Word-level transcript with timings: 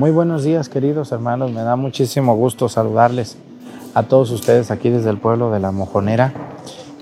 Muy 0.00 0.12
buenos 0.12 0.44
días, 0.44 0.70
queridos 0.70 1.12
hermanos. 1.12 1.52
Me 1.52 1.60
da 1.60 1.76
muchísimo 1.76 2.34
gusto 2.34 2.70
saludarles 2.70 3.36
a 3.92 4.04
todos 4.04 4.30
ustedes 4.30 4.70
aquí 4.70 4.88
desde 4.88 5.10
el 5.10 5.18
pueblo 5.18 5.50
de 5.50 5.60
La 5.60 5.72
Mojonera 5.72 6.32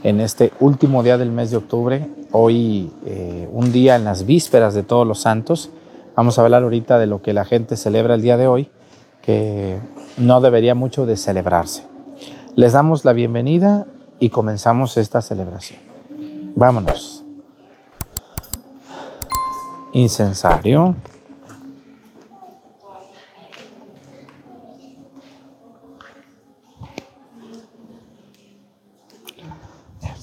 en 0.03 0.21
este 0.21 0.53
último 0.59 1.05
día 1.05 1.17
del 1.17 1.31
mes 1.31 1.53
de 1.53 1.59
octubre. 1.59 2.11
Hoy, 2.33 2.93
eh, 3.07 3.49
un 3.53 3.71
día 3.71 3.95
en 3.95 4.03
las 4.03 4.27
vísperas 4.27 4.75
de 4.75 4.83
todos 4.83 5.07
los 5.07 5.21
santos. 5.21 5.71
Vamos 6.17 6.41
a 6.41 6.43
hablar 6.43 6.65
ahorita 6.65 6.99
de 6.99 7.07
lo 7.07 7.23
que 7.23 7.33
la 7.33 7.45
gente 7.45 7.77
celebra 7.77 8.17
el 8.17 8.23
día 8.23 8.37
de 8.37 8.49
hoy, 8.49 8.69
que 9.23 9.79
no 10.17 10.41
debería 10.41 10.75
mucho 10.75 11.07
de 11.07 11.17
celebrarse. 11.17 11.85
Les 12.57 12.73
damos 12.73 13.05
la 13.05 13.13
bienvenida 13.13 13.87
y 14.19 14.31
comenzamos 14.31 14.97
esta 14.97 15.23
celebración. 15.23 15.79
Vámonos. 16.57 17.23
Incensario. 19.93 20.97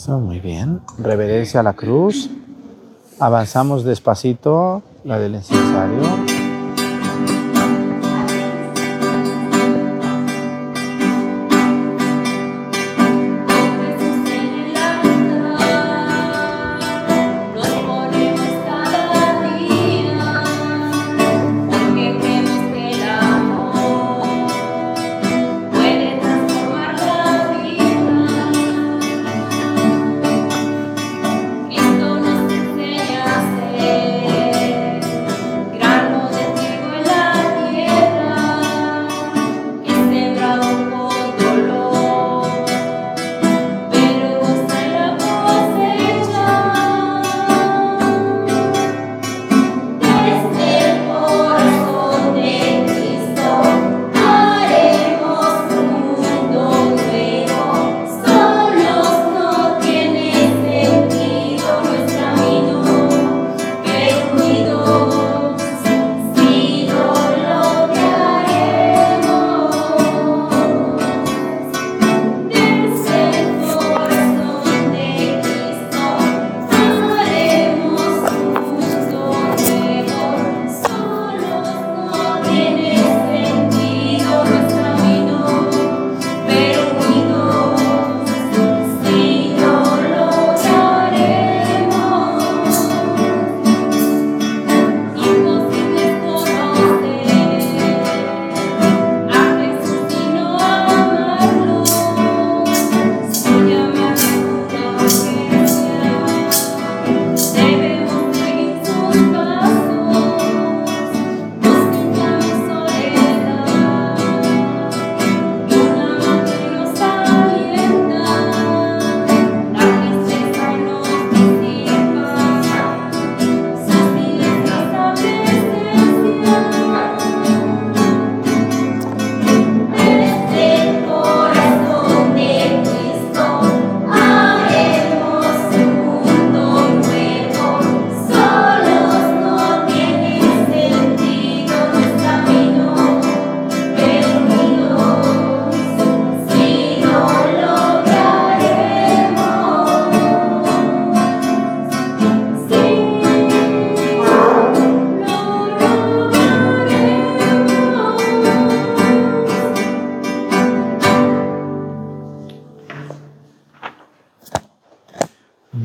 Muy 0.08 0.40
bien. 0.40 0.82
Reverencia 1.00 1.62
a 1.62 1.64
la 1.64 1.74
cruz. 1.74 2.30
Avanzamos 3.20 3.84
despacito 3.84 4.84
la 5.04 5.20
del 5.20 5.36
incensario. 5.36 6.35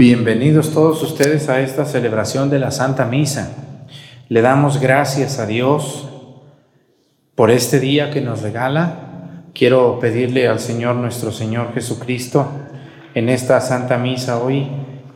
Bienvenidos 0.00 0.72
todos 0.72 1.02
ustedes 1.02 1.50
a 1.50 1.60
esta 1.60 1.84
celebración 1.84 2.48
de 2.48 2.58
la 2.58 2.70
Santa 2.70 3.04
Misa. 3.04 3.50
Le 4.30 4.40
damos 4.40 4.80
gracias 4.80 5.38
a 5.38 5.44
Dios 5.44 6.08
por 7.34 7.50
este 7.50 7.80
día 7.80 8.10
que 8.10 8.22
nos 8.22 8.40
regala. 8.40 9.42
Quiero 9.52 10.00
pedirle 10.00 10.48
al 10.48 10.58
Señor 10.58 10.96
nuestro 10.96 11.32
Señor 11.32 11.74
Jesucristo 11.74 12.50
en 13.12 13.28
esta 13.28 13.60
Santa 13.60 13.98
Misa 13.98 14.38
hoy 14.38 14.68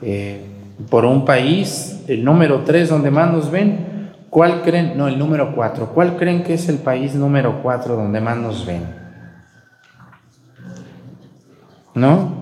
eh, 0.03 0.45
por 0.91 1.07
un 1.07 1.25
país, 1.25 2.03
el 2.07 2.23
número 2.23 2.61
3 2.65 2.91
donde 2.91 3.11
más 3.11 3.33
nos 3.33 3.51
ven. 3.51 4.11
¿Cuál 4.29 4.61
creen? 4.61 4.99
No, 4.99 5.09
el 5.09 5.19
número 5.19 5.55
4. 5.55 5.95
¿Cuál 5.95 6.19
creen 6.19 6.43
que 6.43 6.53
es 6.53 6.69
el 6.69 6.77
país 6.77 7.15
número 7.15 7.63
4 7.63 7.97
donde 7.97 8.21
más 8.21 8.37
nos 8.37 8.67
ven? 8.67 8.83
¿No? 11.95 12.34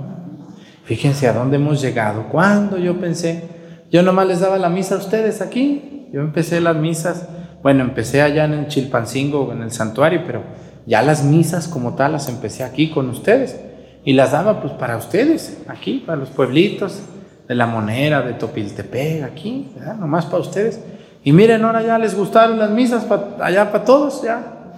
Fíjense 0.85 1.29
a 1.29 1.33
dónde 1.33 1.57
hemos 1.57 1.81
llegado. 1.81 2.25
Cuando 2.31 2.77
yo 2.79 3.01
pensé, 3.01 3.45
yo 3.91 4.03
nomás 4.03 4.27
les 4.27 4.41
daba 4.41 4.59
la 4.59 4.69
misa 4.69 4.97
a 4.97 4.99
ustedes 4.99 5.41
aquí. 5.41 6.09
Yo 6.13 6.21
empecé 6.21 6.61
las 6.61 6.77
misas, 6.77 7.29
bueno, 7.63 7.83
empecé 7.83 8.21
allá 8.21 8.45
en 8.45 8.67
Chilpancingo, 8.67 9.53
en 9.53 9.63
el 9.63 9.71
santuario, 9.71 10.23
pero 10.27 10.43
ya 10.87 11.03
las 11.03 11.25
misas 11.25 11.69
como 11.69 11.95
tal 11.95 12.13
las 12.13 12.29
empecé 12.29 12.65
aquí 12.65 12.91
con 12.91 13.09
ustedes. 13.09 13.59
Y 14.05 14.15
las 14.15 14.33
daba 14.33 14.61
pues 14.61 14.73
para 14.73 14.97
ustedes, 14.97 15.59
aquí, 15.69 16.03
para 16.05 16.19
los 16.19 16.31
pueblitos 16.31 17.01
de 17.47 17.55
La 17.55 17.67
Monera, 17.67 18.23
de 18.23 18.33
Topiltepec, 18.33 19.23
aquí, 19.23 19.71
nomás 20.01 20.27
para 20.27 20.39
ustedes. 20.39 20.81
Y 21.23 21.33
miren, 21.33 21.65
ahora 21.65 21.83
ya 21.83 21.99
les 21.99 22.17
gustaron 22.17 22.59
las 22.59 22.71
misas 22.71 23.07
allá 23.41 23.71
para 23.71 23.85
todos, 23.85 24.23
ya. 24.23 24.75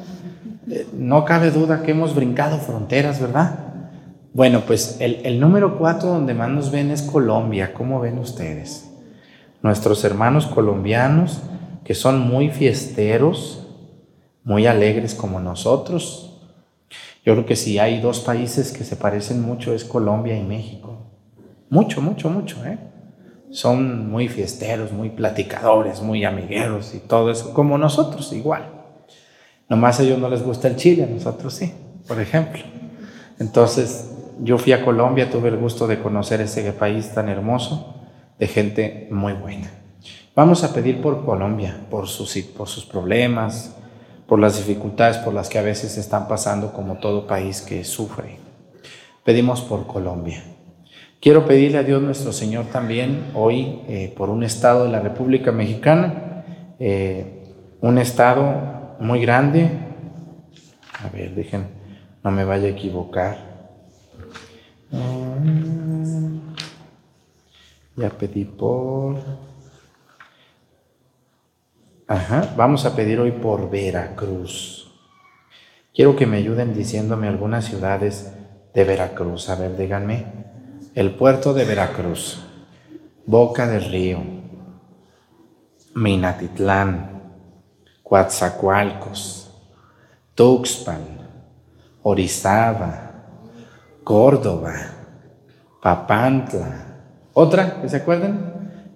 Eh, 0.70 0.86
no 0.92 1.24
cabe 1.24 1.50
duda 1.50 1.82
que 1.82 1.92
hemos 1.92 2.14
brincado 2.14 2.58
fronteras, 2.58 3.20
¿verdad? 3.20 3.73
Bueno, 4.34 4.62
pues 4.66 4.96
el, 4.98 5.38
número 5.38 5.78
cuatro 5.78 6.08
donde 6.08 6.34
más 6.34 6.50
nos 6.50 6.72
ven 6.72 6.90
es 6.90 7.02
Colombia. 7.02 7.72
¿Cómo 7.72 8.00
ven 8.00 8.19
ustedes? 8.19 8.90
Nuestros 9.62 10.02
hermanos 10.02 10.46
colombianos 10.46 11.40
que 11.84 11.94
son 11.94 12.19
muy 12.19 12.50
fiesteros, 12.50 13.64
muy 14.42 14.66
alegres 14.66 15.14
como 15.14 15.38
nosotros. 15.38 16.42
Yo 17.25 17.34
creo 17.34 17.46
que 17.46 17.54
si 17.54 17.78
hay 17.78 18.00
dos 18.00 18.19
países 18.19 18.72
que 18.72 18.82
se 18.82 18.96
parecen 18.96 19.40
mucho 19.40 19.72
es 19.72 19.84
Colombia 19.84 20.36
y 20.36 20.42
México. 20.42 20.98
Mucho, 21.70 22.02
mucho, 22.02 22.28
mucho, 22.28 22.56
¿eh? 22.66 22.78
Son 23.50 24.10
muy 24.10 24.26
fiesteros, 24.26 24.90
muy 24.90 25.10
platicadores, 25.10 26.02
muy 26.02 26.25
amigueros 26.25 26.92
y 26.92 26.98
todo 26.98 27.31
eso, 27.31 27.54
como 27.54 27.78
nosotros 27.78 28.32
igual. 28.32 28.69
Nomás 29.69 30.00
a 30.00 30.02
ellos 30.02 30.19
no 30.19 30.28
les 30.28 30.42
gusta 30.42 30.66
el 30.66 30.75
chile, 30.75 31.04
a 31.04 31.06
nosotros 31.06 31.54
sí, 31.54 31.72
por 32.08 32.20
ejemplo. 32.20 32.64
Entonces, 33.38 34.10
yo 34.42 34.58
fui 34.58 34.72
a 34.72 34.84
Colombia, 34.84 35.31
tuve 35.31 35.48
el 35.48 35.56
gusto 35.56 35.86
de 35.86 35.98
conocer 35.98 36.40
ese 36.40 36.72
país 36.72 37.12
tan 37.14 37.28
hermoso, 37.28 37.94
de 38.38 38.46
gente 38.46 39.08
muy 39.10 39.32
buena. 39.32 39.70
Vamos 40.34 40.64
a 40.64 40.72
pedir 40.72 41.00
por 41.00 41.25
Colombia, 41.25 41.76
por 41.90 42.08
sus, 42.08 42.36
por 42.38 42.69
sus 42.69 42.84
problemas, 42.84 43.76
por 44.26 44.38
las 44.38 44.56
dificultades 44.56 45.19
por 45.19 45.34
las 45.34 45.48
que 45.48 45.58
a 45.58 45.62
veces 45.62 45.96
están 45.96 46.28
pasando 46.28 46.72
como 46.72 46.96
todo 46.96 47.26
país 47.26 47.60
que 47.60 47.84
sufre. 47.84 48.38
Pedimos 49.25 49.60
por 49.60 49.86
Colombia. 49.86 50.42
Quiero 51.20 51.46
pedirle 51.46 51.78
a 51.78 51.82
Dios 51.82 52.02
nuestro 52.02 52.32
Señor 52.32 52.66
también 52.66 53.31
hoy 53.34 53.81
eh, 53.88 54.12
por 54.16 54.28
un 54.28 54.42
estado 54.42 54.84
de 54.84 54.90
la 54.90 55.00
República 55.00 55.52
Mexicana, 55.52 56.44
eh, 56.78 57.44
un 57.81 57.98
estado 57.98 58.96
muy 59.00 59.20
grande. 59.20 59.70
A 61.02 61.08
ver, 61.08 61.34
dejen, 61.34 61.69
no 62.22 62.31
me 62.31 62.44
vaya 62.44 62.66
a 62.66 62.70
equivocar. 62.70 63.53
Ya 67.96 68.11
pedí 68.11 68.44
por... 68.44 69.19
Ajá, 72.06 72.52
vamos 72.56 72.85
a 72.85 72.94
pedir 72.94 73.19
hoy 73.20 73.32
por 73.32 73.70
Veracruz. 73.70 74.91
Quiero 75.94 76.17
que 76.17 76.26
me 76.26 76.38
ayuden 76.38 76.75
diciéndome 76.75 77.29
algunas 77.29 77.64
ciudades 77.64 78.32
de 78.75 78.85
Veracruz. 78.85 79.49
A 79.49 79.55
ver, 79.55 79.76
díganme. 79.76 80.26
El 80.94 81.14
puerto 81.14 81.55
de 81.55 81.64
Veracruz, 81.64 82.41
Boca 83.26 83.67
del 83.67 83.85
Río, 83.85 84.23
Minatitlán, 85.94 87.23
Coatzacoalcos, 88.02 89.50
Tuxpan, 90.35 91.00
Orizaba, 92.02 93.03
Córdoba, 94.04 94.74
Papantla. 95.82 96.86
¿Otra 97.32 97.82
se 97.86 97.96
acuerden? 97.96 98.38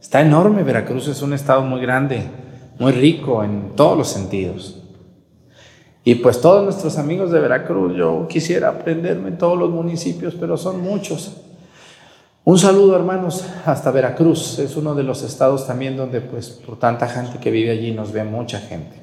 Está 0.00 0.20
enorme, 0.20 0.62
Veracruz 0.62 1.08
es 1.08 1.22
un 1.22 1.32
estado 1.32 1.62
muy 1.62 1.81
grande 1.81 2.31
muy 2.78 2.93
rico 2.93 3.43
en 3.43 3.72
todos 3.75 3.99
los 3.99 4.08
sentidos. 4.08 4.81
Y 6.05 6.16
pues 6.16 6.40
todos 6.40 6.64
nuestros 6.64 6.96
amigos 6.96 7.31
de 7.31 7.40
Veracruz, 7.40 7.94
yo 7.96 8.26
quisiera 8.28 8.69
aprenderme 8.69 9.28
en 9.28 9.38
todos 9.38 9.58
los 9.58 9.70
municipios, 9.70 10.34
pero 10.38 10.56
son 10.56 10.81
muchos. 10.81 11.37
Un 12.44 12.58
saludo 12.58 12.96
hermanos 12.96 13.44
hasta 13.66 13.90
Veracruz, 13.90 14.58
es 14.58 14.76
uno 14.76 14.94
de 14.94 15.02
los 15.02 15.22
estados 15.22 15.66
también 15.66 15.96
donde 15.96 16.22
pues 16.22 16.49
por 16.49 16.78
tanta 16.78 17.06
gente 17.06 17.38
que 17.38 17.50
vive 17.50 17.70
allí 17.70 17.93
nos 17.93 18.12
ve 18.12 18.25
mucha 18.25 18.58
gente. 18.58 18.96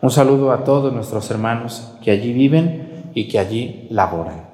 Un 0.00 0.10
saludo 0.10 0.50
a 0.50 0.64
todos 0.64 0.92
nuestros 0.92 1.30
hermanos 1.30 1.92
que 2.02 2.10
allí 2.10 2.32
viven 2.32 3.12
y 3.14 3.28
que 3.28 3.38
allí 3.38 3.86
laboran. 3.90 4.51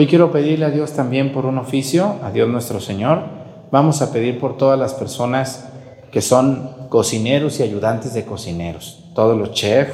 Hoy 0.00 0.06
quiero 0.06 0.32
pedirle 0.32 0.64
a 0.64 0.70
Dios 0.70 0.94
también 0.94 1.30
por 1.30 1.44
un 1.44 1.58
oficio, 1.58 2.16
a 2.22 2.30
Dios 2.30 2.48
nuestro 2.48 2.80
Señor. 2.80 3.22
Vamos 3.70 4.00
a 4.00 4.10
pedir 4.10 4.40
por 4.40 4.56
todas 4.56 4.78
las 4.78 4.94
personas 4.94 5.68
que 6.10 6.22
son 6.22 6.86
cocineros 6.88 7.60
y 7.60 7.64
ayudantes 7.64 8.14
de 8.14 8.24
cocineros, 8.24 9.10
todos 9.14 9.36
los 9.36 9.52
chefs, 9.52 9.92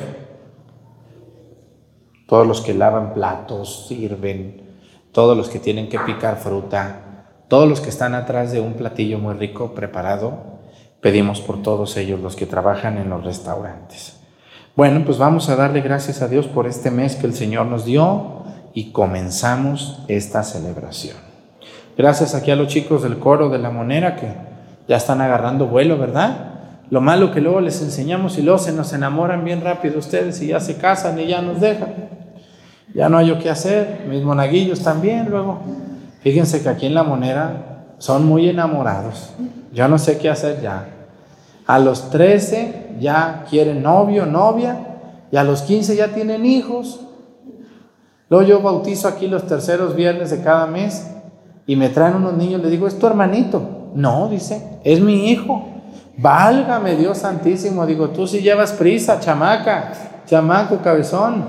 todos 2.29 2.47
los 2.47 2.61
que 2.61 2.73
lavan 2.73 3.15
platos, 3.15 3.89
sirven, 3.89 4.77
todos 5.11 5.37
los 5.37 5.49
que 5.49 5.59
tienen 5.59 5.89
que 5.89 5.99
picar 5.99 6.37
fruta, 6.37 7.33
todos 7.49 7.69
los 7.69 7.81
que 7.81 7.89
están 7.89 8.15
atrás 8.15 8.53
de 8.53 8.61
un 8.61 8.75
platillo 8.75 9.19
muy 9.19 9.35
rico 9.35 9.75
preparado, 9.75 10.61
pedimos 11.01 11.41
por 11.41 11.63
todos 11.63 11.97
ellos, 11.97 12.21
los 12.21 12.37
que 12.37 12.47
trabajan 12.47 12.97
en 12.99 13.11
los 13.11 13.25
restaurantes. 13.25 14.21
Bueno, 14.77 15.03
pues 15.05 15.19
vamos 15.19 15.49
a 15.49 15.57
darle 15.57 15.81
gracias 15.81 16.23
a 16.23 16.29
Dios 16.29 16.47
por 16.47 16.69
este 16.69 16.93
mes 16.93 17.17
que 17.17 17.27
el 17.27 17.35
Señor 17.35 17.67
nos 17.67 17.85
dio 17.85 18.45
y 18.77 18.93
comenzamos 18.93 20.01
esta 20.07 20.43
celebración. 20.43 21.17
Gracias 21.97 22.35
aquí 22.35 22.51
a 22.51 22.57
los 22.57 22.69
chicos 22.69 23.03
del 23.03 23.19
coro 23.19 23.49
de 23.49 23.59
la 23.59 23.71
monera 23.71 24.17
que 24.17 24.35
ya 24.87 24.99
están 24.99 25.23
agarrando 25.23 25.67
vuelo, 25.67 25.97
¿verdad? 25.97 26.51
Lo 26.91 27.01
malo 27.01 27.33
que 27.33 27.41
luego 27.41 27.63
les 27.63 27.81
enseñamos 27.81 28.37
y 28.37 28.43
luego 28.43 28.59
se 28.59 28.75
nos 28.75 28.93
enamoran 28.93 29.47
bien 29.47 29.63
rápido 29.63 29.99
ustedes 29.99 30.43
y 30.43 30.49
ya 30.49 30.61
se 30.61 30.77
casan 30.77 31.19
y 31.19 31.27
ya 31.27 31.41
nos 31.41 31.59
dejan. 31.59 31.95
Ya 32.95 33.09
no 33.09 33.17
hay 33.17 33.29
yo 33.29 33.39
qué 33.39 33.49
hacer. 33.49 34.05
Mis 34.11 34.23
monaguillos 34.23 34.83
también 34.83 35.31
luego. 35.31 35.59
Fíjense 36.21 36.63
que 36.63 36.69
aquí 36.69 36.85
en 36.85 36.95
la 36.95 37.03
monera 37.03 37.87
son 37.97 38.27
muy 38.27 38.47
enamorados. 38.47 39.31
Yo 39.73 39.89
no 39.89 39.97
sé 39.99 40.19
qué 40.19 40.29
hacer 40.29 40.61
ya. 40.61 40.87
A 41.67 41.79
los 41.79 42.11
13 42.11 42.97
ya 43.01 43.47
quieren 43.49 43.83
novio, 43.83 44.27
novia, 44.27 44.99
y 45.33 45.37
a 45.39 45.45
los 45.45 45.63
15 45.63 45.97
ya 45.97 46.09
tienen 46.09 46.45
hijos. 46.45 47.01
Luego 48.29 48.47
yo 48.47 48.61
bautizo 48.61 49.09
aquí 49.09 49.29
los 49.29 49.47
terceros 49.47 49.95
viernes 49.95 50.31
de 50.31 50.43
cada 50.43 50.67
mes 50.67 51.11
y 51.67 51.77
me 51.77 51.89
traen 51.89 52.17
unos 52.17 52.35
niños, 52.35 52.63
le 52.63 52.71
digo, 52.71 52.87
es 52.87 52.99
tu 52.99 53.07
hermanito. 53.07 53.91
No, 53.95 54.29
dice, 54.29 54.81
es 54.85 55.01
mi 55.01 55.31
hijo. 55.31 55.69
Válgame 56.19 56.97
Dios 56.97 57.19
Santísimo, 57.19 57.87
digo, 57.87 58.09
tú 58.11 58.27
si 58.27 58.41
llevas 58.41 58.73
prisa, 58.73 59.21
chamaca, 59.21 59.93
chamaco, 60.27 60.79
cabezón. 60.79 61.45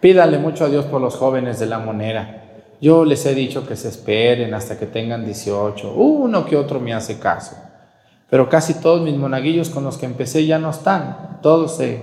Pídale 0.00 0.38
mucho 0.38 0.64
a 0.64 0.68
Dios 0.68 0.84
por 0.86 1.00
los 1.00 1.16
jóvenes 1.16 1.60
de 1.60 1.66
la 1.66 1.78
monera. 1.78 2.42
Yo 2.80 3.04
les 3.04 3.24
he 3.24 3.34
dicho 3.34 3.66
que 3.66 3.76
se 3.76 3.88
esperen 3.88 4.52
hasta 4.54 4.76
que 4.76 4.86
tengan 4.86 5.24
18. 5.24 5.94
Uno 5.94 6.44
que 6.44 6.56
otro 6.56 6.80
me 6.80 6.92
hace 6.92 7.20
caso. 7.20 7.56
Pero 8.28 8.48
casi 8.48 8.74
todos 8.74 9.02
mis 9.02 9.16
monaguillos 9.16 9.70
con 9.70 9.84
los 9.84 9.98
que 9.98 10.06
empecé 10.06 10.44
ya 10.44 10.58
no 10.58 10.70
están. 10.70 11.38
Todos 11.42 11.76
se 11.76 12.02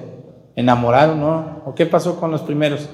enamoraron, 0.55 1.19
¿no? 1.19 1.63
¿O 1.65 1.75
qué 1.75 1.85
pasó 1.85 2.17
con 2.17 2.31
los 2.31 2.41
primeros? 2.41 2.87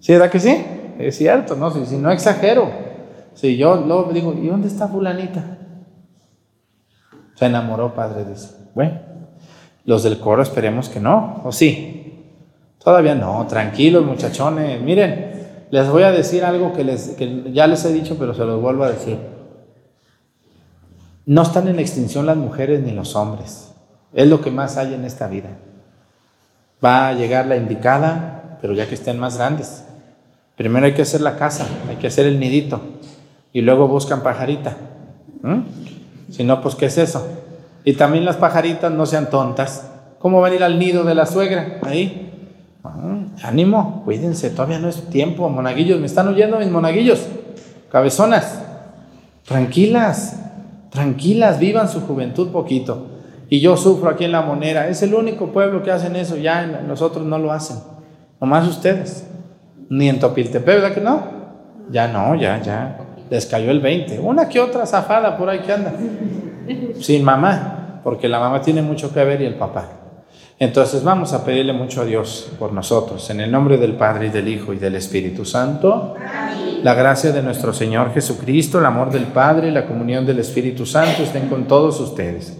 ¿Sí, 0.00 0.12
era 0.12 0.30
que 0.30 0.40
sí? 0.40 0.64
Es 0.98 1.16
cierto, 1.16 1.56
¿no? 1.56 1.70
Si, 1.70 1.84
si 1.86 1.96
no 1.96 2.10
exagero. 2.10 2.70
Si 3.34 3.56
yo 3.56 3.76
luego 3.76 4.12
digo, 4.12 4.32
¿y 4.32 4.46
dónde 4.46 4.68
está 4.68 4.88
fulanita? 4.88 5.58
Se 7.34 7.46
enamoró, 7.46 7.94
padre, 7.94 8.24
dice. 8.24 8.54
Bueno, 8.74 8.98
los 9.84 10.02
del 10.02 10.18
coro 10.18 10.42
esperemos 10.42 10.88
que 10.88 11.00
no, 11.00 11.42
¿o 11.44 11.52
sí? 11.52 12.24
Todavía 12.82 13.14
no, 13.14 13.46
tranquilos 13.46 14.04
muchachones. 14.04 14.80
Miren, 14.80 15.66
les 15.70 15.88
voy 15.90 16.04
a 16.04 16.12
decir 16.12 16.44
algo 16.44 16.72
que, 16.72 16.84
les, 16.84 17.08
que 17.10 17.52
ya 17.52 17.66
les 17.66 17.84
he 17.84 17.92
dicho, 17.92 18.16
pero 18.18 18.32
se 18.32 18.44
los 18.44 18.60
vuelvo 18.60 18.84
a 18.84 18.90
decir. 18.90 19.18
No 21.26 21.42
están 21.42 21.68
en 21.68 21.80
extinción 21.80 22.24
las 22.24 22.36
mujeres 22.36 22.80
ni 22.80 22.92
los 22.92 23.16
hombres. 23.16 23.74
Es 24.14 24.28
lo 24.28 24.40
que 24.40 24.50
más 24.50 24.76
hay 24.76 24.94
en 24.94 25.04
esta 25.04 25.26
vida. 25.26 25.50
Va 26.82 27.08
a 27.08 27.12
llegar 27.12 27.46
la 27.46 27.56
indicada, 27.56 28.58
pero 28.60 28.72
ya 28.72 28.88
que 28.88 28.94
estén 28.94 29.18
más 29.18 29.36
grandes. 29.36 29.84
Primero 30.56 30.86
hay 30.86 30.94
que 30.94 31.02
hacer 31.02 31.20
la 31.20 31.36
casa, 31.36 31.66
hay 31.88 31.96
que 31.96 32.06
hacer 32.06 32.26
el 32.26 32.40
nidito 32.40 32.80
y 33.52 33.60
luego 33.60 33.88
buscan 33.88 34.22
pajarita. 34.22 34.76
Si 36.30 36.44
no, 36.44 36.60
pues 36.60 36.74
¿qué 36.74 36.86
es 36.86 36.98
eso? 36.98 37.26
Y 37.84 37.92
también 37.92 38.24
las 38.24 38.36
pajaritas 38.36 38.90
no 38.90 39.06
sean 39.06 39.30
tontas. 39.30 39.88
¿Cómo 40.18 40.40
van 40.40 40.52
a 40.52 40.54
ir 40.56 40.64
al 40.64 40.78
nido 40.78 41.04
de 41.04 41.14
la 41.14 41.26
suegra? 41.26 41.78
Ahí. 41.82 42.32
Ah, 42.82 43.24
ánimo, 43.44 44.02
cuídense, 44.04 44.50
todavía 44.50 44.78
no 44.78 44.88
es 44.88 45.02
tiempo, 45.08 45.48
monaguillos. 45.48 46.00
¿Me 46.00 46.06
están 46.06 46.26
oyendo 46.28 46.58
mis 46.58 46.70
monaguillos? 46.70 47.26
Cabezonas. 47.90 48.62
Tranquilas, 49.44 50.40
tranquilas, 50.90 51.60
vivan 51.60 51.88
su 51.88 52.00
juventud 52.00 52.50
poquito. 52.50 53.06
Y 53.48 53.60
yo 53.60 53.76
sufro 53.76 54.10
aquí 54.10 54.24
en 54.24 54.32
La 54.32 54.42
Monera. 54.42 54.88
Es 54.88 55.02
el 55.02 55.14
único 55.14 55.52
pueblo 55.52 55.82
que 55.82 55.92
hacen 55.92 56.16
eso. 56.16 56.36
Ya 56.36 56.66
nosotros 56.66 57.24
no 57.24 57.38
lo 57.38 57.52
hacen. 57.52 57.76
Nomás 58.40 58.66
ustedes. 58.66 59.24
Ni 59.88 60.08
en 60.08 60.18
Topiltepec, 60.18 60.66
¿verdad 60.66 60.94
que 60.94 61.00
no? 61.00 61.36
Ya 61.90 62.08
no, 62.08 62.34
ya, 62.34 62.60
ya 62.60 63.06
les 63.30 63.46
cayó 63.46 63.70
el 63.70 63.80
20. 63.80 64.20
Una 64.20 64.48
que 64.48 64.60
otra 64.60 64.86
zafada 64.86 65.36
por 65.36 65.48
ahí 65.48 65.60
que 65.60 65.72
anda. 65.72 65.92
Sin 67.00 67.24
mamá, 67.24 68.00
porque 68.02 68.28
la 68.28 68.38
mamá 68.38 68.60
tiene 68.60 68.82
mucho 68.82 69.12
que 69.12 69.24
ver 69.24 69.40
y 69.40 69.46
el 69.46 69.54
papá. 69.54 69.88
Entonces 70.58 71.04
vamos 71.04 71.32
a 71.34 71.44
pedirle 71.44 71.74
mucho 71.74 72.00
a 72.00 72.04
Dios 72.06 72.50
por 72.58 72.72
nosotros, 72.72 73.28
en 73.28 73.40
el 73.40 73.52
nombre 73.52 73.76
del 73.76 73.92
Padre 73.92 74.28
y 74.28 74.30
del 74.30 74.48
Hijo 74.48 74.72
y 74.72 74.78
del 74.78 74.94
Espíritu 74.94 75.44
Santo. 75.44 76.14
La 76.82 76.94
gracia 76.94 77.30
de 77.32 77.42
nuestro 77.42 77.72
Señor 77.72 78.12
Jesucristo, 78.14 78.78
el 78.78 78.86
amor 78.86 79.10
del 79.10 79.24
Padre 79.24 79.68
y 79.68 79.70
la 79.70 79.86
comunión 79.86 80.24
del 80.24 80.38
Espíritu 80.38 80.86
Santo 80.86 81.22
estén 81.22 81.48
con 81.48 81.66
todos 81.66 82.00
ustedes. 82.00 82.56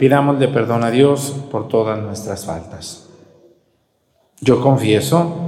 Pidámosle 0.00 0.48
perdón 0.48 0.84
a 0.84 0.90
Dios 0.90 1.34
por 1.50 1.68
todas 1.68 1.98
nuestras 2.00 2.44
faltas. 2.44 3.08
Yo 4.40 4.60
confieso 4.60 5.47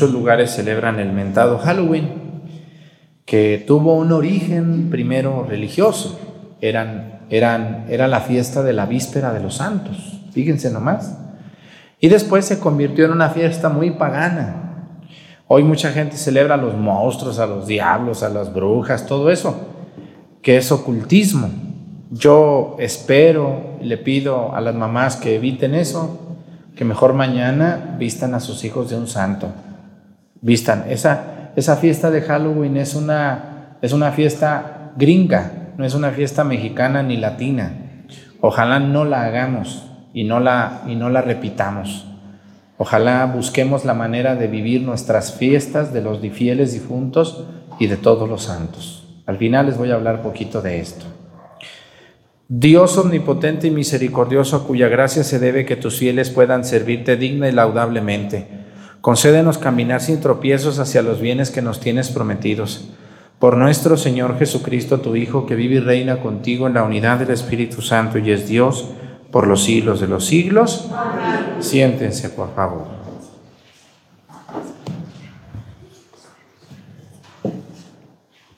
Muchos 0.00 0.18
lugares 0.18 0.52
celebran 0.52 0.98
el 0.98 1.12
mentado 1.12 1.58
Halloween, 1.58 2.08
que 3.26 3.62
tuvo 3.66 3.96
un 3.96 4.12
origen 4.12 4.88
primero 4.88 5.44
religioso. 5.46 6.18
Eran, 6.62 7.20
eran, 7.28 7.84
era 7.90 8.08
la 8.08 8.20
fiesta 8.20 8.62
de 8.62 8.72
la 8.72 8.86
víspera 8.86 9.30
de 9.34 9.40
los 9.40 9.56
santos, 9.56 10.22
fíjense 10.32 10.70
nomás. 10.70 11.18
Y 12.00 12.08
después 12.08 12.46
se 12.46 12.60
convirtió 12.60 13.04
en 13.04 13.10
una 13.10 13.28
fiesta 13.28 13.68
muy 13.68 13.90
pagana. 13.90 14.96
Hoy 15.48 15.64
mucha 15.64 15.92
gente 15.92 16.16
celebra 16.16 16.54
a 16.54 16.56
los 16.56 16.74
monstruos, 16.74 17.38
a 17.38 17.46
los 17.46 17.66
diablos, 17.66 18.22
a 18.22 18.30
las 18.30 18.54
brujas, 18.54 19.04
todo 19.04 19.30
eso, 19.30 19.54
que 20.40 20.56
es 20.56 20.72
ocultismo. 20.72 21.50
Yo 22.10 22.76
espero, 22.78 23.76
le 23.82 23.98
pido 23.98 24.54
a 24.54 24.62
las 24.62 24.74
mamás 24.74 25.16
que 25.16 25.34
eviten 25.34 25.74
eso, 25.74 26.38
que 26.74 26.86
mejor 26.86 27.12
mañana 27.12 27.96
vistan 27.98 28.32
a 28.32 28.40
sus 28.40 28.64
hijos 28.64 28.88
de 28.88 28.96
un 28.96 29.06
santo. 29.06 29.48
Vistan. 30.42 30.84
Esa, 30.88 31.52
esa 31.56 31.76
fiesta 31.76 32.10
de 32.10 32.22
Halloween 32.22 32.76
es 32.76 32.94
una, 32.94 33.76
es 33.82 33.92
una 33.92 34.12
fiesta 34.12 34.92
gringa, 34.96 35.72
no 35.76 35.84
es 35.84 35.94
una 35.94 36.10
fiesta 36.10 36.44
mexicana 36.44 37.02
ni 37.02 37.16
latina. 37.16 37.72
Ojalá 38.40 38.80
no 38.80 39.04
la 39.04 39.24
hagamos 39.24 39.90
y 40.12 40.24
no 40.24 40.40
la, 40.40 40.82
y 40.86 40.94
no 40.94 41.10
la 41.10 41.22
repitamos. 41.22 42.06
Ojalá 42.78 43.26
busquemos 43.26 43.84
la 43.84 43.92
manera 43.92 44.36
de 44.36 44.46
vivir 44.46 44.82
nuestras 44.82 45.34
fiestas 45.34 45.92
de 45.92 46.00
los 46.00 46.20
fieles 46.32 46.72
difuntos 46.72 47.44
y 47.78 47.86
de 47.88 47.96
todos 47.98 48.28
los 48.28 48.44
santos. 48.44 49.22
Al 49.26 49.36
final 49.36 49.66
les 49.66 49.76
voy 49.76 49.90
a 49.90 49.94
hablar 49.94 50.22
poquito 50.22 50.62
de 50.62 50.80
esto. 50.80 51.04
Dios 52.48 52.98
omnipotente 52.98 53.68
y 53.68 53.70
misericordioso, 53.70 54.56
a 54.56 54.66
cuya 54.66 54.88
gracia 54.88 55.22
se 55.22 55.38
debe 55.38 55.64
que 55.64 55.76
tus 55.76 55.98
fieles 55.98 56.30
puedan 56.30 56.64
servirte 56.64 57.16
digna 57.16 57.48
y 57.48 57.52
laudablemente, 57.52 58.48
concédenos 59.00 59.58
caminar 59.58 60.00
sin 60.00 60.20
tropiezos 60.20 60.78
hacia 60.78 61.02
los 61.02 61.20
bienes 61.20 61.50
que 61.50 61.62
nos 61.62 61.80
tienes 61.80 62.10
prometidos. 62.10 62.90
Por 63.38 63.56
nuestro 63.56 63.96
Señor 63.96 64.38
Jesucristo, 64.38 65.00
tu 65.00 65.16
Hijo, 65.16 65.46
que 65.46 65.54
vive 65.54 65.76
y 65.76 65.80
reina 65.80 66.20
contigo 66.20 66.66
en 66.66 66.74
la 66.74 66.82
unidad 66.82 67.18
del 67.18 67.30
Espíritu 67.30 67.80
Santo 67.80 68.18
y 68.18 68.30
es 68.30 68.46
Dios 68.46 68.90
por 69.30 69.46
los 69.46 69.64
siglos 69.64 70.00
de 70.00 70.08
los 70.08 70.26
siglos. 70.26 70.90
Siéntense, 71.60 72.28
por 72.30 72.54
favor. 72.54 73.00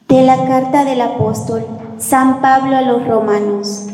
De 0.09 0.23
la 0.23 0.37
carta 0.47 0.85
del 0.85 1.01
apóstol 1.01 1.65
San 1.99 2.43
Pablo 2.43 2.77
a 2.77 2.83
los 2.83 3.07
romanos. 3.07 3.87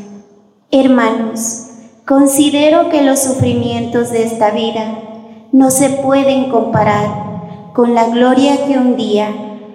Hermanos, 0.71 1.67
considero 2.07 2.89
que 2.89 3.03
los 3.03 3.23
sufrimientos 3.23 4.11
de 4.11 4.25
esta 4.25 4.51
vida 4.51 5.08
no 5.53 5.71
se 5.71 5.91
pueden 5.91 6.51
comparar. 6.51 7.29
Con 7.75 7.95
la 7.95 8.09
gloria 8.09 8.67
que 8.67 8.77
un 8.77 8.97
día 8.97 9.29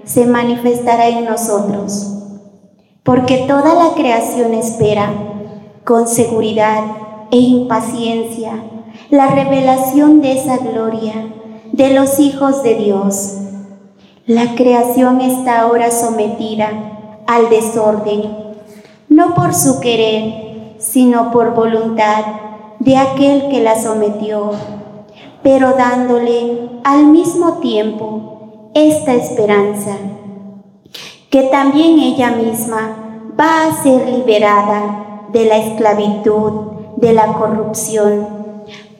se 0.04 0.26
manifestará 0.26 1.08
en 1.08 1.24
nosotros, 1.24 2.12
porque 3.04 3.46
toda 3.48 3.74
la 3.76 3.94
creación 3.96 4.54
espera 4.54 5.10
con 5.86 6.08
seguridad 6.08 6.84
e 7.32 7.38
impaciencia 7.38 8.56
la 9.10 9.28
revelación 9.28 10.22
de 10.22 10.34
esa 10.34 10.58
gloria 10.58 11.14
de 11.72 11.94
los 11.94 12.20
hijos 12.20 12.64
de 12.64 12.76
Dios. 12.76 13.38
La 14.26 14.56
creación 14.56 15.22
está 15.22 15.62
ahora 15.62 15.92
sometida 15.92 16.70
al 17.28 17.50
desorden, 17.50 18.24
no 19.10 19.34
por 19.34 19.54
su 19.54 19.80
querer, 19.80 20.76
sino 20.78 21.32
por 21.32 21.54
voluntad 21.56 22.26
de 22.80 22.98
aquel 22.98 23.50
que 23.50 23.62
la 23.62 23.82
sometió, 23.82 24.52
pero 25.44 25.74
dándole 25.74 26.70
al 26.84 27.06
mismo 27.06 27.60
tiempo 27.60 28.70
esta 28.74 29.14
esperanza, 29.14 29.98
que 31.30 31.44
también 31.44 32.00
ella 32.00 32.32
misma 32.32 33.30
va 33.40 33.68
a 33.68 33.84
ser 33.84 34.08
liberada 34.10 35.28
de 35.32 35.46
la 35.46 35.58
esclavitud, 35.58 36.54
de 36.98 37.14
la 37.14 37.34
corrupción, 37.34 38.28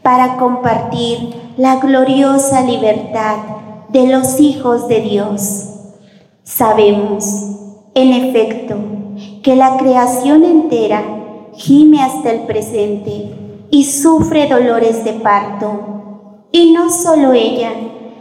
para 0.02 0.38
compartir 0.38 1.34
la 1.58 1.78
gloriosa 1.78 2.62
libertad 2.62 3.38
de 3.90 4.08
los 4.08 4.40
hijos 4.40 4.88
de 4.88 5.02
Dios. 5.02 5.70
Sabemos 6.44 7.54
en 7.96 8.12
efecto, 8.12 8.76
que 9.44 9.56
la 9.56 9.78
creación 9.78 10.44
entera 10.44 11.04
gime 11.54 12.02
hasta 12.02 12.32
el 12.32 12.42
presente 12.42 13.36
y 13.70 13.84
sufre 13.86 14.48
dolores 14.48 15.04
de 15.04 15.14
parto. 15.14 15.93
Y 16.56 16.72
no 16.72 16.92
solo 16.92 17.34
ella, 17.34 17.72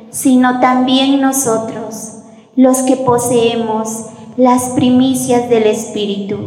sino 0.08 0.58
también 0.58 1.20
nosotros, 1.20 2.22
los 2.56 2.78
que 2.78 2.96
poseemos 2.96 4.06
las 4.38 4.70
primicias 4.70 5.50
del 5.50 5.64
Espíritu. 5.64 6.38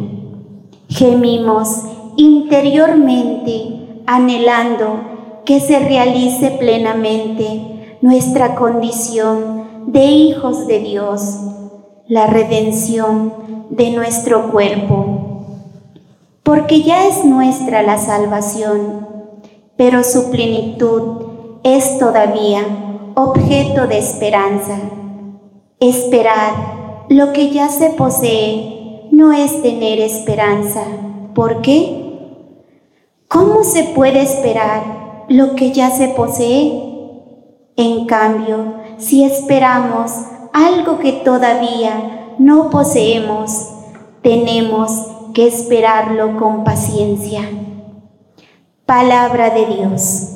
Gemimos 0.90 1.84
interiormente 2.18 4.02
anhelando 4.08 5.42
que 5.46 5.60
se 5.60 5.78
realice 5.78 6.50
plenamente 6.60 7.98
nuestra 8.02 8.56
condición 8.56 9.86
de 9.86 10.06
hijos 10.06 10.66
de 10.66 10.80
Dios 10.80 11.38
la 12.08 12.26
redención 12.26 13.32
de 13.70 13.92
nuestro 13.92 14.52
cuerpo, 14.52 15.46
porque 16.42 16.82
ya 16.82 17.08
es 17.08 17.24
nuestra 17.26 17.84
la 17.84 18.00
salvación, 18.00 19.08
pero 19.78 20.04
su 20.04 20.32
plenitud 20.32 21.35
es 21.66 21.98
todavía 21.98 22.62
objeto 23.16 23.88
de 23.88 23.98
esperanza. 23.98 24.78
Esperar 25.80 27.06
lo 27.10 27.34
que 27.34 27.50
ya 27.50 27.70
se 27.70 27.90
posee 27.90 29.08
no 29.10 29.34
es 29.34 29.64
tener 29.64 30.00
esperanza. 30.00 30.84
¿Por 31.34 31.64
qué? 31.64 32.04
¿Cómo 33.28 33.64
se 33.64 33.84
puede 33.84 34.22
esperar 34.22 35.26
lo 35.28 35.56
que 35.56 35.72
ya 35.72 35.90
se 35.90 36.10
posee? 36.10 36.84
En 37.76 38.06
cambio, 38.06 38.76
si 39.00 39.24
esperamos 39.24 40.12
algo 40.54 41.00
que 41.00 41.14
todavía 41.14 42.36
no 42.38 42.70
poseemos, 42.70 43.72
tenemos 44.22 44.92
que 45.34 45.48
esperarlo 45.48 46.38
con 46.38 46.64
paciencia. 46.64 47.42
Palabra 48.86 49.50
de 49.50 49.66
Dios. 49.66 50.36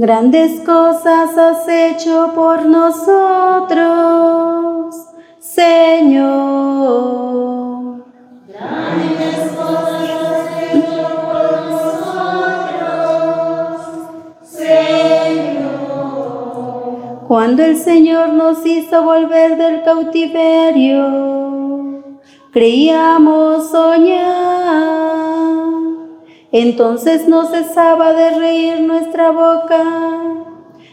Grandes 0.00 0.60
cosas 0.60 1.36
has 1.36 1.68
hecho 1.68 2.30
por 2.32 2.64
nosotros, 2.66 3.74
Señor. 5.40 6.84
Grandes 8.46 9.50
cosas 9.56 9.98
Cuando 17.26 17.64
el 17.64 17.76
Señor 17.76 18.28
nos 18.34 18.64
hizo 18.64 19.02
volver 19.02 19.56
del 19.56 19.82
cautiverio, 19.82 21.02
creíamos 22.52 23.68
soñar. 23.68 25.07
Entonces 26.50 27.28
no 27.28 27.44
cesaba 27.44 28.14
de 28.14 28.30
reír 28.30 28.80
nuestra 28.80 29.32
boca, 29.32 29.84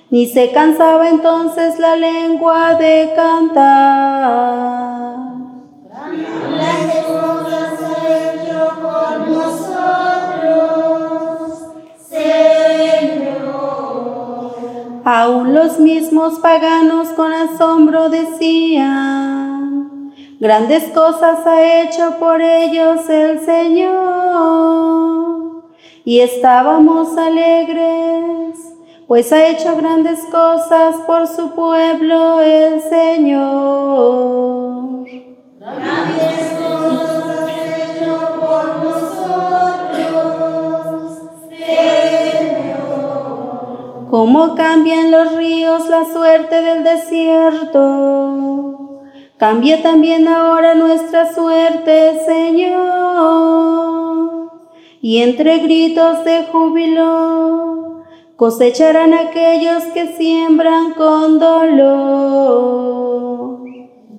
ni 0.09 0.27
se 0.27 0.51
cansaba 0.51 1.07
entonces 1.07 1.79
la 1.79 1.95
lengua 1.95 2.75
de 2.75 3.13
cantar. 3.15 4.65
Aún 15.07 15.53
los 15.53 15.79
mismos 15.79 16.39
paganos 16.39 17.09
con 17.09 17.31
asombro 17.31 18.09
decían, 18.09 20.11
grandes 20.39 20.85
cosas 20.85 21.45
ha 21.45 21.83
hecho 21.83 22.15
por 22.19 22.41
ellos 22.41 23.07
el 23.07 23.39
Señor. 23.45 25.14
Y 26.07 26.19
estábamos 26.19 27.17
alegres, 27.17 28.59
pues 29.07 29.33
ha 29.33 29.47
hecho 29.47 29.75
grandes 29.75 30.19
cosas 30.25 30.97
por 31.07 31.25
su 31.25 31.55
pueblo 31.55 32.41
el 32.41 32.79
Señor. 32.79 34.23
Grandes 35.59 36.53
cosas 36.59 37.49
ha 37.49 37.49
hecho 37.91 38.39
por 38.39 38.85
Cómo 44.11 44.53
cambian 44.55 45.09
los 45.09 45.35
ríos 45.35 45.89
la 45.89 46.05
suerte 46.05 46.61
del 46.61 46.83
desierto, 46.83 47.81
Cambia 49.37 49.81
también 49.81 50.27
ahora 50.27 50.75
nuestra 50.75 51.33
suerte, 51.33 52.21
Señor. 52.25 53.94
Y 55.07 55.13
entre 55.21 55.59
gritos 55.59 56.25
de 56.25 56.45
júbilo 56.51 58.05
cosecharán 58.37 59.13
aquellos 59.13 59.83
que 59.93 60.17
siembran 60.17 60.93
con 60.93 61.37
dolor. 61.37 62.39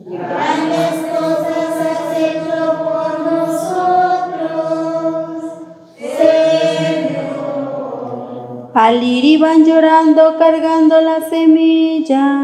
Grandes 0.04 0.94
cosas 1.10 1.70
has 1.90 2.16
hecho 2.16 2.84
por 2.84 3.18
nosotros, 3.32 4.46
Señor. 5.98 7.24
Al 8.72 9.02
ir 9.02 9.24
iban 9.24 9.64
llorando 9.64 10.38
cargando 10.38 11.00
la 11.00 11.20
semilla. 11.28 12.38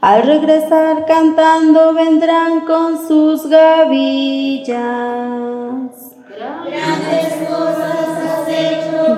Al 0.00 0.22
regresar 0.24 1.06
cantando 1.06 1.94
vendrán 1.94 2.62
con 2.62 2.98
sus 3.06 3.46
gavillas. 3.46 4.76
Grandes 6.46 7.48
cosas 7.48 8.08
has 8.22 8.48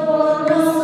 por 0.07 0.51
nosotros, 0.51 0.78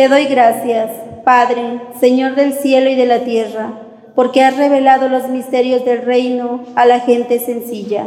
Te 0.00 0.08
doy 0.08 0.24
gracias, 0.24 0.92
Padre, 1.26 1.78
Señor 2.00 2.34
del 2.34 2.54
cielo 2.54 2.88
y 2.88 2.94
de 2.94 3.04
la 3.04 3.18
tierra, 3.18 3.82
porque 4.14 4.42
has 4.42 4.56
revelado 4.56 5.10
los 5.10 5.28
misterios 5.28 5.84
del 5.84 6.00
reino 6.00 6.64
a 6.74 6.86
la 6.86 7.00
gente 7.00 7.38
sencilla. 7.38 8.06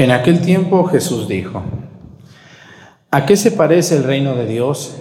En 0.00 0.10
aquel 0.12 0.40
tiempo 0.40 0.84
Jesús 0.84 1.28
dijo, 1.28 1.62
¿a 3.10 3.26
qué 3.26 3.36
se 3.36 3.50
parece 3.50 3.98
el 3.98 4.04
reino 4.04 4.34
de 4.34 4.46
Dios? 4.46 4.96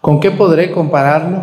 ¿Con 0.00 0.18
qué 0.18 0.30
podré 0.30 0.70
compararlo? 0.70 1.42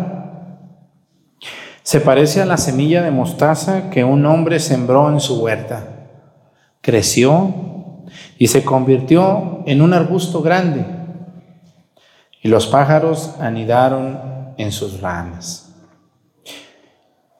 Se 1.84 2.00
parece 2.00 2.42
a 2.42 2.44
la 2.44 2.56
semilla 2.56 3.04
de 3.04 3.12
mostaza 3.12 3.88
que 3.90 4.02
un 4.02 4.26
hombre 4.26 4.58
sembró 4.58 5.08
en 5.12 5.20
su 5.20 5.40
huerta. 5.40 6.08
Creció 6.80 7.54
y 8.36 8.48
se 8.48 8.64
convirtió 8.64 9.62
en 9.66 9.80
un 9.80 9.94
arbusto 9.94 10.42
grande 10.42 10.86
y 12.42 12.48
los 12.48 12.66
pájaros 12.66 13.36
anidaron 13.38 14.54
en 14.56 14.72
sus 14.72 15.00
ramas. 15.00 15.72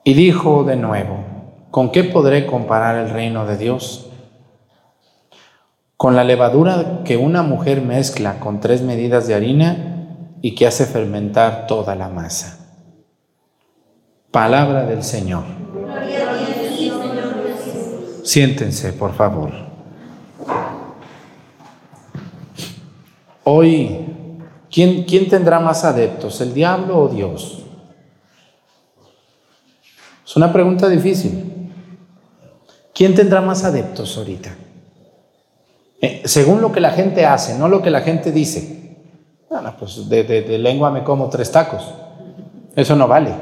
Y 0.05 0.14
dijo 0.14 0.62
de 0.62 0.77
nuevo, 0.77 1.25
¿con 1.73 1.91
qué 1.91 2.05
podré 2.05 2.47
comparar 2.47 2.95
el 2.95 3.11
reino 3.11 3.45
de 3.45 3.57
Dios? 3.57 4.08
Con 5.99 6.15
la 6.15 6.23
levadura 6.23 7.03
que 7.05 7.17
una 7.17 7.43
mujer 7.43 7.83
mezcla 7.83 8.39
con 8.39 8.61
tres 8.61 8.83
medidas 8.83 9.27
de 9.27 9.35
harina 9.35 10.37
y 10.41 10.55
que 10.55 10.69
hace 10.69 10.87
fermentar 10.87 11.67
toda 11.67 11.97
la 11.97 12.09
masa. 12.09 12.69
Palabra 14.31 14.85
del 14.85 15.03
Señor. 15.03 15.43
Siéntense, 18.23 18.93
por 18.93 19.13
favor. 19.13 19.51
Hoy, 23.43 24.07
¿quién, 24.71 25.03
¿quién 25.03 25.29
tendrá 25.29 25.59
más 25.59 25.85
adeptos, 25.85 26.41
el 26.41 26.55
diablo 26.55 26.97
o 26.97 27.09
Dios? 27.09 27.65
Es 30.25 30.37
una 30.37 30.53
pregunta 30.53 30.89
difícil. 30.89 31.73
¿Quién 32.95 33.17
tendrá 33.17 33.41
más 33.41 33.65
adeptos 33.65 34.17
ahorita? 34.17 34.68
Eh, 36.01 36.23
según 36.25 36.61
lo 36.61 36.71
que 36.71 36.81
la 36.81 36.91
gente 36.91 37.27
hace, 37.27 37.59
no 37.59 37.69
lo 37.69 37.83
que 37.83 37.91
la 37.91 38.03
gente 38.03 38.31
dice. 38.31 38.79
Bueno, 39.51 39.75
pues 39.79 40.09
de, 40.09 40.59
lengua 40.59 40.91
me 40.91 41.03
como 41.03 41.29
tres 41.29 41.51
tacos. 41.51 41.83
Eso 42.77 42.95
no 42.95 43.09
vale. 43.09 43.33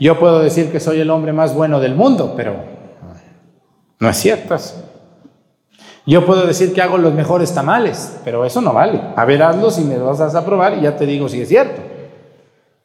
Yo 0.00 0.18
puedo 0.18 0.40
decir 0.40 0.72
que 0.72 0.80
soy 0.80 1.00
el 1.00 1.10
hombre 1.10 1.32
más 1.32 1.54
bueno 1.54 1.80
del 1.80 1.94
mundo, 1.94 2.34
pero 2.36 2.56
no 3.98 4.08
es 4.08 4.16
cierto. 4.16 4.56
Yo 6.06 6.24
puedo 6.24 6.46
decir 6.46 6.72
que 6.72 6.82
hago 6.82 6.98
los 6.98 7.12
mejores 7.12 7.52
tamales, 7.54 8.18
pero 8.24 8.44
eso 8.44 8.60
no 8.60 8.72
vale. 8.72 9.00
A 9.16 9.24
ver, 9.24 9.42
hazlos 9.42 9.78
y 9.78 9.82
me 9.82 9.98
vas 9.98 10.20
a 10.20 10.44
probar 10.44 10.78
y 10.78 10.82
ya 10.82 10.96
te 10.96 11.06
digo 11.06 11.28
si 11.28 11.42
es 11.42 11.48
cierto. 11.48 11.82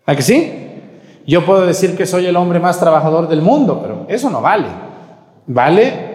¿A 0.06 0.15
que 0.15 0.22
sí? 0.22 0.54
Yo 1.26 1.45
puedo 1.45 1.65
decir 1.65 1.95
que 1.95 2.06
soy 2.06 2.26
el 2.26 2.36
hombre 2.36 2.60
más 2.60 2.80
trabajador 2.80 3.28
del 3.28 3.41
mundo, 3.41 3.80
pero 3.82 4.06
eso 4.08 4.30
no 4.30 4.41
vale. 4.41 4.67
Vale 5.45 6.09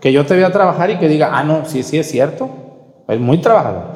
que 0.00 0.12
yo 0.12 0.24
te 0.26 0.36
vea 0.36 0.52
trabajar 0.52 0.90
y 0.90 0.98
que 0.98 1.08
diga, 1.08 1.36
ah, 1.36 1.44
no, 1.44 1.64
sí, 1.64 1.82
sí 1.82 1.98
es 1.98 2.08
cierto, 2.10 3.04
es 3.08 3.18
muy 3.18 3.40
trabajador. 3.40 3.92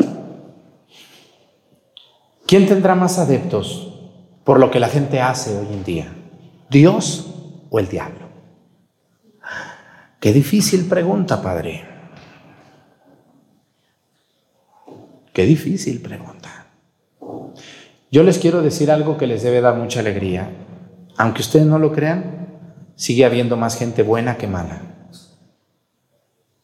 ¿Quién 2.47 2.67
tendrá 2.67 2.95
más 2.95 3.19
adeptos 3.19 3.95
por 4.45 4.59
lo 4.59 4.71
que 4.71 4.81
la 4.81 4.89
gente 4.89 5.21
hace 5.21 5.57
hoy 5.57 5.69
en 5.73 5.85
día? 5.85 6.13
¿Dios 6.69 7.33
o 7.71 7.79
el 7.79 7.89
diablo? 7.89 8.27
Qué 10.21 10.33
difícil 10.33 10.87
pregunta, 10.87 11.41
Padre. 11.41 11.85
Qué 15.33 15.45
difícil 15.47 16.01
pregunta. 16.03 16.67
Yo 18.11 18.23
les 18.23 18.39
quiero 18.39 18.61
decir 18.61 18.91
algo 18.91 19.17
que 19.17 19.27
les 19.27 19.43
debe 19.43 19.61
dar 19.61 19.77
mucha 19.77 20.01
alegría. 20.01 20.51
Aunque 21.17 21.41
ustedes 21.41 21.67
no 21.67 21.79
lo 21.79 21.93
crean, 21.93 22.49
sigue 22.97 23.25
habiendo 23.25 23.57
más 23.57 23.79
gente 23.79 24.03
buena 24.03 24.37
que 24.37 24.47
mala 24.47 24.92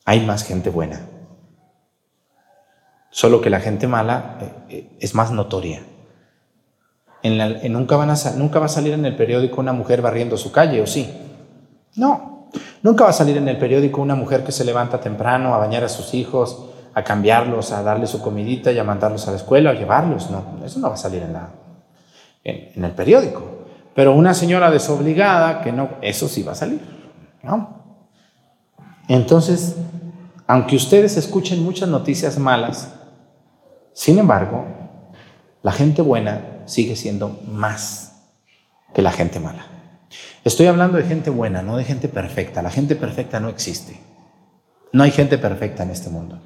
hay 0.09 0.25
más 0.25 0.43
gente 0.43 0.71
buena. 0.71 1.03
Solo 3.11 3.43
que 3.43 3.51
la 3.51 3.61
gente 3.61 3.87
mala 3.87 4.39
eh, 4.71 4.97
es 4.99 5.15
más 5.15 5.31
notoria. 5.33 5.83
En 7.23 7.39
en 7.39 7.73
nunca, 7.75 7.97
a, 7.97 7.99
va 7.99 8.65
a 8.65 8.69
salir 8.69 8.95
en 8.95 9.05
el 9.05 9.17
periódico 9.17 9.61
una 9.61 9.75
mujer 9.75 10.01
barriendo 10.01 10.39
su 10.39 10.51
calle, 10.51 10.81
¿o 10.81 10.87
sí? 10.87 11.13
No. 11.97 12.49
Nunca 12.83 13.05
va 13.05 13.11
a 13.11 13.13
salir 13.13 13.37
en 13.37 13.49
el 13.49 13.59
periódico 13.59 14.01
una 14.01 14.15
mujer 14.15 14.45
que 14.45 14.53
se 14.53 14.65
levanta 14.65 14.99
temprano 14.99 15.55
a 15.55 15.59
bañar 15.59 15.85
a 15.85 15.91
sus 15.91 16.15
hijos, 16.15 16.71
a 16.95 17.05
cambiarlos, 17.05 17.73
a 17.73 17.83
darles 17.83 18.09
su 18.09 18.23
comidita 18.23 18.73
y 18.73 18.79
a 18.79 18.85
mandarlos 18.85 19.29
a 19.29 19.33
la 19.33 19.37
escuela 19.37 19.73
o 19.73 19.75
llevarlos. 19.75 20.31
No, 20.31 20.65
eso 20.65 20.79
no 20.81 20.89
va 20.89 20.95
a 20.95 20.97
salir 20.97 21.23
en, 21.23 21.37
en 22.45 22.83
el 22.83 22.93
periódico. 22.93 23.43
Pero 23.95 24.15
una 24.15 24.33
señora 24.33 24.71
desobligada, 24.71 25.61
que 25.61 25.71
no, 25.71 25.91
eso 26.01 26.29
sí 26.29 26.43
va 26.43 26.53
a 26.53 26.55
salir. 26.55 26.81
¿no? 27.43 27.78
Entonces, 29.09 29.75
aunque 30.47 30.77
ustedes 30.77 31.17
escuchen 31.17 31.65
muchas 31.65 31.89
noticias 31.89 32.39
malas, 32.39 32.93
sin 33.93 34.19
embargo, 34.19 34.65
la 35.63 35.73
gente 35.73 36.03
buena 36.03 36.63
sigue 36.67 36.95
siendo 36.95 37.41
más 37.47 38.31
que 38.95 39.03
la 39.03 39.11
gente 39.11 39.41
mala. 39.41 39.67
Estoy 40.45 40.67
hablando 40.67 40.99
de 40.99 41.05
gente 41.05 41.31
buena, 41.31 41.63
no 41.63 41.77
de 41.77 41.85
gente 41.85 42.09
perfecta. 42.09 42.63
La 42.63 42.71
gente 42.71 42.97
perfecta 42.97 43.41
no 43.41 43.49
existe. 43.49 44.01
No 44.93 45.03
hay 45.03 45.11
gente 45.11 45.37
perfecta 45.37 45.83
en 45.83 45.91
este 45.91 46.11
mundo. 46.11 46.41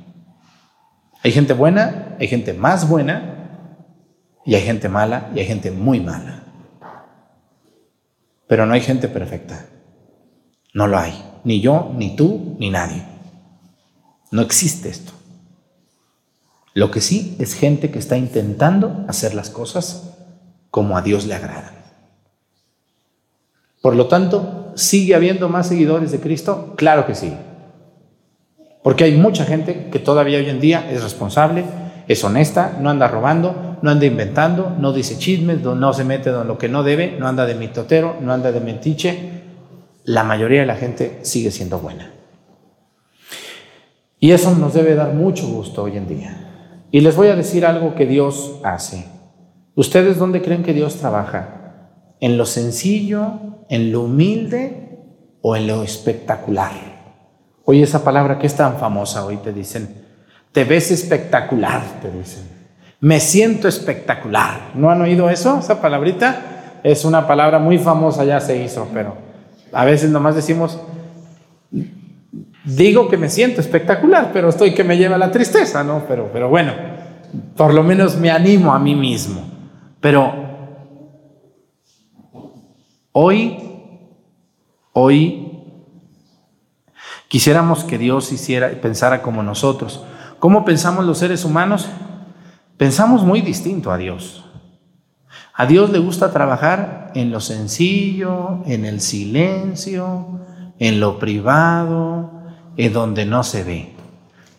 Hay 1.22 1.30
gente 1.30 1.52
buena, 1.52 2.16
hay 2.18 2.26
gente 2.26 2.52
más 2.52 2.88
buena, 2.88 3.32
y 4.44 4.56
hay 4.56 4.62
gente 4.62 4.88
mala, 4.88 5.30
y 5.34 5.38
hay 5.38 5.46
gente 5.46 5.70
muy 5.70 6.00
mala. 6.00 6.42
Pero 8.48 8.66
no 8.66 8.74
hay 8.74 8.80
gente 8.80 9.08
perfecta. 9.08 9.66
No 10.74 10.88
lo 10.88 10.98
hay. 10.98 11.31
Ni 11.44 11.60
yo, 11.60 11.92
ni 11.96 12.16
tú, 12.16 12.56
ni 12.58 12.70
nadie. 12.70 13.04
No 14.30 14.42
existe 14.42 14.88
esto. 14.88 15.12
Lo 16.74 16.90
que 16.90 17.00
sí 17.00 17.36
es 17.38 17.54
gente 17.54 17.90
que 17.90 17.98
está 17.98 18.16
intentando 18.16 19.04
hacer 19.08 19.34
las 19.34 19.50
cosas 19.50 20.16
como 20.70 20.96
a 20.96 21.02
Dios 21.02 21.26
le 21.26 21.34
agrada. 21.34 21.72
Por 23.82 23.96
lo 23.96 24.06
tanto, 24.06 24.72
¿sigue 24.74 25.14
habiendo 25.14 25.48
más 25.48 25.66
seguidores 25.66 26.12
de 26.12 26.20
Cristo? 26.20 26.74
Claro 26.76 27.04
que 27.04 27.14
sí. 27.14 27.34
Porque 28.82 29.04
hay 29.04 29.16
mucha 29.16 29.44
gente 29.44 29.88
que 29.90 29.98
todavía 29.98 30.38
hoy 30.38 30.48
en 30.48 30.60
día 30.60 30.90
es 30.90 31.02
responsable, 31.02 31.64
es 32.08 32.24
honesta, 32.24 32.78
no 32.80 32.90
anda 32.90 33.08
robando, 33.08 33.78
no 33.82 33.90
anda 33.90 34.06
inventando, 34.06 34.74
no 34.78 34.92
dice 34.92 35.18
chismes, 35.18 35.60
no 35.62 35.92
se 35.92 36.04
mete 36.04 36.30
en 36.30 36.46
lo 36.46 36.58
que 36.58 36.68
no 36.68 36.82
debe, 36.82 37.16
no 37.18 37.28
anda 37.28 37.44
de 37.44 37.54
mitotero, 37.54 38.16
no 38.20 38.32
anda 38.32 38.50
de 38.50 38.60
mentiche. 38.60 39.41
La 40.04 40.24
mayoría 40.24 40.60
de 40.60 40.66
la 40.66 40.76
gente 40.76 41.20
sigue 41.22 41.50
siendo 41.50 41.78
buena. 41.78 42.12
Y 44.18 44.32
eso 44.32 44.54
nos 44.54 44.74
debe 44.74 44.94
dar 44.94 45.14
mucho 45.14 45.46
gusto 45.48 45.84
hoy 45.84 45.96
en 45.96 46.06
día. 46.06 46.86
Y 46.90 47.00
les 47.00 47.16
voy 47.16 47.28
a 47.28 47.36
decir 47.36 47.64
algo 47.64 47.94
que 47.94 48.06
Dios 48.06 48.60
hace. 48.64 49.06
¿Ustedes 49.74 50.18
dónde 50.18 50.42
creen 50.42 50.62
que 50.62 50.74
Dios 50.74 50.96
trabaja? 50.96 51.88
¿En 52.20 52.36
lo 52.36 52.46
sencillo, 52.46 53.64
en 53.68 53.90
lo 53.92 54.02
humilde 54.02 54.98
o 55.40 55.56
en 55.56 55.66
lo 55.66 55.82
espectacular? 55.82 56.72
Oye, 57.64 57.82
esa 57.82 58.04
palabra 58.04 58.38
que 58.38 58.46
es 58.46 58.54
tan 58.54 58.76
famosa 58.76 59.24
hoy 59.24 59.38
te 59.38 59.52
dicen, 59.52 60.04
te 60.52 60.64
ves 60.64 60.90
espectacular, 60.90 61.82
te 62.02 62.10
dicen. 62.10 62.42
Me 63.00 63.20
siento 63.20 63.68
espectacular. 63.68 64.72
¿No 64.74 64.90
han 64.90 65.00
oído 65.00 65.30
eso? 65.30 65.58
Esa 65.58 65.80
palabrita 65.80 66.80
es 66.82 67.04
una 67.04 67.26
palabra 67.26 67.58
muy 67.58 67.78
famosa, 67.78 68.24
ya 68.24 68.40
se 68.40 68.62
hizo, 68.62 68.88
pero 68.92 69.16
a 69.72 69.84
veces 69.84 70.10
nomás 70.10 70.34
decimos, 70.34 70.78
digo 72.64 73.08
que 73.08 73.16
me 73.16 73.28
siento 73.28 73.60
espectacular, 73.60 74.30
pero 74.32 74.48
estoy 74.48 74.74
que 74.74 74.84
me 74.84 74.96
lleva 74.96 75.18
la 75.18 75.30
tristeza, 75.30 75.82
¿no? 75.82 76.04
Pero, 76.06 76.30
pero 76.32 76.48
bueno, 76.48 76.72
por 77.56 77.74
lo 77.74 77.82
menos 77.82 78.16
me 78.16 78.30
animo 78.30 78.72
a 78.72 78.78
mí 78.78 78.94
mismo. 78.94 79.44
Pero 80.00 80.34
hoy, 83.12 83.58
hoy 84.92 85.42
Quisiéramos 87.32 87.84
que 87.84 87.96
Dios 87.96 88.30
hiciera, 88.30 88.68
pensara 88.82 89.22
como 89.22 89.42
nosotros. 89.42 90.04
¿Cómo 90.38 90.66
pensamos 90.66 91.06
los 91.06 91.16
seres 91.16 91.46
humanos? 91.46 91.88
Pensamos 92.76 93.24
muy 93.24 93.40
distinto 93.40 93.90
a 93.90 93.96
Dios. 93.96 94.44
A 95.54 95.64
Dios 95.64 95.88
le 95.88 95.98
gusta 95.98 96.30
trabajar 96.30 97.01
en 97.14 97.30
lo 97.30 97.40
sencillo, 97.40 98.62
en 98.66 98.84
el 98.84 99.00
silencio, 99.00 100.40
en 100.78 101.00
lo 101.00 101.18
privado, 101.18 102.30
en 102.76 102.92
donde 102.92 103.24
no 103.24 103.42
se 103.42 103.64
ve. 103.64 103.92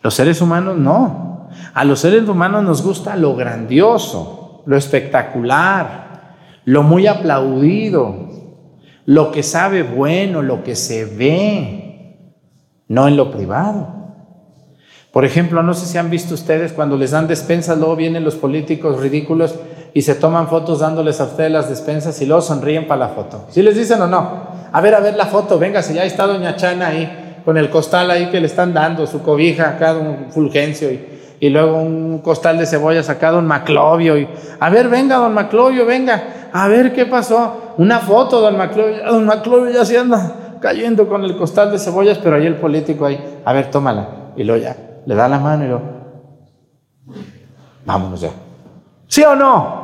Los 0.02 0.14
seres 0.14 0.40
humanos 0.40 0.76
no. 0.76 1.48
A 1.72 1.84
los 1.84 2.00
seres 2.00 2.28
humanos 2.28 2.62
nos 2.62 2.82
gusta 2.82 3.16
lo 3.16 3.36
grandioso, 3.36 4.62
lo 4.66 4.76
espectacular, 4.76 6.36
lo 6.64 6.82
muy 6.82 7.06
aplaudido, 7.06 8.28
lo 9.06 9.30
que 9.30 9.42
sabe 9.42 9.82
bueno, 9.82 10.42
lo 10.42 10.62
que 10.62 10.76
se 10.76 11.04
ve 11.04 11.84
no 12.88 13.08
en 13.08 13.16
lo 13.16 13.30
privado. 13.30 13.94
Por 15.12 15.24
ejemplo, 15.24 15.62
no 15.62 15.74
sé 15.74 15.86
si 15.86 15.96
han 15.96 16.10
visto 16.10 16.34
ustedes 16.34 16.72
cuando 16.72 16.96
les 16.96 17.12
dan 17.12 17.28
despensas, 17.28 17.78
luego 17.78 17.96
vienen 17.96 18.24
los 18.24 18.34
políticos 18.34 19.00
ridículos 19.00 19.54
y 19.94 20.02
se 20.02 20.16
toman 20.16 20.48
fotos 20.48 20.80
dándoles 20.80 21.20
a 21.20 21.24
ustedes 21.24 21.52
las 21.52 21.68
despensas 21.68 22.20
y 22.20 22.26
luego 22.26 22.42
sonríen 22.42 22.88
para 22.88 23.06
la 23.06 23.08
foto. 23.08 23.46
¿Sí 23.48 23.62
les 23.62 23.76
dicen 23.76 24.02
o 24.02 24.08
no? 24.08 24.42
A 24.72 24.80
ver, 24.80 24.94
a 24.96 25.00
ver 25.00 25.14
la 25.14 25.26
foto, 25.26 25.56
venga, 25.56 25.82
si 25.82 25.94
ya 25.94 26.04
está 26.04 26.26
doña 26.26 26.56
Chana 26.56 26.88
ahí, 26.88 27.40
con 27.44 27.56
el 27.56 27.70
costal 27.70 28.10
ahí 28.10 28.28
que 28.28 28.40
le 28.40 28.46
están 28.46 28.74
dando, 28.74 29.06
su 29.06 29.22
cobija 29.22 29.70
acá, 29.70 29.94
un 29.94 30.32
fulgencio 30.32 30.90
y, 30.90 31.36
y 31.38 31.48
luego 31.48 31.76
un 31.76 32.18
costal 32.18 32.58
de 32.58 32.66
cebolla 32.66 33.04
sacado, 33.04 33.38
un 33.38 33.46
maclovio. 33.46 34.18
Y, 34.18 34.28
a 34.58 34.68
ver, 34.68 34.88
venga, 34.88 35.16
don 35.16 35.32
Maclovio, 35.32 35.86
venga, 35.86 36.50
a 36.52 36.66
ver 36.66 36.92
qué 36.92 37.06
pasó. 37.06 37.74
Una 37.78 38.00
foto, 38.00 38.40
don 38.40 38.56
Maclovio, 38.56 39.04
don 39.04 39.24
Maclovio 39.24 39.70
ya 39.72 39.84
se 39.84 39.96
anda 39.96 40.58
cayendo 40.60 41.06
con 41.06 41.22
el 41.22 41.36
costal 41.36 41.70
de 41.70 41.78
cebollas, 41.78 42.18
pero 42.18 42.36
ahí 42.36 42.46
el 42.46 42.56
político 42.56 43.04
ahí, 43.06 43.42
a 43.44 43.52
ver, 43.52 43.70
tómala. 43.70 44.32
Y 44.34 44.42
luego 44.42 44.60
ya, 44.60 44.76
le 45.04 45.14
da 45.14 45.28
la 45.28 45.38
mano 45.38 45.64
y 45.64 45.68
lo, 45.68 45.80
vámonos 47.84 48.22
ya. 48.22 48.30
¿Sí 49.06 49.22
o 49.22 49.36
no? 49.36 49.83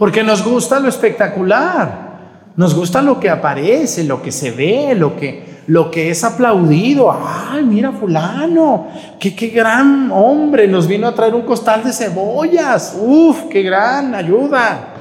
Porque 0.00 0.22
nos 0.22 0.42
gusta 0.42 0.80
lo 0.80 0.88
espectacular. 0.88 2.08
Nos 2.56 2.74
gusta 2.74 3.02
lo 3.02 3.20
que 3.20 3.28
aparece, 3.28 4.02
lo 4.02 4.22
que 4.22 4.32
se 4.32 4.50
ve, 4.50 4.94
lo 4.94 5.14
que, 5.14 5.60
lo 5.66 5.90
que 5.90 6.08
es 6.08 6.24
aplaudido. 6.24 7.12
Ay, 7.12 7.62
mira 7.64 7.92
fulano, 7.92 8.88
qué, 9.18 9.36
qué 9.36 9.48
gran 9.48 10.10
hombre, 10.10 10.66
nos 10.66 10.86
vino 10.86 11.06
a 11.06 11.14
traer 11.14 11.34
un 11.34 11.42
costal 11.42 11.84
de 11.84 11.92
cebollas. 11.92 12.96
Uf, 12.98 13.42
qué 13.50 13.60
gran 13.60 14.14
ayuda. 14.14 14.94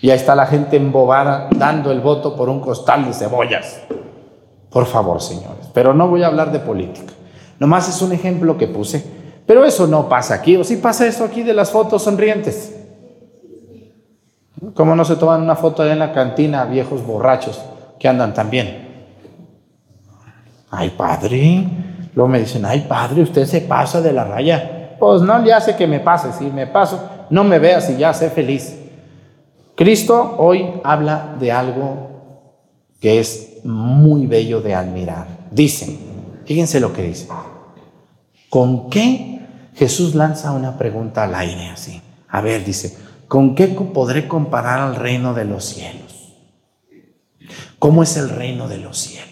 Y 0.00 0.10
ahí 0.10 0.16
está 0.16 0.36
la 0.36 0.46
gente 0.46 0.76
embobada 0.76 1.48
dando 1.50 1.90
el 1.90 2.00
voto 2.00 2.36
por 2.36 2.48
un 2.48 2.60
costal 2.60 3.06
de 3.06 3.14
cebollas. 3.14 3.80
Por 4.70 4.86
favor, 4.86 5.20
señores. 5.20 5.66
Pero 5.74 5.92
no 5.92 6.06
voy 6.06 6.22
a 6.22 6.28
hablar 6.28 6.52
de 6.52 6.60
política. 6.60 7.12
Nomás 7.58 7.88
es 7.88 8.00
un 8.00 8.12
ejemplo 8.12 8.56
que 8.56 8.68
puse. 8.68 9.04
Pero 9.44 9.64
eso 9.64 9.88
no 9.88 10.08
pasa 10.08 10.34
aquí. 10.34 10.56
¿O 10.56 10.62
sí 10.62 10.76
pasa 10.76 11.04
eso 11.04 11.24
aquí 11.24 11.42
de 11.42 11.52
las 11.52 11.72
fotos 11.72 12.04
sonrientes? 12.04 12.73
¿Cómo 14.72 14.96
no 14.96 15.04
se 15.04 15.16
toman 15.16 15.42
una 15.42 15.56
foto 15.56 15.86
en 15.86 15.98
la 15.98 16.12
cantina 16.12 16.64
viejos 16.64 17.04
borrachos 17.04 17.60
que 17.98 18.08
andan 18.08 18.32
también? 18.32 18.84
Ay, 20.70 20.90
padre. 20.90 21.66
Luego 22.14 22.28
me 22.28 22.40
dicen, 22.40 22.64
ay, 22.64 22.86
padre, 22.88 23.22
usted 23.22 23.44
se 23.46 23.60
pasa 23.60 24.00
de 24.00 24.12
la 24.12 24.24
raya. 24.24 24.96
Pues 24.98 25.22
no 25.22 25.38
le 25.38 25.52
hace 25.52 25.76
que 25.76 25.86
me 25.86 26.00
pase. 26.00 26.32
Si 26.32 26.44
me 26.46 26.66
paso, 26.66 27.08
no 27.30 27.44
me 27.44 27.58
veas 27.58 27.90
y 27.90 27.96
ya 27.96 28.14
sé 28.14 28.30
feliz. 28.30 28.78
Cristo 29.74 30.36
hoy 30.38 30.80
habla 30.84 31.34
de 31.38 31.50
algo 31.50 32.14
que 33.00 33.18
es 33.18 33.58
muy 33.64 34.26
bello 34.26 34.60
de 34.60 34.74
admirar. 34.74 35.26
Dice, 35.50 35.98
fíjense 36.44 36.80
lo 36.80 36.92
que 36.92 37.02
dice. 37.02 37.28
¿Con 38.48 38.88
qué 38.88 39.40
Jesús 39.74 40.14
lanza 40.14 40.52
una 40.52 40.78
pregunta 40.78 41.24
al 41.24 41.34
aire 41.34 41.70
así? 41.70 42.00
A 42.28 42.40
ver, 42.40 42.64
dice, 42.64 42.96
¿con 43.28 43.54
qué 43.54 43.68
podré 43.68 44.28
comparar 44.28 44.80
al 44.80 44.96
reino 44.96 45.34
de 45.34 45.44
los 45.44 45.64
cielos? 45.64 46.34
¿Cómo 47.78 48.02
es 48.02 48.16
el 48.16 48.30
reino 48.30 48.68
de 48.68 48.78
los 48.78 48.98
cielos? 48.98 49.30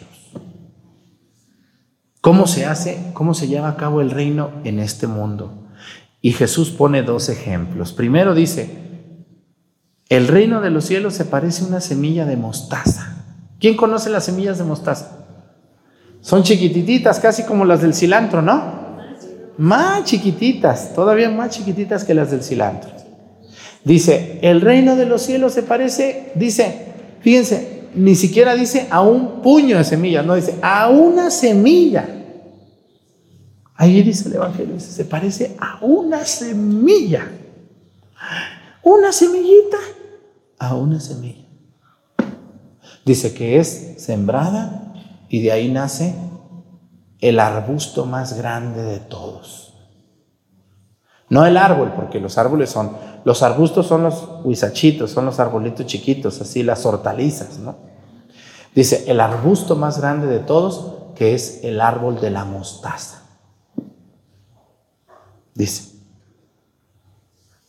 ¿Cómo 2.21 2.47
se 2.47 2.67
hace, 2.67 3.11
cómo 3.15 3.35
se 3.35 3.49
lleva 3.49 3.69
a 3.69 3.77
cabo 3.77 4.01
el 4.01 4.11
reino 4.11 4.51
en 4.65 4.79
este 4.79 5.07
mundo? 5.07 5.69
Y 6.21 6.33
Jesús 6.33 6.71
pone 6.71 7.03
dos 7.03 7.29
ejemplos. 7.29 7.93
Primero 7.93 8.35
dice, 8.35 8.71
el 10.09 10.29
reino 10.29 10.61
de 10.61 10.71
los 10.71 10.85
cielos 10.85 11.15
se 11.15 11.25
parece 11.25 11.65
a 11.65 11.69
una 11.69 11.81
semilla 11.81 12.27
de 12.27 12.37
mostaza 12.37 13.13
¿Quién 13.63 13.77
conoce 13.77 14.11
las 14.11 14.25
semillas 14.25 14.59
de 14.59 14.65
mostaza? 14.65 15.25
Son 16.21 16.43
chiquititas, 16.43 17.21
casi 17.21 17.45
como 17.45 17.65
las 17.65 17.81
del 17.81 17.95
cilantro, 17.95 18.43
¿no? 18.43 18.99
Más 19.57 20.03
chiquititas, 20.03 20.95
todavía 20.95 21.31
más 21.31 21.51
chiquititas 21.51 22.03
que 22.03 22.13
las 22.13 22.33
del 22.33 22.43
cilantro. 22.43 22.91
Dice, 23.85 24.39
el 24.43 24.61
reino 24.61 24.97
de 24.97 25.07
los 25.07 25.23
cielos 25.23 25.55
se 25.55 25.63
parece, 25.63 26.33
dice, 26.35 26.93
fíjense, 27.21 27.89
ni 27.95 28.15
siquiera 28.15 28.55
dice 28.55 28.87
a 28.91 29.03
un 29.03 29.43
puño 29.43 29.79
de 29.79 29.85
semillas, 29.85 30.25
no 30.25 30.35
dice 30.35 30.57
a 30.63 30.89
una 30.89 31.31
semilla. 31.31 32.09
Ahí 33.75 34.03
dice 34.03 34.29
el 34.29 34.37
Evangelio, 34.37 34.79
se 34.79 35.05
parece 35.05 35.57
a 35.59 35.79
una 35.85 36.25
semilla. 36.25 37.29
Una 38.83 39.13
semillita 39.13 39.79
a 40.59 40.77
una 40.77 41.01
semilla. 41.01 41.47
Dice 43.05 43.35
que 43.35 43.59
es 43.59 43.95
sembrada 43.99 44.95
y 45.29 45.43
de 45.43 45.51
ahí 45.51 45.73
nace 45.73 46.15
el 47.21 47.41
arbusto 47.41 48.07
más 48.07 48.37
grande 48.37 48.83
de 48.83 49.01
todos. 49.01 49.72
No 51.33 51.47
el 51.47 51.57
árbol, 51.57 51.95
porque 51.97 52.21
los 52.21 52.37
árboles 52.37 52.69
son, 52.69 52.91
los 53.25 53.43
arbustos 53.43 53.87
son 53.87 54.03
los 54.03 54.29
huizachitos, 54.45 55.13
son 55.13 55.25
los 55.25 55.41
arbolitos 55.41 55.87
chiquitos, 55.87 56.39
así 56.43 56.63
las 56.63 56.85
hortalizas, 56.85 57.57
¿no? 57.57 57.75
Dice, 58.75 59.11
el 59.11 59.19
arbusto 59.19 59.75
más 59.75 59.99
grande 59.99 60.27
de 60.27 60.41
todos 60.41 60.93
que 61.15 61.35
es 61.35 61.65
el 61.65 61.81
árbol 61.81 62.21
de 62.21 62.29
la 62.29 62.45
mostaza. 62.45 63.23
Dice. 65.55 65.95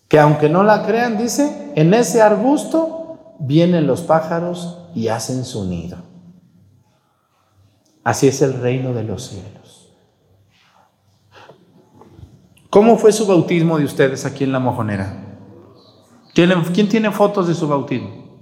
Que 0.09 0.19
aunque 0.19 0.49
no 0.49 0.63
la 0.63 0.85
crean, 0.85 1.17
dice, 1.17 1.71
en 1.77 1.93
ese 1.93 2.21
arbusto 2.21 3.37
vienen 3.39 3.87
los 3.87 4.01
pájaros 4.01 4.89
y 4.93 5.07
hacen 5.07 5.45
su 5.45 5.63
nido. 5.63 5.99
Así 8.03 8.27
es 8.27 8.41
el 8.41 8.59
reino 8.59 8.93
de 8.93 9.03
los 9.05 9.25
cielos. 9.29 9.62
¿Cómo 12.73 12.97
fue 12.97 13.11
su 13.11 13.27
bautismo 13.27 13.77
de 13.77 13.85
ustedes 13.85 14.25
aquí 14.25 14.43
en 14.43 14.51
la 14.51 14.57
mojonera? 14.57 15.15
¿Quién 16.33 16.89
tiene 16.89 17.11
fotos 17.11 17.47
de 17.47 17.53
su 17.53 17.67
bautismo? 17.67 18.39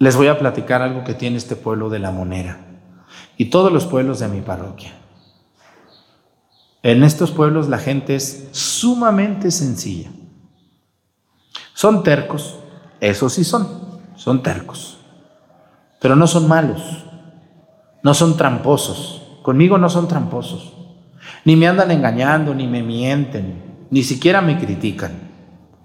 Les 0.00 0.16
voy 0.16 0.26
a 0.26 0.36
platicar 0.36 0.82
algo 0.82 1.04
que 1.04 1.14
tiene 1.14 1.36
este 1.36 1.54
pueblo 1.54 1.90
de 1.90 2.00
la 2.00 2.10
Monera 2.10 2.66
y 3.36 3.44
todos 3.44 3.72
los 3.72 3.86
pueblos 3.86 4.18
de 4.18 4.26
mi 4.26 4.40
parroquia. 4.40 4.92
En 6.82 7.04
estos 7.04 7.30
pueblos 7.30 7.68
la 7.68 7.78
gente 7.78 8.16
es 8.16 8.48
sumamente 8.50 9.52
sencilla. 9.52 10.10
Son 11.74 12.02
tercos, 12.02 12.58
eso 12.98 13.28
sí 13.28 13.44
son, 13.44 13.68
son 14.16 14.42
tercos, 14.42 14.98
pero 16.00 16.16
no 16.16 16.26
son 16.26 16.48
malos, 16.48 17.04
no 18.02 18.14
son 18.14 18.36
tramposos. 18.36 19.22
Conmigo 19.42 19.78
no 19.78 19.88
son 19.88 20.08
tramposos, 20.08 20.73
ni 21.44 21.56
me 21.56 21.66
andan 21.68 21.90
engañando, 21.90 22.54
ni 22.54 22.66
me 22.66 22.82
mienten, 22.82 23.62
ni 23.90 24.02
siquiera 24.02 24.40
me 24.40 24.58
critican. 24.58 25.12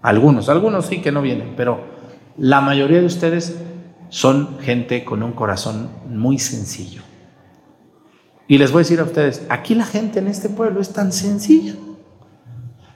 Algunos, 0.02 0.50
algunos 0.50 0.86
sí 0.86 1.02
que 1.02 1.12
no 1.12 1.22
vienen, 1.22 1.54
pero 1.58 1.82
la 2.38 2.62
mayoría 2.62 3.00
de 3.00 3.06
ustedes 3.06 3.60
son 4.10 4.58
gente 4.62 5.04
con 5.04 5.24
un 5.24 5.34
corazón 5.34 5.90
muy 6.10 6.40
sencillo. 6.40 7.02
Y 8.48 8.58
les 8.58 8.72
voy 8.72 8.80
a 8.80 8.84
decir 8.84 9.00
a 9.00 9.04
ustedes, 9.04 9.46
aquí 9.50 9.76
la 9.76 9.86
gente 9.86 10.20
en 10.20 10.28
este 10.28 10.50
pueblo 10.50 10.82
es 10.82 10.92
tan 10.92 11.12
sencilla, 11.12 11.76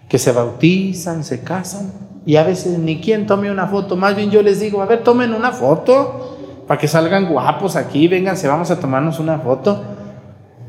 que 0.10 0.18
se 0.18 0.32
bautizan, 0.32 1.24
se 1.24 1.44
casan, 1.44 1.92
y 2.26 2.38
a 2.38 2.44
veces 2.44 2.80
ni 2.80 3.02
quien 3.02 3.28
tome 3.28 3.52
una 3.52 3.68
foto, 3.68 3.96
más 3.96 4.16
bien 4.16 4.32
yo 4.32 4.42
les 4.42 4.60
digo, 4.60 4.82
a 4.82 4.86
ver, 4.86 5.04
tomen 5.04 5.34
una 5.34 5.52
foto, 5.52 6.34
para 6.68 6.80
que 6.80 6.88
salgan 6.88 7.28
guapos 7.30 7.76
aquí, 7.76 8.08
vengan, 8.08 8.38
se 8.38 8.48
vamos 8.48 8.72
a 8.72 8.80
tomarnos 8.80 9.20
una 9.20 9.38
foto. 9.40 9.84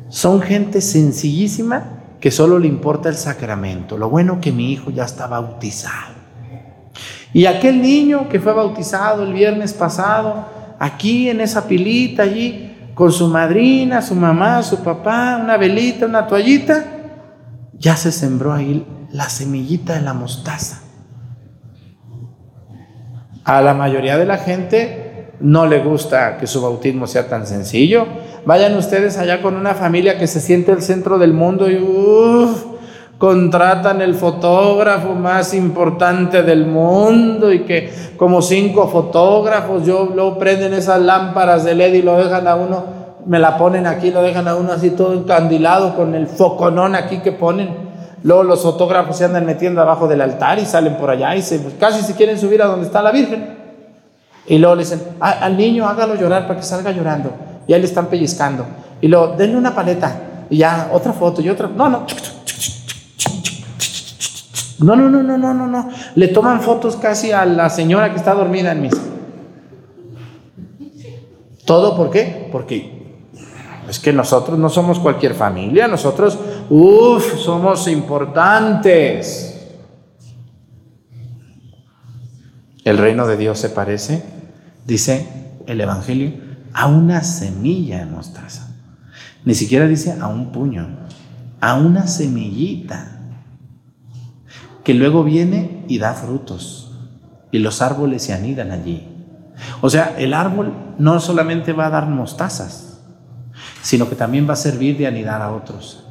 Son 0.09 0.41
gente 0.41 0.81
sencillísima 0.81 1.85
que 2.21 2.31
solo 2.31 2.59
le 2.59 2.69
importa 2.69 3.09
el 3.09 3.17
sacramento. 3.17 3.99
Lo 3.99 4.09
bueno 4.09 4.41
que 4.41 4.53
mi 4.53 4.73
hijo 4.73 4.91
ya 4.91 5.05
está 5.05 5.27
bautizado. 5.27 6.15
Y 7.33 7.47
aquel 7.47 7.83
niño 7.83 8.29
que 8.29 8.41
fue 8.41 8.53
bautizado 8.53 9.25
el 9.25 9.33
viernes 9.33 9.73
pasado, 9.73 10.47
aquí 10.79 11.29
en 11.29 11.41
esa 11.41 11.67
pilita, 11.67 12.23
allí, 12.23 12.93
con 12.95 13.11
su 13.11 13.29
madrina, 13.29 14.01
su 14.01 14.15
mamá, 14.15 14.63
su 14.63 14.83
papá, 14.83 15.41
una 15.43 15.57
velita, 15.57 16.07
una 16.07 16.27
toallita, 16.27 16.85
ya 17.75 17.97
se 17.97 18.13
sembró 18.13 18.53
ahí 18.53 18.87
la 19.11 19.29
semillita 19.29 19.95
de 19.95 20.03
la 20.03 20.15
mostaza. 20.15 20.81
A 23.45 23.61
la 23.61 23.75
mayoría 23.75 24.17
de 24.17 24.25
la 24.25 24.39
gente 24.39 25.04
no 25.45 25.67
le 25.67 25.81
gusta 25.81 26.39
que 26.39 26.47
su 26.47 26.63
bautismo 26.63 27.07
sea 27.07 27.29
tan 27.29 27.47
sencillo. 27.47 28.07
Vayan 28.47 28.75
ustedes 28.77 29.19
allá 29.19 29.43
con 29.43 29.57
una 29.57 29.75
familia 29.75 30.19
que 30.19 30.27
se 30.27 30.41
siente 30.41 30.73
el 30.73 30.81
centro 30.81 31.19
del 31.19 31.35
mundo 31.35 31.71
y 31.71 31.77
uff, 31.77 32.65
contratan 33.19 34.01
el 34.01 34.15
fotógrafo 34.15 35.15
más 35.15 35.53
importante 35.53 36.43
del 36.43 36.65
mundo 36.65 37.53
y 37.53 37.61
que 37.61 37.93
como 38.17 38.41
cinco 38.41 38.89
fotógrafos, 38.89 39.85
yo 39.85 40.11
luego 40.15 40.39
prenden 40.39 40.73
esas 40.73 41.03
lámparas 41.03 41.63
de 41.63 41.75
LED 41.75 41.93
y 41.93 42.03
lo 42.03 42.17
dejan 42.17 42.49
a 42.49 42.55
uno, 42.55 42.85
me 43.27 43.39
la 43.39 43.59
ponen 43.59 43.87
aquí, 43.87 44.11
lo 44.11 44.23
dejan 44.23 44.49
a 44.49 44.57
uno 44.57 44.73
así 44.73 44.91
todo 44.91 45.13
encandilado 45.13 45.95
con 45.95 46.15
el 46.15 46.27
foconón 46.27 46.95
aquí 46.95 47.19
que 47.19 47.33
ponen. 47.33 47.69
Luego 48.23 48.45
los 48.45 48.63
fotógrafos 48.63 49.19
se 49.19 49.27
andan 49.27 49.45
metiendo 49.45 49.83
abajo 49.83 50.09
del 50.09 50.23
altar 50.23 50.59
y 50.59 50.65
salen 50.65 50.97
por 50.97 51.11
allá 51.11 51.37
y 51.37 51.43
pues, 51.43 51.75
casi 51.79 52.03
se 52.03 52.15
quieren 52.15 52.39
subir 52.39 52.63
a 52.63 52.67
donde 52.67 52.87
está 52.87 53.03
la 53.03 53.13
Virgen. 53.13 53.64
Y 54.47 54.59
luego 54.59 54.75
le 54.75 54.83
dicen, 54.83 55.01
al 55.21 55.57
niño 55.57 55.87
hágalo 55.87 56.15
llorar 56.17 56.47
para 56.47 56.61
que 56.61 56.67
salga 56.67 56.91
llorando. 56.93 57.33
Y 57.67 57.73
ahí 57.73 57.81
le 57.81 57.87
están 57.87 58.07
pellizcando. 58.07 58.67
Y 59.01 59.09
luego, 59.09 59.35
denle 59.37 59.57
una 59.57 59.75
paleta. 59.75 60.47
Y 60.51 60.59
ya, 60.59 60.91
otra 60.93 61.13
foto 61.13 61.41
y 61.41 61.49
otra. 61.49 61.69
No, 61.69 61.89
no. 61.89 62.07
No, 64.81 64.97
no, 64.97 65.09
no, 65.09 65.23
no, 65.23 65.39
no, 65.39 65.55
no, 65.55 65.67
no. 65.67 65.89
Le 66.15 66.29
toman 66.29 66.61
fotos 66.61 66.97
casi 66.97 67.33
a 67.33 67.47
la 67.47 67.71
señora 67.71 68.11
que 68.11 68.17
está 68.17 68.35
dormida 68.35 68.73
en 68.73 68.83
misa. 68.83 69.01
¿Todo 71.65 71.97
por 71.97 72.11
qué? 72.11 72.49
Porque 72.53 72.95
es 73.89 73.99
que 73.99 74.13
nosotros 74.13 74.59
no 74.59 74.69
somos 74.69 74.99
cualquier 74.99 75.35
familia, 75.35 75.89
nosotros, 75.89 76.39
uff, 76.69 77.39
somos 77.39 77.89
importantes. 77.89 79.51
El 82.85 82.99
reino 82.99 83.27
de 83.27 83.37
Dios 83.39 83.59
se 83.59 83.71
parece, 83.71 84.23
dice 84.87 85.29
el 85.67 85.81
Evangelio, 85.81 86.33
a 86.73 86.87
una 86.87 87.23
semilla 87.23 87.99
de 87.99 88.07
mostaza. 88.07 88.69
Ni 89.45 89.55
siquiera 89.55 89.87
dice 89.87 90.17
a 90.21 90.29
un 90.29 90.53
puño, 90.53 90.89
a 91.61 91.75
una 91.75 92.07
semillita 92.07 93.15
que 94.83 94.95
luego 94.95 95.25
viene 95.25 95.85
y 95.89 95.99
da 95.99 96.15
frutos 96.15 96.93
y 97.51 97.59
los 97.59 97.81
árboles 97.81 98.23
se 98.25 98.33
anidan 98.33 98.71
allí. 98.71 99.09
O 99.81 99.89
sea, 99.89 100.15
el 100.19 100.35
árbol 100.35 100.73
no 100.99 101.21
solamente 101.21 101.73
va 101.73 101.87
a 101.87 101.91
dar 101.91 102.09
mostazas, 102.09 103.01
sino 103.83 104.09
que 104.09 104.17
también 104.17 104.49
va 104.49 104.55
a 104.55 104.57
servir 104.57 104.99
de 104.99 105.07
anidar 105.07 105.41
a 105.41 105.53
otros. 105.53 106.05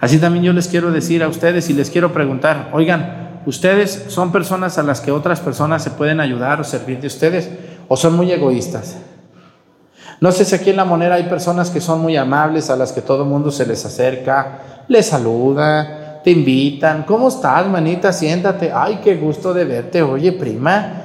Así 0.00 0.18
también 0.18 0.44
yo 0.44 0.52
les 0.52 0.66
quiero 0.66 0.90
decir 0.90 1.22
a 1.22 1.28
ustedes 1.28 1.70
y 1.70 1.74
les 1.74 1.90
quiero 1.90 2.12
preguntar, 2.12 2.70
oigan, 2.72 3.42
¿ustedes 3.46 4.06
son 4.08 4.32
personas 4.32 4.76
a 4.76 4.82
las 4.82 5.00
que 5.00 5.12
otras 5.12 5.40
personas 5.40 5.84
se 5.84 5.92
pueden 5.92 6.18
ayudar 6.18 6.60
o 6.60 6.64
servir 6.64 7.00
de 7.00 7.06
ustedes 7.06 7.50
o 7.92 7.96
son 7.98 8.16
muy 8.16 8.32
egoístas? 8.32 8.96
No 10.18 10.32
sé 10.32 10.46
si 10.46 10.54
aquí 10.54 10.70
en 10.70 10.76
la 10.76 10.86
moneda 10.86 11.16
hay 11.16 11.24
personas 11.24 11.68
que 11.68 11.78
son 11.78 12.00
muy 12.00 12.16
amables, 12.16 12.70
a 12.70 12.76
las 12.76 12.90
que 12.90 13.02
todo 13.02 13.24
el 13.24 13.28
mundo 13.28 13.50
se 13.50 13.66
les 13.66 13.84
acerca, 13.84 14.60
les 14.88 15.04
saluda, 15.04 16.22
te 16.24 16.30
invitan, 16.30 17.02
¿cómo 17.02 17.28
estás, 17.28 17.68
manita? 17.68 18.10
Siéntate, 18.14 18.72
ay, 18.74 19.00
qué 19.04 19.16
gusto 19.16 19.52
de 19.52 19.66
verte, 19.66 20.00
oye, 20.00 20.32
prima, 20.32 21.02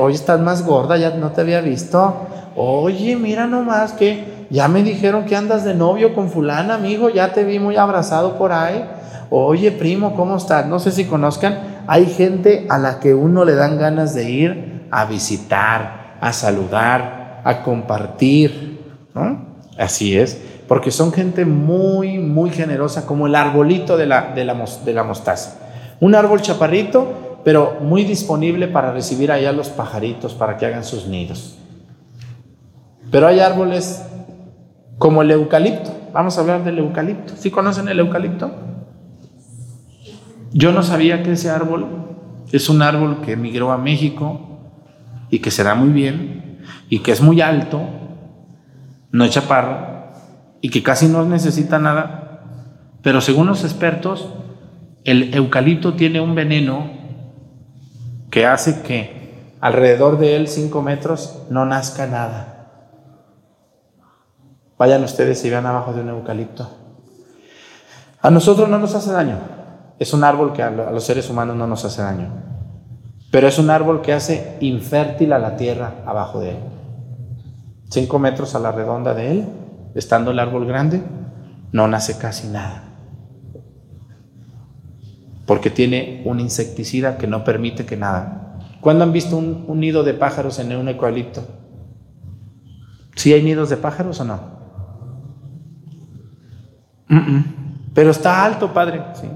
hoy 0.00 0.14
estás 0.14 0.40
más 0.40 0.64
gorda, 0.64 0.96
ya 0.96 1.10
no 1.10 1.30
te 1.32 1.42
había 1.42 1.60
visto, 1.60 2.16
oye, 2.56 3.16
mira 3.16 3.46
nomás 3.46 3.92
que 3.92 4.46
ya 4.48 4.66
me 4.66 4.82
dijeron 4.82 5.26
que 5.26 5.36
andas 5.36 5.62
de 5.62 5.74
novio 5.74 6.14
con 6.14 6.30
fulana, 6.30 6.76
amigo, 6.76 7.10
ya 7.10 7.34
te 7.34 7.44
vi 7.44 7.58
muy 7.58 7.76
abrazado 7.76 8.38
por 8.38 8.50
ahí, 8.50 8.82
oye, 9.28 9.72
primo, 9.72 10.16
¿cómo 10.16 10.38
estás? 10.38 10.64
No 10.64 10.78
sé 10.78 10.90
si 10.90 11.04
conozcan, 11.04 11.82
hay 11.86 12.06
gente 12.06 12.66
a 12.70 12.78
la 12.78 12.98
que 12.98 13.12
uno 13.12 13.44
le 13.44 13.56
dan 13.56 13.76
ganas 13.76 14.14
de 14.14 14.30
ir 14.30 14.86
a 14.90 15.04
visitar, 15.04 16.03
a 16.26 16.32
saludar, 16.32 17.42
a 17.44 17.62
compartir, 17.62 18.80
¿no? 19.14 19.54
Así 19.76 20.16
es 20.16 20.40
porque 20.66 20.90
son 20.90 21.12
gente 21.12 21.44
muy, 21.44 22.18
muy 22.18 22.50
generosa, 22.50 23.06
como 23.06 23.26
el 23.26 23.34
arbolito 23.34 23.96
de 23.96 24.06
la, 24.06 24.32
de 24.34 24.44
la, 24.44 25.04
mostaza. 25.04 25.58
Un 26.00 26.14
árbol 26.14 26.40
chaparrito, 26.40 27.40
pero 27.44 27.78
muy 27.80 28.04
disponible 28.04 28.68
para 28.68 28.92
recibir 28.92 29.30
allá 29.30 29.52
los 29.52 29.68
pajaritos 29.68 30.34
para 30.34 30.56
que 30.56 30.66
hagan 30.66 30.84
sus 30.84 31.06
nidos. 31.06 31.58
Pero 33.10 33.26
hay 33.26 33.40
árboles 33.40 34.02
como 34.98 35.22
el 35.22 35.30
eucalipto. 35.30 35.90
Vamos 36.12 36.38
a 36.38 36.40
hablar 36.40 36.64
del 36.64 36.78
eucalipto. 36.78 37.34
¿Sí 37.36 37.50
conocen 37.50 37.88
el 37.88 38.00
eucalipto? 38.00 38.50
Yo 40.52 40.72
no 40.72 40.82
sabía 40.82 41.22
que 41.22 41.32
ese 41.32 41.50
árbol 41.50 41.86
es 42.52 42.68
un 42.68 42.80
árbol 42.80 43.20
que 43.20 43.32
emigró 43.32 43.72
a 43.72 43.76
México 43.76 44.53
y 45.30 45.40
que 45.40 45.50
se 45.50 45.64
da 45.64 45.74
muy 45.74 45.90
bien 45.90 46.44
y 46.88 47.00
que 47.00 47.12
es 47.12 47.20
muy 47.20 47.40
alto, 47.40 47.82
no 49.10 49.24
es 49.24 49.30
chaparro, 49.30 49.94
y 50.60 50.70
que 50.70 50.82
casi 50.82 51.08
no 51.08 51.24
necesita 51.24 51.78
nada, 51.78 52.40
pero 53.02 53.20
según 53.20 53.46
los 53.46 53.64
expertos, 53.64 54.28
el 55.04 55.34
eucalipto 55.34 55.94
tiene 55.94 56.20
un 56.20 56.34
veneno 56.34 56.90
que 58.30 58.46
hace 58.46 58.82
que 58.82 59.54
alrededor 59.60 60.18
de 60.18 60.36
él, 60.36 60.48
5 60.48 60.82
metros, 60.82 61.42
no 61.50 61.66
nazca 61.66 62.06
nada. 62.06 62.50
Vayan 64.78 65.04
ustedes 65.04 65.44
y 65.44 65.50
vean 65.50 65.66
abajo 65.66 65.92
de 65.92 66.00
un 66.00 66.08
eucalipto. 66.08 66.70
A 68.20 68.30
nosotros 68.30 68.68
no 68.68 68.78
nos 68.78 68.94
hace 68.94 69.12
daño. 69.12 69.38
Es 69.98 70.12
un 70.12 70.24
árbol 70.24 70.52
que 70.52 70.62
a 70.62 70.70
los 70.70 71.04
seres 71.04 71.28
humanos 71.28 71.56
no 71.56 71.66
nos 71.66 71.84
hace 71.84 72.02
daño. 72.02 72.53
Pero 73.34 73.48
es 73.48 73.58
un 73.58 73.68
árbol 73.68 74.00
que 74.00 74.12
hace 74.12 74.56
infértil 74.60 75.32
a 75.32 75.40
la 75.40 75.56
tierra 75.56 76.04
abajo 76.06 76.38
de 76.38 76.50
él. 76.50 76.56
5 77.90 78.18
metros 78.20 78.54
a 78.54 78.60
la 78.60 78.70
redonda 78.70 79.12
de 79.12 79.32
él 79.32 79.48
estando 79.96 80.30
el 80.30 80.38
árbol 80.38 80.66
grande, 80.66 81.02
no 81.72 81.88
nace 81.88 82.16
casi 82.16 82.46
nada. 82.46 82.84
Porque 85.46 85.68
tiene 85.68 86.22
un 86.24 86.38
insecticida 86.38 87.18
que 87.18 87.26
no 87.26 87.42
permite 87.42 87.84
que 87.84 87.96
nada. 87.96 88.60
¿Cuándo 88.80 89.02
han 89.02 89.12
visto 89.12 89.36
un, 89.36 89.80
nido 89.80 90.04
de 90.04 90.14
pájaros 90.14 90.60
en 90.60 90.76
un 90.76 90.86
eucalipto? 90.86 91.44
¿Sí 93.16 93.32
hay 93.32 93.42
nidos 93.42 93.68
de 93.68 93.78
pájaros 93.78 94.20
o 94.20 94.24
no? 94.26 94.40
Pero 97.94 98.12
está 98.12 98.44
alto, 98.44 98.72
padre. 98.72 99.02
¿sí? 99.20 99.26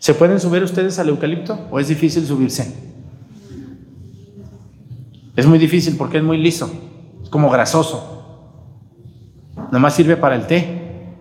¿Se 0.00 0.12
pueden 0.12 0.40
subir 0.40 0.64
ustedes 0.64 0.98
al 0.98 1.08
eucalipto 1.08 1.68
o 1.70 1.78
es 1.78 1.86
difícil 1.86 2.26
subirse? 2.26 2.85
Es 5.36 5.46
muy 5.46 5.58
difícil 5.58 5.96
porque 5.96 6.16
es 6.18 6.24
muy 6.24 6.38
liso, 6.38 6.70
es 7.22 7.28
como 7.28 7.50
grasoso. 7.50 8.14
Nomás 9.70 9.94
sirve 9.94 10.16
para 10.16 10.34
el 10.34 10.46
té, 10.46 11.14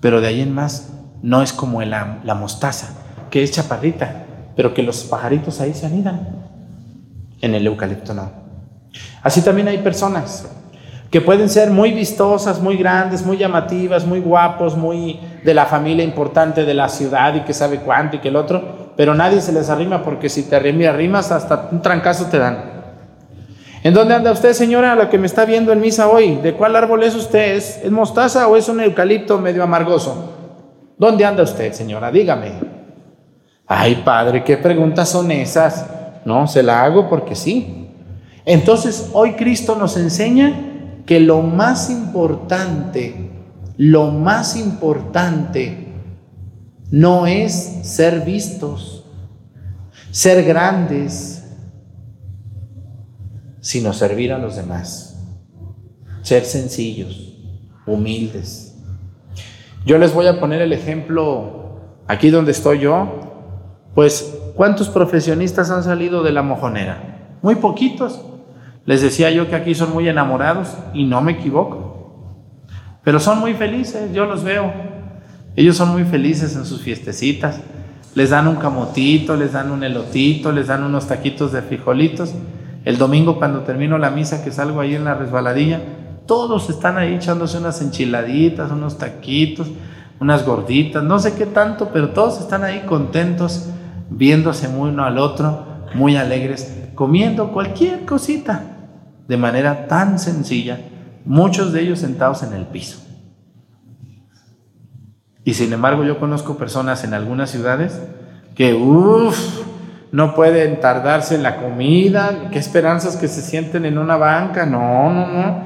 pero 0.00 0.20
de 0.20 0.28
ahí 0.28 0.40
en 0.42 0.54
más 0.54 0.92
no 1.22 1.42
es 1.42 1.52
como 1.52 1.80
la, 1.82 2.20
la 2.24 2.34
mostaza, 2.34 2.88
que 3.30 3.42
es 3.42 3.52
chaparrita, 3.52 4.26
pero 4.54 4.74
que 4.74 4.82
los 4.82 5.04
pajaritos 5.04 5.60
ahí 5.60 5.72
se 5.72 5.86
anidan. 5.86 6.28
En 7.40 7.54
el 7.54 7.66
eucalipto 7.66 8.12
no. 8.12 8.30
Así 9.22 9.40
también 9.40 9.68
hay 9.68 9.78
personas 9.78 10.46
que 11.10 11.20
pueden 11.20 11.48
ser 11.48 11.70
muy 11.70 11.92
vistosas, 11.92 12.60
muy 12.60 12.76
grandes, 12.76 13.24
muy 13.24 13.36
llamativas, 13.36 14.06
muy 14.06 14.20
guapos, 14.20 14.76
muy 14.76 15.20
de 15.44 15.54
la 15.54 15.66
familia 15.66 16.04
importante 16.04 16.64
de 16.64 16.74
la 16.74 16.88
ciudad 16.88 17.34
y 17.34 17.40
que 17.40 17.52
sabe 17.52 17.80
cuánto 17.80 18.16
y 18.16 18.20
que 18.20 18.28
el 18.28 18.36
otro, 18.36 18.92
pero 18.96 19.14
nadie 19.14 19.40
se 19.40 19.52
les 19.52 19.68
arrima 19.68 20.02
porque 20.02 20.28
si 20.28 20.44
te 20.44 20.56
arrimas 20.56 21.30
hasta 21.30 21.68
un 21.70 21.82
trancazo 21.82 22.26
te 22.26 22.38
dan. 22.38 22.71
¿En 23.84 23.94
dónde 23.94 24.14
anda 24.14 24.30
usted, 24.30 24.52
señora, 24.52 24.94
la 24.94 25.10
que 25.10 25.18
me 25.18 25.26
está 25.26 25.44
viendo 25.44 25.72
en 25.72 25.80
misa 25.80 26.08
hoy? 26.08 26.36
¿De 26.36 26.54
cuál 26.54 26.76
árbol 26.76 27.02
es 27.02 27.16
usted? 27.16 27.56
¿Es, 27.56 27.90
mostaza 27.90 28.46
o 28.46 28.56
es 28.56 28.68
un 28.68 28.80
eucalipto 28.80 29.38
medio 29.38 29.64
amargoso? 29.64 30.34
¿Dónde 30.96 31.24
anda 31.24 31.42
usted, 31.42 31.72
señora? 31.72 32.12
Dígame. 32.12 32.52
Ay, 33.66 34.02
padre, 34.04 34.44
¿qué 34.44 34.56
preguntas 34.56 35.08
son 35.08 35.32
esas? 35.32 35.84
No, 36.24 36.46
se 36.46 36.62
la 36.62 36.84
hago 36.84 37.08
porque 37.08 37.34
sí. 37.34 37.88
Entonces, 38.44 39.10
hoy 39.14 39.32
Cristo 39.32 39.74
nos 39.74 39.96
enseña 39.96 40.52
que 41.04 41.18
lo 41.18 41.42
más 41.42 41.90
importante, 41.90 43.30
lo 43.76 44.12
más 44.12 44.56
importante 44.56 45.88
no 46.92 47.26
es 47.26 47.80
ser 47.82 48.20
vistos, 48.20 49.06
ser 50.12 50.44
grandes, 50.44 51.31
sino 53.62 53.92
servir 53.92 54.32
a 54.32 54.38
los 54.38 54.56
demás. 54.56 55.16
Ser 56.22 56.44
sencillos, 56.44 57.38
humildes. 57.86 58.76
Yo 59.86 59.98
les 59.98 60.12
voy 60.12 60.26
a 60.26 60.38
poner 60.38 60.60
el 60.60 60.72
ejemplo 60.72 61.80
aquí 62.08 62.30
donde 62.30 62.50
estoy 62.50 62.80
yo. 62.80 63.20
Pues, 63.94 64.36
¿cuántos 64.56 64.88
profesionistas 64.88 65.70
han 65.70 65.84
salido 65.84 66.22
de 66.22 66.32
la 66.32 66.42
mojonera? 66.42 67.36
Muy 67.40 67.54
poquitos. 67.54 68.20
Les 68.84 69.00
decía 69.00 69.30
yo 69.30 69.48
que 69.48 69.54
aquí 69.54 69.74
son 69.76 69.92
muy 69.92 70.08
enamorados 70.08 70.76
y 70.92 71.04
no 71.04 71.20
me 71.20 71.32
equivoco. 71.32 72.66
Pero 73.04 73.20
son 73.20 73.38
muy 73.38 73.54
felices, 73.54 74.12
yo 74.12 74.26
los 74.26 74.42
veo. 74.42 74.72
Ellos 75.54 75.76
son 75.76 75.90
muy 75.90 76.02
felices 76.04 76.56
en 76.56 76.64
sus 76.64 76.82
fiestecitas. 76.82 77.60
Les 78.16 78.30
dan 78.30 78.48
un 78.48 78.56
camotito, 78.56 79.36
les 79.36 79.52
dan 79.52 79.70
un 79.70 79.84
elotito, 79.84 80.50
les 80.50 80.66
dan 80.66 80.82
unos 80.82 81.06
taquitos 81.06 81.52
de 81.52 81.62
frijolitos 81.62 82.34
el 82.84 82.98
domingo 82.98 83.38
cuando 83.38 83.60
termino 83.60 83.98
la 83.98 84.10
misa 84.10 84.42
que 84.42 84.50
salgo 84.50 84.80
ahí 84.80 84.94
en 84.94 85.04
la 85.04 85.14
resbaladilla, 85.14 85.80
todos 86.26 86.70
están 86.70 86.98
ahí 86.98 87.14
echándose 87.14 87.58
unas 87.58 87.80
enchiladitas, 87.82 88.70
unos 88.70 88.98
taquitos, 88.98 89.68
unas 90.20 90.44
gorditas, 90.44 91.02
no 91.02 91.18
sé 91.18 91.34
qué 91.34 91.46
tanto, 91.46 91.90
pero 91.92 92.10
todos 92.10 92.40
están 92.40 92.64
ahí 92.64 92.84
contentos, 92.86 93.68
viéndose 94.10 94.68
uno 94.68 95.04
al 95.04 95.18
otro, 95.18 95.66
muy 95.94 96.16
alegres, 96.16 96.90
comiendo 96.94 97.52
cualquier 97.52 98.04
cosita 98.04 98.62
de 99.26 99.36
manera 99.36 99.86
tan 99.88 100.18
sencilla, 100.18 100.80
muchos 101.24 101.72
de 101.72 101.82
ellos 101.82 102.00
sentados 102.00 102.42
en 102.42 102.52
el 102.52 102.66
piso. 102.66 102.98
Y 105.44 105.54
sin 105.54 105.72
embargo 105.72 106.04
yo 106.04 106.20
conozco 106.20 106.56
personas 106.56 107.02
en 107.04 107.14
algunas 107.14 107.50
ciudades 107.50 108.00
que, 108.54 108.74
uff, 108.74 109.61
no 110.12 110.34
pueden 110.34 110.78
tardarse 110.78 111.34
en 111.34 111.42
la 111.42 111.56
comida, 111.56 112.50
qué 112.52 112.58
esperanzas 112.58 113.16
que 113.16 113.28
se 113.28 113.40
sienten 113.40 113.86
en 113.86 113.96
una 113.96 114.16
banca, 114.16 114.66
no, 114.66 115.10
no, 115.10 115.26
no. 115.26 115.62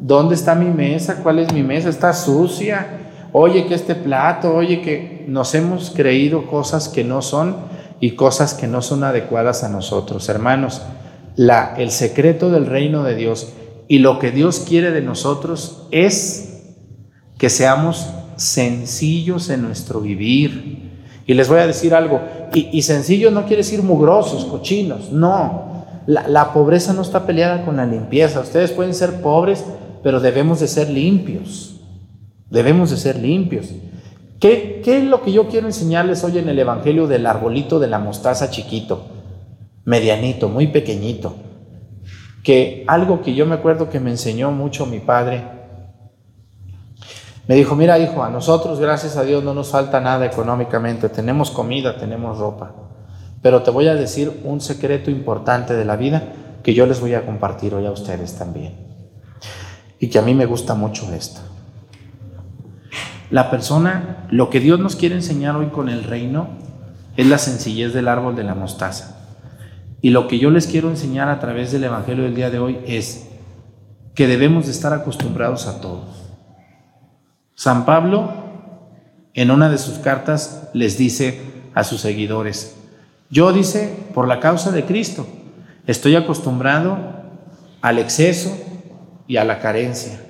¿Dónde 0.00 0.34
está 0.34 0.54
mi 0.54 0.66
mesa? 0.66 1.22
¿Cuál 1.22 1.38
es 1.38 1.52
mi 1.52 1.62
mesa? 1.62 1.88
Está 1.88 2.12
sucia. 2.12 2.86
Oye 3.32 3.66
que 3.66 3.74
este 3.74 3.94
plato, 3.94 4.54
oye 4.54 4.80
que 4.80 5.24
nos 5.28 5.54
hemos 5.54 5.90
creído 5.90 6.46
cosas 6.46 6.88
que 6.88 7.04
no 7.04 7.22
son 7.22 7.56
y 8.00 8.12
cosas 8.12 8.54
que 8.54 8.66
no 8.66 8.82
son 8.82 9.04
adecuadas 9.04 9.62
a 9.62 9.68
nosotros. 9.68 10.28
Hermanos, 10.28 10.82
la, 11.36 11.74
el 11.76 11.90
secreto 11.90 12.50
del 12.50 12.66
reino 12.66 13.04
de 13.04 13.14
Dios 13.14 13.52
y 13.86 14.00
lo 14.00 14.18
que 14.18 14.32
Dios 14.32 14.64
quiere 14.68 14.90
de 14.90 15.02
nosotros 15.02 15.86
es 15.92 16.64
que 17.38 17.48
seamos 17.48 18.08
sencillos 18.36 19.50
en 19.50 19.62
nuestro 19.62 20.00
vivir. 20.00 20.97
Y 21.28 21.34
les 21.34 21.46
voy 21.46 21.58
a 21.58 21.66
decir 21.66 21.94
algo, 21.94 22.22
y, 22.54 22.80
sencillo 22.80 23.30
no 23.30 23.42
quiere 23.42 23.58
decir 23.58 23.82
mugrosos, 23.82 24.46
cochinos, 24.46 25.12
no. 25.12 25.84
La, 26.06 26.54
pobreza 26.54 26.94
no 26.94 27.02
está 27.02 27.26
peleada 27.26 27.66
con 27.66 27.76
la 27.76 27.84
limpieza. 27.84 28.40
Ustedes 28.40 28.72
pueden 28.72 28.94
ser 28.94 29.20
pobres, 29.20 29.62
pero 30.02 30.20
debemos 30.20 30.58
de 30.60 30.68
ser 30.68 30.88
limpios. 30.88 31.82
Debemos 32.48 32.88
de 32.90 32.96
ser 32.96 33.18
limpios. 33.18 33.66
¿Qué, 34.40 34.80
¿Qué, 34.82 34.96
es 34.96 35.04
lo 35.04 35.20
que 35.20 35.32
yo 35.32 35.48
quiero 35.48 35.66
enseñarles 35.66 36.24
hoy 36.24 36.38
en 36.38 36.48
el 36.48 36.58
Evangelio 36.58 37.06
del 37.06 37.26
arbolito 37.26 37.78
de 37.78 37.88
la 37.88 37.98
mostaza 37.98 38.48
chiquito, 38.48 39.04
medianito, 39.84 40.48
muy 40.48 40.68
pequeñito? 40.68 41.34
Que 42.42 42.84
algo 42.86 43.20
que 43.20 43.34
yo 43.34 43.44
me 43.44 43.56
acuerdo 43.56 43.90
que 43.90 44.00
me 44.00 44.08
enseñó 44.08 44.50
mucho 44.50 44.86
mi 44.86 45.00
padre 45.00 45.57
me 47.48 47.54
dijo, 47.54 47.74
mira 47.74 47.98
hijo, 47.98 48.22
a 48.22 48.28
nosotros 48.28 48.78
gracias 48.78 49.16
a 49.16 49.24
Dios 49.24 49.42
no 49.42 49.54
nos 49.54 49.70
falta 49.70 50.00
nada 50.00 50.26
económicamente, 50.26 51.08
tenemos 51.08 51.50
comida, 51.50 51.96
tenemos 51.96 52.36
ropa, 52.36 52.72
pero 53.40 53.62
te 53.62 53.70
voy 53.70 53.88
a 53.88 53.94
decir 53.94 54.42
un 54.44 54.60
secreto 54.60 55.10
importante 55.10 55.74
de 55.74 55.86
la 55.86 55.96
vida 55.96 56.22
que 56.62 56.74
yo 56.74 56.84
les 56.84 57.00
voy 57.00 57.14
a 57.14 57.24
compartir 57.24 57.74
hoy 57.74 57.86
a 57.86 57.90
ustedes 57.90 58.36
también. 58.36 58.74
Y 59.98 60.08
que 60.08 60.18
a 60.18 60.22
mí 60.22 60.34
me 60.34 60.44
gusta 60.44 60.74
mucho 60.74 61.10
esto. 61.14 61.40
La 63.30 63.50
persona, 63.50 64.26
lo 64.30 64.50
que 64.50 64.60
Dios 64.60 64.78
nos 64.78 64.94
quiere 64.94 65.14
enseñar 65.14 65.56
hoy 65.56 65.68
con 65.68 65.88
el 65.88 66.04
reino 66.04 66.48
es 67.16 67.26
la 67.26 67.38
sencillez 67.38 67.94
del 67.94 68.08
árbol 68.08 68.36
de 68.36 68.44
la 68.44 68.54
mostaza. 68.54 69.16
Y 70.02 70.10
lo 70.10 70.28
que 70.28 70.38
yo 70.38 70.50
les 70.50 70.66
quiero 70.66 70.90
enseñar 70.90 71.30
a 71.30 71.40
través 71.40 71.72
del 71.72 71.84
Evangelio 71.84 72.24
del 72.24 72.34
día 72.34 72.50
de 72.50 72.58
hoy 72.58 72.78
es 72.86 73.28
que 74.14 74.26
debemos 74.26 74.66
de 74.66 74.72
estar 74.72 74.92
acostumbrados 74.92 75.66
a 75.66 75.80
todos 75.80 76.27
San 77.58 77.86
Pablo 77.86 78.30
en 79.34 79.50
una 79.50 79.68
de 79.68 79.78
sus 79.78 79.98
cartas 79.98 80.68
les 80.74 80.96
dice 80.96 81.40
a 81.74 81.82
sus 81.82 82.00
seguidores, 82.00 82.76
yo 83.30 83.52
dice, 83.52 83.92
por 84.14 84.28
la 84.28 84.38
causa 84.38 84.70
de 84.70 84.84
Cristo, 84.84 85.26
estoy 85.84 86.14
acostumbrado 86.14 86.96
al 87.80 87.98
exceso 87.98 88.56
y 89.26 89.38
a 89.38 89.44
la 89.44 89.58
carencia, 89.58 90.20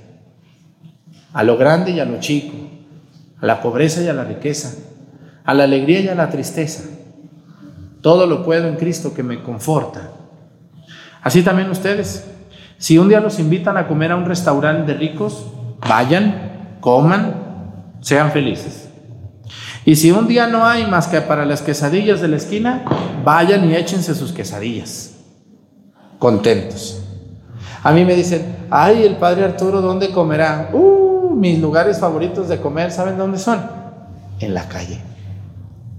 a 1.35 1.43
lo 1.43 1.59
grande 1.59 1.91
y 1.91 2.01
a 2.01 2.07
lo 2.07 2.19
chico, 2.19 2.57
a 3.43 3.45
la 3.45 3.61
pobreza 3.61 4.01
y 4.01 4.09
a 4.09 4.15
la 4.15 4.25
riqueza, 4.25 4.79
a 5.45 5.53
la 5.53 5.65
alegría 5.65 6.01
y 6.01 6.09
a 6.09 6.15
la 6.15 6.31
tristeza. 6.31 6.85
Todo 8.01 8.27
lo 8.27 8.43
puedo 8.43 8.69
en 8.69 8.77
Cristo 8.77 9.13
que 9.13 9.23
me 9.23 9.43
conforta. 9.43 10.13
Así 11.21 11.43
también 11.43 11.69
ustedes. 11.69 12.27
Si 12.79 12.97
un 12.97 13.11
día 13.11 13.21
los 13.21 13.39
invitan 13.39 13.77
a 13.77 13.87
comer 13.87 14.13
a 14.13 14.17
un 14.17 14.25
restaurante 14.25 14.91
de 14.91 14.99
ricos, 14.99 15.45
vayan 15.87 16.48
coman, 16.81 17.35
sean 18.01 18.31
felices. 18.31 18.89
Y 19.85 19.97
si 19.97 20.11
un 20.11 20.29
día 20.29 20.47
no 20.47 20.67
hay 20.67 20.87
más 20.87 21.07
que 21.07 21.21
para 21.21 21.45
las 21.47 21.63
quesadillas 21.63 22.21
de 22.21 22.29
la 22.29 22.37
esquina, 22.37 22.85
vayan 23.25 23.69
y 23.71 23.75
échense 23.75 24.15
sus 24.15 24.33
quesadillas, 24.33 25.15
contentos. 26.19 27.03
A 27.83 27.93
mí 27.93 28.05
me 28.05 28.15
dicen, 28.15 28.67
ay, 28.71 29.05
el 29.05 29.17
padre 29.17 29.45
Arturo, 29.45 29.81
¿dónde 29.81 30.11
comerá? 30.11 30.71
Uh, 30.73 31.35
mis 31.35 31.59
lugares 31.59 31.99
favoritos 31.99 32.49
de 32.49 32.61
comer, 32.61 32.91
¿saben 32.91 33.17
dónde 33.17 33.39
son? 33.39 33.61
En 34.41 34.53
la 34.53 34.69
calle. 34.69 35.01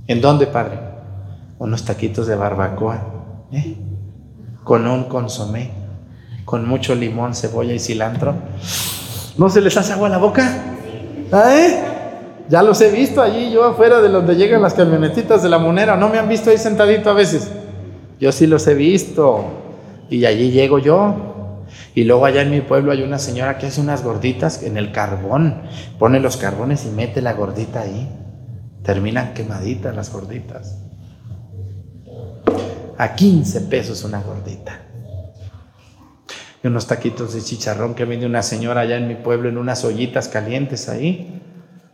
¿En 0.07 0.21
dónde, 0.21 0.47
padre? 0.47 0.79
Unos 1.57 1.83
taquitos 1.83 2.27
de 2.27 2.35
barbacoa, 2.35 3.03
¿eh? 3.51 3.75
con 4.63 4.87
un 4.87 5.05
consomé, 5.05 5.71
con 6.45 6.67
mucho 6.67 6.95
limón, 6.95 7.33
cebolla 7.33 7.73
y 7.73 7.79
cilantro. 7.79 8.35
¿No 9.37 9.49
se 9.49 9.61
les 9.61 9.75
hace 9.77 9.93
agua 9.93 10.09
la 10.09 10.17
boca? 10.17 10.47
¿Eh? 11.31 11.83
Ya 12.49 12.63
los 12.63 12.81
he 12.81 12.89
visto 12.89 13.21
allí, 13.21 13.51
yo 13.51 13.63
afuera 13.63 14.01
de 14.01 14.09
donde 14.09 14.35
llegan 14.35 14.61
las 14.61 14.73
camionetitas 14.73 15.43
de 15.43 15.49
la 15.49 15.59
monera. 15.59 15.95
¿No 15.95 16.09
me 16.09 16.17
han 16.17 16.27
visto 16.27 16.49
ahí 16.49 16.57
sentadito 16.57 17.09
a 17.09 17.13
veces? 17.13 17.51
Yo 18.19 18.31
sí 18.31 18.47
los 18.47 18.65
he 18.67 18.73
visto. 18.73 19.45
Y 20.09 20.25
allí 20.25 20.51
llego 20.51 20.79
yo. 20.79 21.65
Y 21.93 22.05
luego 22.05 22.25
allá 22.25 22.41
en 22.41 22.49
mi 22.49 22.61
pueblo 22.61 22.91
hay 22.91 23.03
una 23.03 23.19
señora 23.19 23.59
que 23.59 23.67
hace 23.67 23.79
unas 23.81 24.03
gorditas 24.03 24.63
en 24.63 24.77
el 24.77 24.91
carbón. 24.91 25.61
Pone 25.99 26.19
los 26.19 26.37
carbones 26.37 26.85
y 26.85 26.89
mete 26.89 27.21
la 27.21 27.33
gordita 27.33 27.81
ahí. 27.81 28.09
Terminan 28.83 29.33
quemaditas 29.35 29.95
las 29.95 30.11
gorditas. 30.11 30.79
A 32.97 33.13
15 33.13 33.61
pesos 33.61 34.03
una 34.03 34.21
gordita 34.21 34.88
y 36.63 36.67
unos 36.67 36.87
taquitos 36.87 37.33
de 37.33 37.41
chicharrón 37.41 37.95
que 37.95 38.05
vende 38.05 38.25
una 38.25 38.43
señora 38.43 38.81
allá 38.81 38.97
en 38.97 39.07
mi 39.07 39.15
pueblo 39.15 39.49
en 39.49 39.57
unas 39.57 39.83
ollitas 39.85 40.27
calientes 40.27 40.89
ahí, 40.89 41.41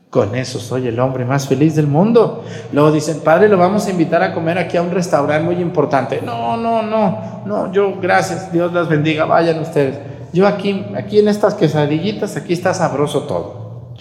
con 0.09 0.33
eso 0.35 0.59
soy 0.59 0.87
el 0.87 0.99
hombre 0.99 1.25
más 1.25 1.47
feliz 1.47 1.75
del 1.75 1.87
mundo. 1.87 2.43
Luego 2.71 2.91
dicen, 2.91 3.19
padre, 3.19 3.49
lo 3.49 3.57
vamos 3.57 3.85
a 3.85 3.91
invitar 3.91 4.23
a 4.23 4.33
comer 4.33 4.57
aquí 4.57 4.77
a 4.77 4.81
un 4.81 4.91
restaurante 4.91 5.43
muy 5.43 5.61
importante. 5.61 6.21
No, 6.23 6.55
no, 6.55 6.81
no, 6.81 7.43
no, 7.45 7.71
yo, 7.73 7.99
gracias, 7.99 8.51
Dios 8.51 8.71
las 8.71 8.87
bendiga, 8.87 9.25
vayan 9.25 9.59
ustedes. 9.59 9.99
Yo 10.31 10.47
aquí, 10.47 10.85
aquí 10.95 11.19
en 11.19 11.27
estas 11.27 11.53
quesadillitas, 11.53 12.37
aquí 12.37 12.53
está 12.53 12.73
sabroso 12.73 13.23
todo. 13.23 13.93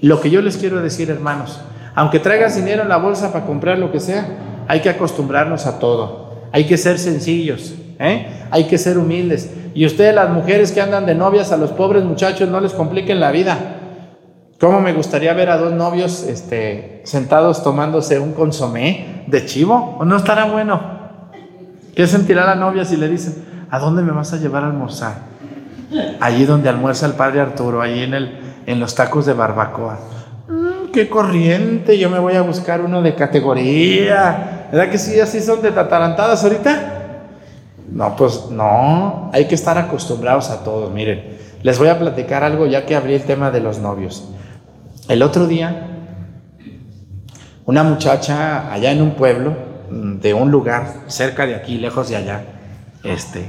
Lo 0.00 0.20
que 0.20 0.30
yo 0.30 0.42
les 0.42 0.58
quiero 0.58 0.80
decir, 0.80 1.10
hermanos, 1.10 1.60
aunque 1.94 2.20
traigas 2.20 2.54
dinero 2.54 2.82
en 2.82 2.88
la 2.88 2.98
bolsa 2.98 3.32
para 3.32 3.44
comprar 3.44 3.78
lo 3.78 3.90
que 3.90 4.00
sea, 4.00 4.26
hay 4.68 4.80
que 4.80 4.90
acostumbrarnos 4.90 5.66
a 5.66 5.78
todo. 5.78 6.28
Hay 6.52 6.66
que 6.66 6.76
ser 6.76 6.98
sencillos, 6.98 7.74
¿eh? 7.98 8.26
hay 8.50 8.64
que 8.64 8.78
ser 8.78 8.98
humildes. 8.98 9.50
Y 9.74 9.86
ustedes, 9.86 10.14
las 10.14 10.30
mujeres 10.30 10.72
que 10.72 10.80
andan 10.80 11.06
de 11.06 11.14
novias 11.14 11.52
a 11.52 11.56
los 11.56 11.70
pobres 11.70 12.04
muchachos, 12.04 12.48
no 12.48 12.60
les 12.60 12.72
compliquen 12.72 13.20
la 13.20 13.30
vida. 13.30 13.56
¿Cómo 14.60 14.80
me 14.80 14.92
gustaría 14.92 15.32
ver 15.34 15.50
a 15.50 15.56
dos 15.56 15.72
novios 15.72 16.24
este, 16.24 17.02
sentados 17.04 17.62
tomándose 17.62 18.18
un 18.18 18.32
consomé 18.32 19.24
de 19.28 19.46
chivo? 19.46 19.96
¿O 20.00 20.04
no 20.04 20.16
estará 20.16 20.46
bueno? 20.46 20.98
¿Qué 21.94 22.06
sentirá 22.06 22.44
la 22.44 22.56
novia 22.56 22.84
si 22.84 22.96
le 22.96 23.08
dicen, 23.08 23.44
¿a 23.70 23.78
dónde 23.78 24.02
me 24.02 24.10
vas 24.10 24.32
a 24.32 24.36
llevar 24.36 24.64
a 24.64 24.66
almorzar? 24.66 25.14
Allí 26.20 26.44
donde 26.44 26.68
almuerza 26.68 27.06
el 27.06 27.12
padre 27.12 27.40
Arturo, 27.40 27.80
allí 27.80 28.02
en, 28.02 28.14
el, 28.14 28.38
en 28.66 28.80
los 28.80 28.94
tacos 28.94 29.26
de 29.26 29.32
barbacoa. 29.32 29.98
Mm, 30.48 30.90
¡Qué 30.92 31.08
corriente! 31.08 31.96
Yo 31.96 32.10
me 32.10 32.18
voy 32.18 32.34
a 32.34 32.42
buscar 32.42 32.80
uno 32.80 33.00
de 33.00 33.14
categoría. 33.14 34.66
¿Verdad 34.72 34.90
que 34.90 34.98
sí, 34.98 35.18
así 35.20 35.40
son 35.40 35.62
de 35.62 35.70
tatarantadas 35.70 36.42
ahorita? 36.42 36.97
No, 37.90 38.16
pues 38.16 38.50
no, 38.50 39.30
hay 39.32 39.46
que 39.46 39.54
estar 39.54 39.78
acostumbrados 39.78 40.50
a 40.50 40.62
todos. 40.62 40.92
Miren, 40.92 41.38
les 41.62 41.78
voy 41.78 41.88
a 41.88 41.98
platicar 41.98 42.44
algo 42.44 42.66
ya 42.66 42.86
que 42.86 42.94
abrí 42.94 43.14
el 43.14 43.22
tema 43.22 43.50
de 43.50 43.60
los 43.60 43.78
novios. 43.78 44.28
El 45.08 45.22
otro 45.22 45.46
día, 45.46 45.86
una 47.64 47.82
muchacha 47.82 48.72
allá 48.72 48.92
en 48.92 49.02
un 49.02 49.12
pueblo, 49.12 49.56
mm, 49.90 50.18
de 50.20 50.34
un 50.34 50.50
lugar 50.50 51.04
cerca 51.06 51.46
de 51.46 51.54
aquí, 51.54 51.78
lejos 51.78 52.08
de 52.08 52.16
allá, 52.16 52.44
este, 53.02 53.46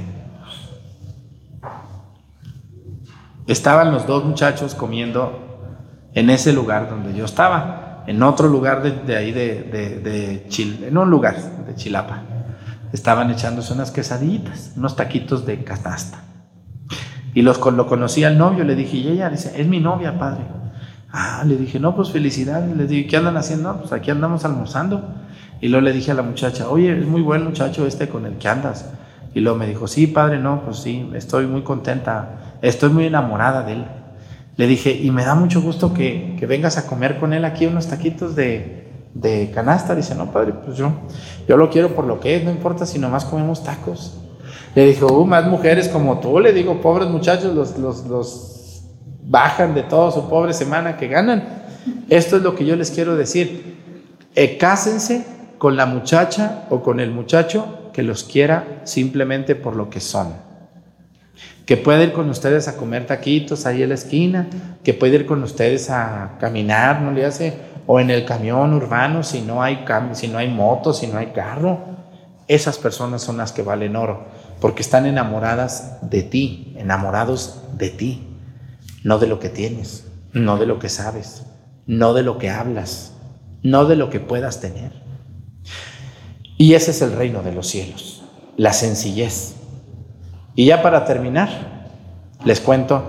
estaban 3.46 3.92
los 3.92 4.06
dos 4.06 4.24
muchachos 4.24 4.74
comiendo 4.74 5.68
en 6.14 6.30
ese 6.30 6.52
lugar 6.52 6.88
donde 6.88 7.14
yo 7.14 7.24
estaba, 7.24 8.04
en 8.06 8.22
otro 8.22 8.48
lugar 8.48 8.82
de, 8.82 9.16
ahí 9.16 9.32
de, 9.32 9.62
de, 10.02 10.46
Chile, 10.48 10.88
en 10.88 10.96
un 10.96 11.10
lugar 11.10 11.36
de 11.36 11.74
Chilapa. 11.74 12.22
Estaban 12.92 13.30
echándose 13.30 13.72
unas 13.72 13.90
quesadillitas, 13.90 14.72
unos 14.76 14.96
taquitos 14.96 15.46
de 15.46 15.62
canasta. 15.62 16.22
Y 17.34 17.42
los, 17.42 17.60
lo 17.60 17.86
conocí 17.86 18.24
al 18.24 18.36
novio, 18.36 18.64
le 18.64 18.74
dije, 18.74 18.96
y 18.96 19.08
ella 19.08 19.30
dice, 19.30 19.60
es 19.60 19.66
mi 19.68 19.78
novia, 19.78 20.18
padre. 20.18 20.42
Ah, 21.12 21.44
le 21.46 21.56
dije, 21.56 21.78
no, 21.78 21.94
pues 21.94 22.10
felicidades. 22.10 22.76
Le 22.76 22.86
dije, 22.86 23.06
¿qué 23.06 23.16
andan 23.16 23.36
haciendo? 23.36 23.78
pues 23.78 23.92
aquí 23.92 24.10
andamos 24.10 24.44
almorzando. 24.44 25.14
Y 25.60 25.68
luego 25.68 25.84
le 25.84 25.92
dije 25.92 26.10
a 26.10 26.14
la 26.14 26.22
muchacha, 26.22 26.68
oye, 26.68 26.98
es 26.98 27.06
muy 27.06 27.22
buen 27.22 27.44
muchacho 27.44 27.86
este 27.86 28.08
con 28.08 28.26
el 28.26 28.38
que 28.38 28.48
andas. 28.48 28.90
Y 29.34 29.40
luego 29.40 29.58
me 29.58 29.66
dijo, 29.66 29.86
sí, 29.86 30.08
padre, 30.08 30.38
no, 30.38 30.62
pues 30.64 30.78
sí, 30.78 31.08
estoy 31.14 31.46
muy 31.46 31.62
contenta, 31.62 32.56
estoy 32.62 32.90
muy 32.90 33.06
enamorada 33.06 33.62
de 33.62 33.74
él. 33.74 33.84
Le 34.56 34.66
dije, 34.66 34.92
y 34.92 35.10
me 35.12 35.24
da 35.24 35.34
mucho 35.36 35.62
gusto 35.62 35.94
que, 35.94 36.36
que 36.38 36.46
vengas 36.46 36.78
a 36.78 36.86
comer 36.86 37.18
con 37.18 37.32
él 37.32 37.44
aquí 37.44 37.66
unos 37.66 37.86
taquitos 37.86 38.34
de, 38.34 38.79
de 39.14 39.50
canasta. 39.54 39.94
Dice, 39.94 40.14
no, 40.14 40.30
padre, 40.30 40.52
pues 40.52 40.76
yo, 40.76 40.92
yo 41.48 41.56
lo 41.56 41.70
quiero 41.70 41.94
por 41.94 42.04
lo 42.04 42.20
que 42.20 42.36
es, 42.36 42.44
no 42.44 42.50
importa 42.50 42.86
si 42.86 42.98
nomás 42.98 43.24
comemos 43.24 43.64
tacos. 43.64 44.18
Le 44.74 44.86
dijo, 44.86 45.06
uh, 45.06 45.26
más 45.26 45.46
mujeres 45.46 45.88
como 45.88 46.20
tú, 46.20 46.38
le 46.38 46.52
digo, 46.52 46.80
pobres 46.80 47.08
muchachos, 47.08 47.54
los, 47.54 47.76
los, 47.78 48.06
los 48.06 48.82
bajan 49.24 49.74
de 49.74 49.82
toda 49.82 50.10
su 50.10 50.28
pobre 50.28 50.52
semana 50.52 50.96
que 50.96 51.08
ganan. 51.08 51.42
Esto 52.08 52.36
es 52.36 52.42
lo 52.42 52.54
que 52.54 52.64
yo 52.64 52.76
les 52.76 52.90
quiero 52.90 53.16
decir. 53.16 53.78
Eh, 54.34 54.58
cásense 54.58 55.26
con 55.58 55.76
la 55.76 55.86
muchacha 55.86 56.66
o 56.70 56.82
con 56.82 57.00
el 57.00 57.10
muchacho 57.10 57.90
que 57.92 58.02
los 58.02 58.24
quiera 58.24 58.82
simplemente 58.84 59.54
por 59.54 59.76
lo 59.76 59.90
que 59.90 60.00
son. 60.00 60.34
Que 61.66 61.76
puede 61.76 62.04
ir 62.04 62.12
con 62.12 62.28
ustedes 62.30 62.66
a 62.68 62.76
comer 62.76 63.06
taquitos 63.06 63.66
ahí 63.66 63.82
en 63.82 63.90
la 63.90 63.94
esquina, 63.94 64.48
que 64.82 64.94
puede 64.94 65.16
ir 65.16 65.26
con 65.26 65.42
ustedes 65.42 65.90
a 65.90 66.36
caminar, 66.40 67.02
no 67.02 67.12
le 67.12 67.24
hace, 67.24 67.54
o 67.92 67.98
en 67.98 68.08
el 68.08 68.24
camión 68.24 68.72
urbano 68.72 69.24
si 69.24 69.40
no 69.40 69.64
hay 69.64 69.84
si 70.12 70.28
no 70.28 70.38
hay 70.38 70.46
moto, 70.46 70.92
si 70.92 71.08
no 71.08 71.18
hay 71.18 71.32
carro. 71.32 71.80
Esas 72.46 72.78
personas 72.78 73.20
son 73.20 73.36
las 73.36 73.50
que 73.50 73.62
valen 73.62 73.96
oro, 73.96 74.28
porque 74.60 74.80
están 74.80 75.06
enamoradas 75.06 75.98
de 76.00 76.22
ti, 76.22 76.72
enamorados 76.78 77.62
de 77.76 77.90
ti 77.90 78.30
no 79.02 79.18
de 79.18 79.26
lo 79.26 79.40
que 79.40 79.48
tienes, 79.48 80.06
no 80.32 80.56
de 80.56 80.66
lo 80.66 80.78
que 80.78 80.88
sabes, 80.88 81.46
no 81.84 82.14
de 82.14 82.22
lo 82.22 82.38
que 82.38 82.50
hablas, 82.50 83.12
no 83.64 83.86
de 83.86 83.96
lo 83.96 84.08
que 84.08 84.20
puedas 84.20 84.60
tener. 84.60 84.92
Y 86.56 86.74
ese 86.74 86.92
es 86.92 87.02
el 87.02 87.12
reino 87.12 87.42
de 87.42 87.50
los 87.50 87.66
cielos, 87.66 88.22
la 88.56 88.72
sencillez. 88.72 89.56
Y 90.54 90.66
ya 90.66 90.80
para 90.80 91.04
terminar, 91.06 91.88
les 92.44 92.60
cuento, 92.60 93.02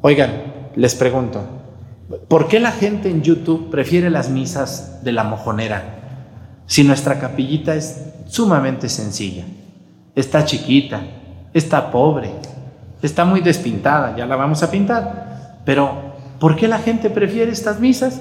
oigan, 0.00 0.70
les 0.74 0.96
pregunto, 0.96 1.57
¿por 2.28 2.48
qué 2.48 2.60
la 2.60 2.72
gente 2.72 3.10
en 3.10 3.22
YouTube 3.22 3.70
prefiere 3.70 4.10
las 4.10 4.30
misas 4.30 5.04
de 5.04 5.12
la 5.12 5.24
mojonera 5.24 5.94
si 6.66 6.84
nuestra 6.84 7.18
capillita 7.18 7.74
es 7.74 8.02
sumamente 8.26 8.88
sencilla? 8.88 9.44
Está 10.14 10.44
chiquita, 10.44 11.00
está 11.52 11.90
pobre, 11.90 12.30
está 13.02 13.24
muy 13.24 13.40
despintada, 13.40 14.16
ya 14.16 14.26
la 14.26 14.36
vamos 14.36 14.62
a 14.62 14.70
pintar. 14.70 15.60
Pero, 15.64 16.14
¿por 16.40 16.56
qué 16.56 16.66
la 16.66 16.78
gente 16.78 17.10
prefiere 17.10 17.52
estas 17.52 17.80
misas? 17.80 18.20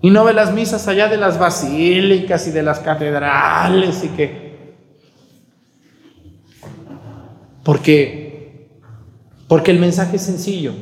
Y 0.00 0.10
no 0.10 0.24
ve 0.24 0.32
las 0.32 0.52
misas 0.52 0.88
allá 0.88 1.08
de 1.08 1.16
las 1.16 1.38
basílicas 1.38 2.48
y 2.48 2.50
de 2.50 2.62
las 2.62 2.80
catedrales 2.80 4.02
y 4.02 4.08
que... 4.08 4.74
Porque, 7.62 8.68
porque 9.46 9.70
el 9.70 9.78
mensaje 9.78 10.16
es 10.16 10.22
sencillo, 10.22 10.74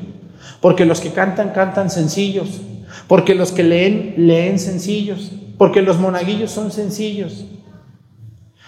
porque 0.61 0.85
los 0.85 1.01
que 1.01 1.11
cantan, 1.11 1.51
cantan 1.51 1.91
sencillos, 1.91 2.61
porque 3.07 3.35
los 3.35 3.53
que 3.53 3.63
leen, 3.63 4.15
leen 4.17 4.59
sencillos, 4.59 5.33
porque 5.59 5.83
los 5.83 5.99
monaguillos 5.99 6.51
son 6.51 6.71
sencillos, 6.71 7.45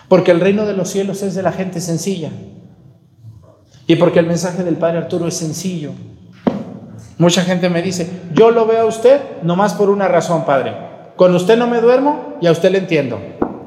porque 0.09 0.31
el 0.31 0.41
reino 0.41 0.67
de 0.67 0.75
los 0.75 0.91
cielos 0.91 1.23
es 1.23 1.35
de 1.35 1.43
la 1.43 1.53
gente 1.53 1.81
sencilla. 1.81 2.31
Y 3.87 3.97
porque 3.97 4.21
el 4.21 4.27
mensaje 4.27 4.63
del 4.63 4.77
Padre 4.77 4.99
Arturo 4.99 5.27
es 5.27 5.35
sencillo. 5.35 5.93
Mucha 7.19 7.43
gente 7.43 7.69
me 7.69 7.83
dice, 7.83 8.09
yo 8.33 8.51
lo 8.51 8.67
veo 8.67 8.83
a 8.83 8.87
usted 8.87 9.21
nomás 9.43 9.75
por 9.75 9.91
una 9.91 10.09
razón, 10.09 10.45
Padre. 10.45 10.75
Con 11.17 11.35
usted 11.35 11.57
no 11.57 11.67
me 11.67 11.81
duermo 11.81 12.37
y 12.41 12.47
a 12.47 12.53
usted 12.53 12.71
le 12.71 12.79
entiendo. 12.79 13.19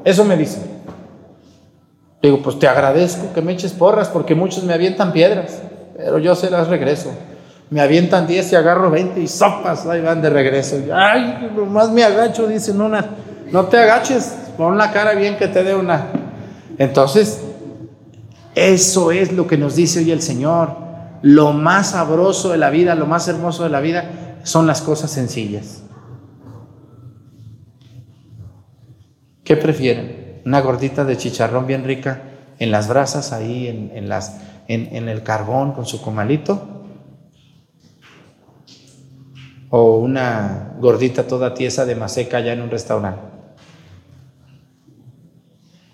Eso 0.04 0.24
me 0.24 0.36
dice. 0.36 0.60
Digo, 2.22 2.42
pues 2.42 2.58
te 2.58 2.66
agradezco 2.66 3.32
que 3.32 3.42
me 3.42 3.52
eches 3.52 3.72
porras 3.72 4.08
porque 4.08 4.34
muchos 4.34 4.64
me 4.64 4.74
avientan 4.74 5.12
piedras, 5.12 5.62
pero 5.96 6.18
yo 6.18 6.34
se 6.34 6.50
las 6.50 6.68
regreso. 6.68 7.12
Me 7.68 7.80
avientan 7.80 8.26
10 8.26 8.52
y 8.52 8.56
agarro 8.56 8.90
20 8.90 9.20
y 9.20 9.26
sopas, 9.26 9.86
ahí 9.86 10.00
van 10.00 10.22
de 10.22 10.30
regreso. 10.30 10.76
Ay, 10.94 11.50
nomás 11.56 11.90
me 11.90 12.04
agacho, 12.04 12.46
dicen 12.46 12.80
una. 12.80 13.04
No 13.50 13.66
te 13.66 13.78
agaches, 13.78 14.36
pon 14.56 14.78
la 14.78 14.92
cara 14.92 15.14
bien 15.14 15.36
que 15.36 15.48
te 15.48 15.64
dé 15.64 15.74
una. 15.74 16.06
Entonces, 16.78 17.40
eso 18.54 19.10
es 19.10 19.32
lo 19.32 19.46
que 19.46 19.58
nos 19.58 19.76
dice 19.76 19.98
hoy 19.98 20.12
el 20.12 20.22
Señor. 20.22 20.76
Lo 21.22 21.52
más 21.52 21.90
sabroso 21.90 22.50
de 22.50 22.58
la 22.58 22.70
vida, 22.70 22.94
lo 22.94 23.06
más 23.06 23.26
hermoso 23.26 23.64
de 23.64 23.70
la 23.70 23.80
vida 23.80 24.38
son 24.44 24.66
las 24.66 24.80
cosas 24.80 25.10
sencillas. 25.10 25.82
¿Qué 29.42 29.56
prefieren? 29.56 30.42
¿Una 30.44 30.60
gordita 30.60 31.04
de 31.04 31.16
chicharrón 31.16 31.66
bien 31.66 31.84
rica 31.84 32.22
en 32.58 32.70
las 32.70 32.88
brasas, 32.88 33.32
ahí 33.32 33.68
en, 33.68 33.90
en, 34.68 35.08
el 35.08 35.22
carbón 35.22 35.72
con 35.72 35.86
su 35.86 36.00
comalito? 36.00 36.75
¿O 39.78 39.98
una 39.98 40.72
gordita 40.80 41.26
toda 41.26 41.52
tiesa 41.52 41.84
de 41.84 41.94
maseca 41.94 42.38
allá 42.38 42.54
en 42.54 42.62
un 42.62 42.70
restaurante? 42.70 43.20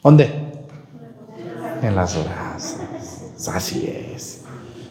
¿Dónde? 0.05 0.31
en 1.83 1.97
las 1.97 2.15
horas. 2.15 2.77
Así 3.53 3.93
es. 4.15 4.43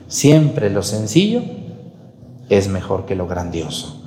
Siempre 0.09 0.69
lo 0.69 0.83
sencillo 0.83 1.41
es 2.49 2.67
mejor 2.67 3.05
que 3.05 3.15
lo 3.15 3.27
grandioso. 3.27 4.03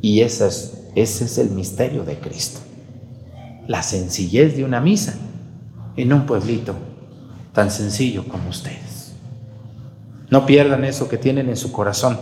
Y 0.00 0.20
ese 0.20 0.46
es, 0.46 0.84
ese 0.94 1.24
es 1.24 1.38
el 1.38 1.50
misterio 1.50 2.04
de 2.04 2.20
Cristo. 2.20 2.60
La 3.66 3.82
sencillez 3.82 4.56
de 4.56 4.64
una 4.64 4.80
misa 4.80 5.14
en 5.96 6.12
un 6.12 6.26
pueblito 6.26 6.76
tan 7.52 7.72
sencillo 7.72 8.28
como 8.28 8.50
ustedes. 8.50 9.14
No 10.30 10.46
pierdan 10.46 10.84
eso 10.84 11.08
que 11.08 11.18
tienen 11.18 11.48
en 11.48 11.56
su 11.56 11.72
corazón. 11.72 12.20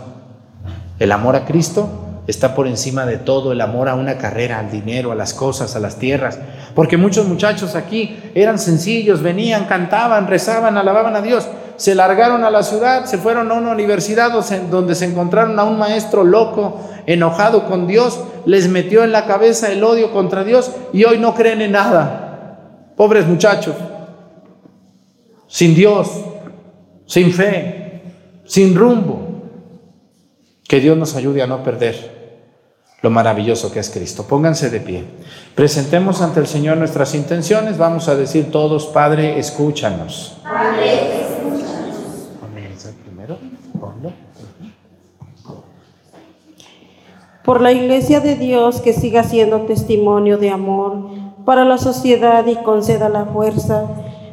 El 1.01 1.11
amor 1.11 1.35
a 1.35 1.45
Cristo 1.45 1.89
está 2.27 2.53
por 2.53 2.67
encima 2.67 3.07
de 3.07 3.17
todo 3.17 3.53
el 3.53 3.61
amor 3.61 3.89
a 3.89 3.95
una 3.95 4.19
carrera, 4.19 4.59
al 4.59 4.69
dinero, 4.69 5.11
a 5.11 5.15
las 5.15 5.33
cosas, 5.33 5.75
a 5.75 5.79
las 5.79 5.97
tierras. 5.97 6.37
Porque 6.75 6.95
muchos 6.95 7.27
muchachos 7.27 7.73
aquí 7.73 8.19
eran 8.35 8.59
sencillos, 8.59 9.23
venían, 9.23 9.65
cantaban, 9.65 10.27
rezaban, 10.27 10.77
alababan 10.77 11.15
a 11.15 11.23
Dios. 11.23 11.47
Se 11.75 11.95
largaron 11.95 12.43
a 12.43 12.51
la 12.51 12.61
ciudad, 12.61 13.05
se 13.05 13.17
fueron 13.17 13.49
a 13.49 13.55
una 13.55 13.71
universidad 13.71 14.31
donde 14.69 14.93
se 14.93 15.05
encontraron 15.05 15.57
a 15.57 15.63
un 15.63 15.79
maestro 15.79 16.23
loco, 16.23 16.79
enojado 17.07 17.65
con 17.65 17.87
Dios, 17.87 18.19
les 18.45 18.69
metió 18.69 19.03
en 19.03 19.11
la 19.11 19.25
cabeza 19.25 19.71
el 19.71 19.83
odio 19.83 20.11
contra 20.11 20.43
Dios 20.43 20.71
y 20.93 21.05
hoy 21.05 21.17
no 21.17 21.33
creen 21.33 21.63
en 21.63 21.71
nada. 21.71 22.59
Pobres 22.95 23.25
muchachos, 23.25 23.73
sin 25.47 25.73
Dios, 25.73 26.11
sin 27.07 27.33
fe, 27.33 28.03
sin 28.45 28.75
rumbo. 28.75 29.30
Que 30.71 30.79
Dios 30.79 30.97
nos 30.97 31.17
ayude 31.17 31.41
a 31.41 31.47
no 31.47 31.63
perder 31.63 32.39
lo 33.01 33.09
maravilloso 33.09 33.73
que 33.73 33.79
es 33.79 33.89
Cristo. 33.89 34.25
Pónganse 34.25 34.69
de 34.69 34.79
pie. 34.79 35.03
Presentemos 35.53 36.21
ante 36.21 36.39
el 36.39 36.47
Señor 36.47 36.77
nuestras 36.77 37.13
intenciones. 37.13 37.77
Vamos 37.77 38.07
a 38.07 38.15
decir 38.15 38.51
todos, 38.51 38.85
Padre, 38.85 39.37
escúchanos. 39.37 40.37
Padre, 40.41 41.23
escúchanos. 41.23 42.95
primero? 43.03 43.37
Por 47.43 47.59
la 47.59 47.73
iglesia 47.73 48.21
de 48.21 48.37
Dios 48.37 48.79
que 48.79 48.93
siga 48.93 49.25
siendo 49.25 49.63
testimonio 49.63 50.37
de 50.37 50.51
amor 50.51 51.09
para 51.43 51.65
la 51.65 51.79
sociedad 51.79 52.45
y 52.45 52.55
conceda 52.55 53.09
la 53.09 53.25
fuerza 53.25 53.89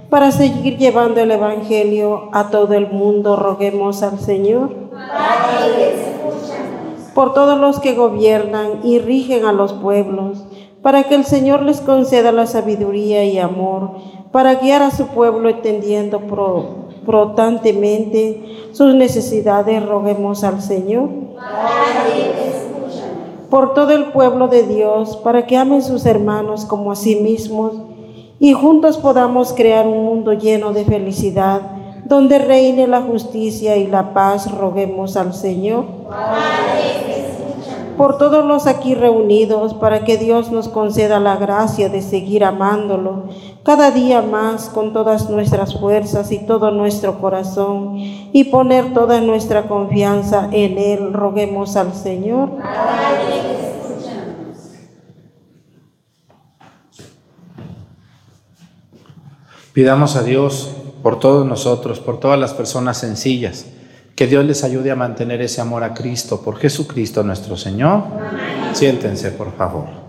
para 0.09 0.30
seguir 0.30 0.78
llevando 0.78 1.20
el 1.20 1.32
Evangelio 1.32 2.30
a 2.32 2.51
todo 2.51 2.74
el 2.74 2.86
mundo, 2.86 3.34
roguemos 3.34 4.05
al 4.05 4.20
Señor. 4.20 4.89
Padre, 4.93 5.95
escúchanos 5.95 6.18
por 7.19 7.35
todos 7.35 7.59
los 7.59 7.81
que 7.81 7.97
gobiernan 7.97 8.79
y 8.85 9.01
rigen 9.01 9.45
a 9.45 9.51
los 9.51 9.73
pueblos, 9.73 10.45
para 10.83 11.03
que 11.03 11.16
el 11.16 11.25
Señor 11.25 11.62
les 11.62 11.81
conceda 11.81 12.31
la 12.31 12.47
sabiduría 12.47 13.25
y 13.25 13.41
amor, 13.41 13.91
para 14.31 14.55
guiar 14.55 14.83
a 14.83 14.93
su 14.93 15.09
pueblo 15.09 15.49
entendiendo 15.49 16.21
protantemente 17.05 18.69
sus 18.71 18.95
necesidades, 18.95 19.85
roguemos 19.85 20.45
al 20.45 20.62
Señor. 20.62 21.09
Por 23.51 23.75
todo 23.75 23.91
el 23.91 24.12
pueblo 24.12 24.47
de 24.47 24.62
Dios, 24.62 25.16
para 25.16 25.45
que 25.45 25.57
amen 25.57 25.83
sus 25.83 26.07
hermanos 26.07 26.66
como 26.66 26.93
a 26.93 26.95
sí 26.95 27.16
mismos, 27.16 27.73
y 28.39 28.53
juntos 28.53 28.97
podamos 28.97 29.53
crear 29.55 29.89
un 29.89 30.05
mundo 30.05 30.35
lleno 30.35 30.73
de 30.73 30.85
felicidad, 30.85 31.78
donde 32.09 32.39
reine 32.39 32.87
la 32.87 33.03
justicia 33.03 33.77
y 33.77 33.87
la 33.87 34.15
paz, 34.15 34.51
roguemos 34.51 35.17
al 35.17 35.35
Señor 35.35 35.85
por 37.99 38.17
todos 38.17 38.45
los 38.45 38.69
aquí 38.69 38.95
reunidos, 38.95 39.75
para 39.75 40.05
que 40.05 40.17
Dios 40.17 40.53
nos 40.53 40.69
conceda 40.69 41.19
la 41.19 41.37
gracia 41.37 41.89
de 41.89 42.01
seguir 42.01 42.45
amándolo 42.45 43.25
cada 43.65 43.91
día 43.91 44.23
más 44.23 44.69
con 44.69 44.93
todas 44.93 45.29
nuestras 45.29 45.79
fuerzas 45.79 46.31
y 46.31 46.39
todo 46.39 46.71
nuestro 46.71 47.21
corazón 47.21 47.97
y 47.97 48.45
poner 48.45 48.95
toda 48.95 49.21
nuestra 49.21 49.67
confianza 49.67 50.49
en 50.53 50.79
Él. 50.79 51.13
Roguemos 51.13 51.77
al 51.77 51.93
Señor. 51.93 52.51
Pidamos 59.73 60.15
a 60.15 60.23
Dios 60.23 60.78
por 61.03 61.19
todos 61.19 61.47
nosotros, 61.47 62.01
por 62.01 62.21
todas 62.21 62.39
las 62.39 62.55
personas 62.55 62.99
sencillas 62.99 63.67
que 64.19 64.27
Dios 64.27 64.45
les 64.45 64.65
ayude 64.65 64.91
a 64.91 64.97
mantener 64.97 65.41
ese 65.43 65.61
amor 65.61 65.85
a 65.85 65.95
Cristo, 65.95 66.41
por 66.41 66.57
Jesucristo 66.57 67.23
nuestro 67.23 67.57
Señor. 67.57 68.03
Siéntense, 68.73 69.31
por 69.31 69.53
favor. 69.57 70.08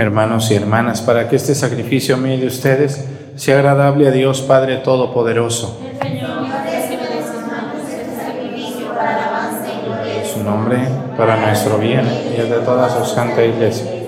Hermanos 0.00 0.50
y 0.50 0.54
hermanas 0.54 1.02
para 1.02 1.28
que 1.28 1.36
este 1.36 1.54
sacrificio 1.54 2.16
mío 2.16 2.38
de 2.38 2.46
ustedes 2.46 3.04
sea 3.36 3.56
agradable 3.56 4.08
a 4.08 4.10
Dios 4.10 4.40
Padre 4.42 4.78
Todopoderoso. 4.78 5.78
Su 10.32 10.44
nombre 10.44 10.78
para 11.16 11.36
nuestro 11.36 11.78
bien 11.78 12.06
y 12.36 12.40
el 12.40 12.50
de 12.50 12.58
toda 12.60 12.88
su 12.88 13.04
santa 13.04 13.44
iglesia. 13.44 14.00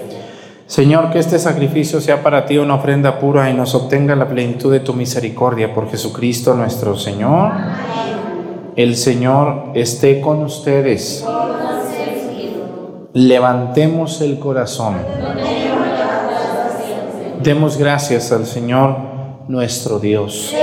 Señor, 0.66 1.10
que 1.10 1.18
este 1.18 1.38
sacrificio 1.38 2.00
sea 2.00 2.22
para 2.22 2.46
ti 2.46 2.56
una 2.56 2.76
ofrenda 2.76 3.18
pura 3.18 3.50
y 3.50 3.54
nos 3.54 3.74
obtenga 3.74 4.16
la 4.16 4.28
plenitud 4.28 4.72
de 4.72 4.80
tu 4.80 4.94
misericordia 4.94 5.74
por 5.74 5.90
Jesucristo 5.90 6.54
nuestro 6.54 6.96
Señor. 6.96 7.52
El 8.74 8.96
Señor 8.96 9.72
esté 9.74 10.22
con 10.22 10.42
ustedes. 10.42 11.26
Levantemos 13.12 14.22
el 14.22 14.38
corazón. 14.38 14.94
Demos 17.42 17.76
gracias 17.76 18.30
al 18.30 18.46
Señor 18.46 18.96
nuestro 19.48 19.98
Dios. 19.98 20.54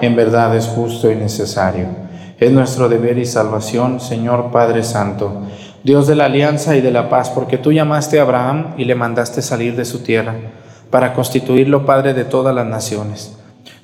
En 0.00 0.16
verdad 0.16 0.56
es 0.56 0.66
justo 0.66 1.10
y 1.10 1.14
necesario. 1.14 1.88
Es 2.38 2.50
nuestro 2.50 2.88
deber 2.88 3.18
y 3.18 3.26
salvación, 3.26 4.00
Señor 4.00 4.50
Padre 4.50 4.82
Santo, 4.82 5.42
Dios 5.82 6.06
de 6.06 6.14
la 6.14 6.24
alianza 6.24 6.74
y 6.74 6.80
de 6.80 6.90
la 6.90 7.10
paz, 7.10 7.28
porque 7.28 7.58
tú 7.58 7.70
llamaste 7.70 8.18
a 8.18 8.22
Abraham 8.22 8.74
y 8.78 8.86
le 8.86 8.94
mandaste 8.94 9.42
salir 9.42 9.76
de 9.76 9.84
su 9.84 9.98
tierra 9.98 10.36
para 10.88 11.12
constituirlo 11.12 11.84
Padre 11.84 12.14
de 12.14 12.24
todas 12.24 12.54
las 12.54 12.66
naciones. 12.66 13.36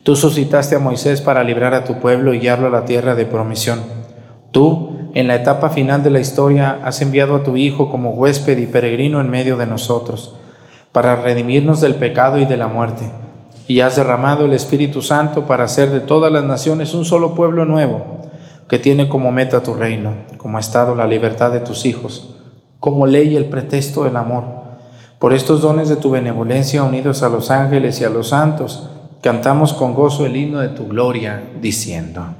Tú 0.03 0.17
suscitaste 0.17 0.77
a 0.77 0.79
Moisés 0.79 1.21
para 1.21 1.45
librar 1.45 1.75
a 1.75 1.85
tu 1.85 2.01
pueblo 2.01 2.33
y 2.33 2.39
guiarlo 2.39 2.69
a 2.69 2.71
la 2.71 2.87
tierra 2.87 3.15
de 3.15 3.27
promisión. 3.27 3.81
Tú, 4.53 5.11
en 5.13 5.29
la 5.29 5.35
etapa 5.35 5.69
final 5.69 6.03
de 6.03 6.11
la 6.11 6.21
historia, 6.21 6.79
has 6.83 7.03
enviado 7.03 7.37
a 7.37 7.43
tu 7.43 7.59
Hijo 7.59 7.91
como 7.91 8.13
huésped 8.13 8.57
y 8.57 8.67
peregrino 8.67 9.21
en 9.21 9.29
medio 9.29 9.59
de 9.59 9.67
nosotros, 9.67 10.40
para 10.93 11.17
redimirnos 11.17 11.81
del 11.81 11.95
pecado 11.95 12.39
y 12.39 12.45
de 12.45 12.57
la 12.57 12.69
muerte. 12.69 13.05
Y 13.69 13.81
has 13.81 13.97
derramado 13.97 14.47
el 14.47 14.53
Espíritu 14.53 15.03
Santo 15.03 15.47
para 15.47 15.65
hacer 15.65 15.91
de 15.91 16.01
todas 16.01 16.33
las 16.33 16.45
naciones 16.45 16.95
un 16.95 17.05
solo 17.05 17.35
pueblo 17.35 17.65
nuevo, 17.65 18.23
que 18.69 18.79
tiene 18.79 19.09
como 19.09 19.31
meta 19.31 19.63
tu 19.63 19.75
reino, 19.75 20.15
como 20.37 20.59
estado 20.59 20.95
la 20.95 21.07
libertad 21.07 21.53
de 21.53 21.61
tus 21.61 21.87
hijos, 21.87 22.35
como 22.81 23.07
ley 23.07 23.37
el 23.37 23.47
pretexto 23.47 24.05
del 24.05 24.17
amor. 24.17 24.45
Por 25.19 25.33
estos 25.33 25.61
dones 25.61 25.89
de 25.89 25.97
tu 25.97 26.11
benevolencia 26.11 26.83
unidos 26.83 27.23
a 27.23 27.29
los 27.29 27.51
ángeles 27.51 28.01
y 28.01 28.05
a 28.05 28.11
los 28.11 28.29
santos, 28.29 28.89
cantamos 29.23 29.73
con 29.73 29.95
gozo 29.95 30.27
el 30.27 30.37
himno 30.37 30.61
de 30.61 30.69
tu 30.69 30.89
gloria, 30.89 31.43
diciendo. 31.61 32.40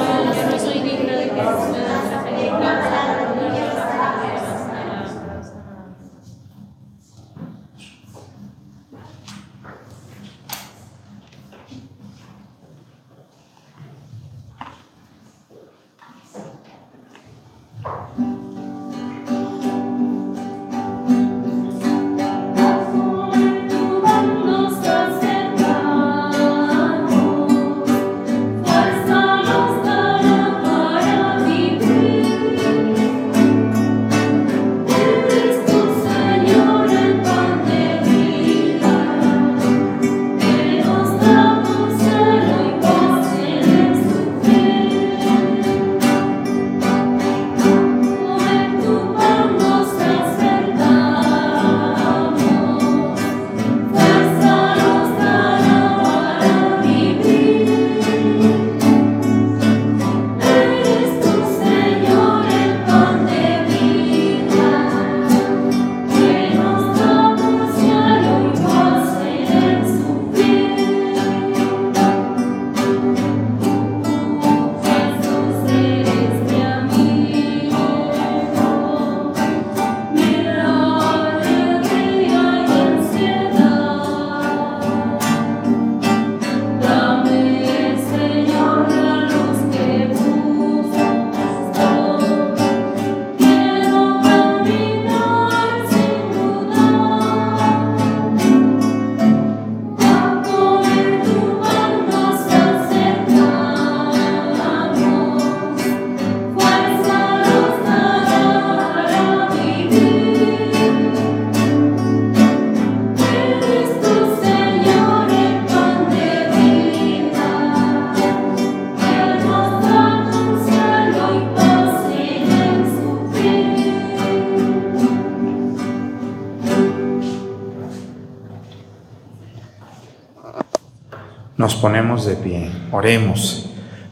ponemos 131.81 132.25
de 132.25 132.35
pie, 132.35 132.71
oremos. 132.91 133.65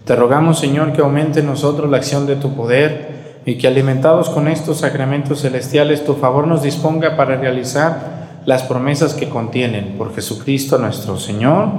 Te 0.04 0.16
rogamos, 0.16 0.60
Señor, 0.60 0.92
que 0.94 1.02
aumente 1.02 1.42
en 1.42 1.46
nosotros 1.46 1.90
la 1.90 1.98
acción 1.98 2.26
de 2.26 2.36
tu 2.36 2.56
poder 2.56 3.42
y 3.46 3.58
que 3.58 3.68
alimentados 3.68 4.30
con 4.30 4.48
estos 4.48 4.80
sacramentos 4.80 5.42
celestiales, 5.42 6.04
tu 6.04 6.16
favor 6.16 6.48
nos 6.48 6.64
disponga 6.64 7.16
para 7.16 7.38
realizar 7.38 8.42
las 8.46 8.64
promesas 8.64 9.14
que 9.14 9.30
contienen 9.30 9.96
por 9.98 10.14
Jesucristo 10.16 10.78
nuestro 10.78 11.18
Señor. 11.20 11.70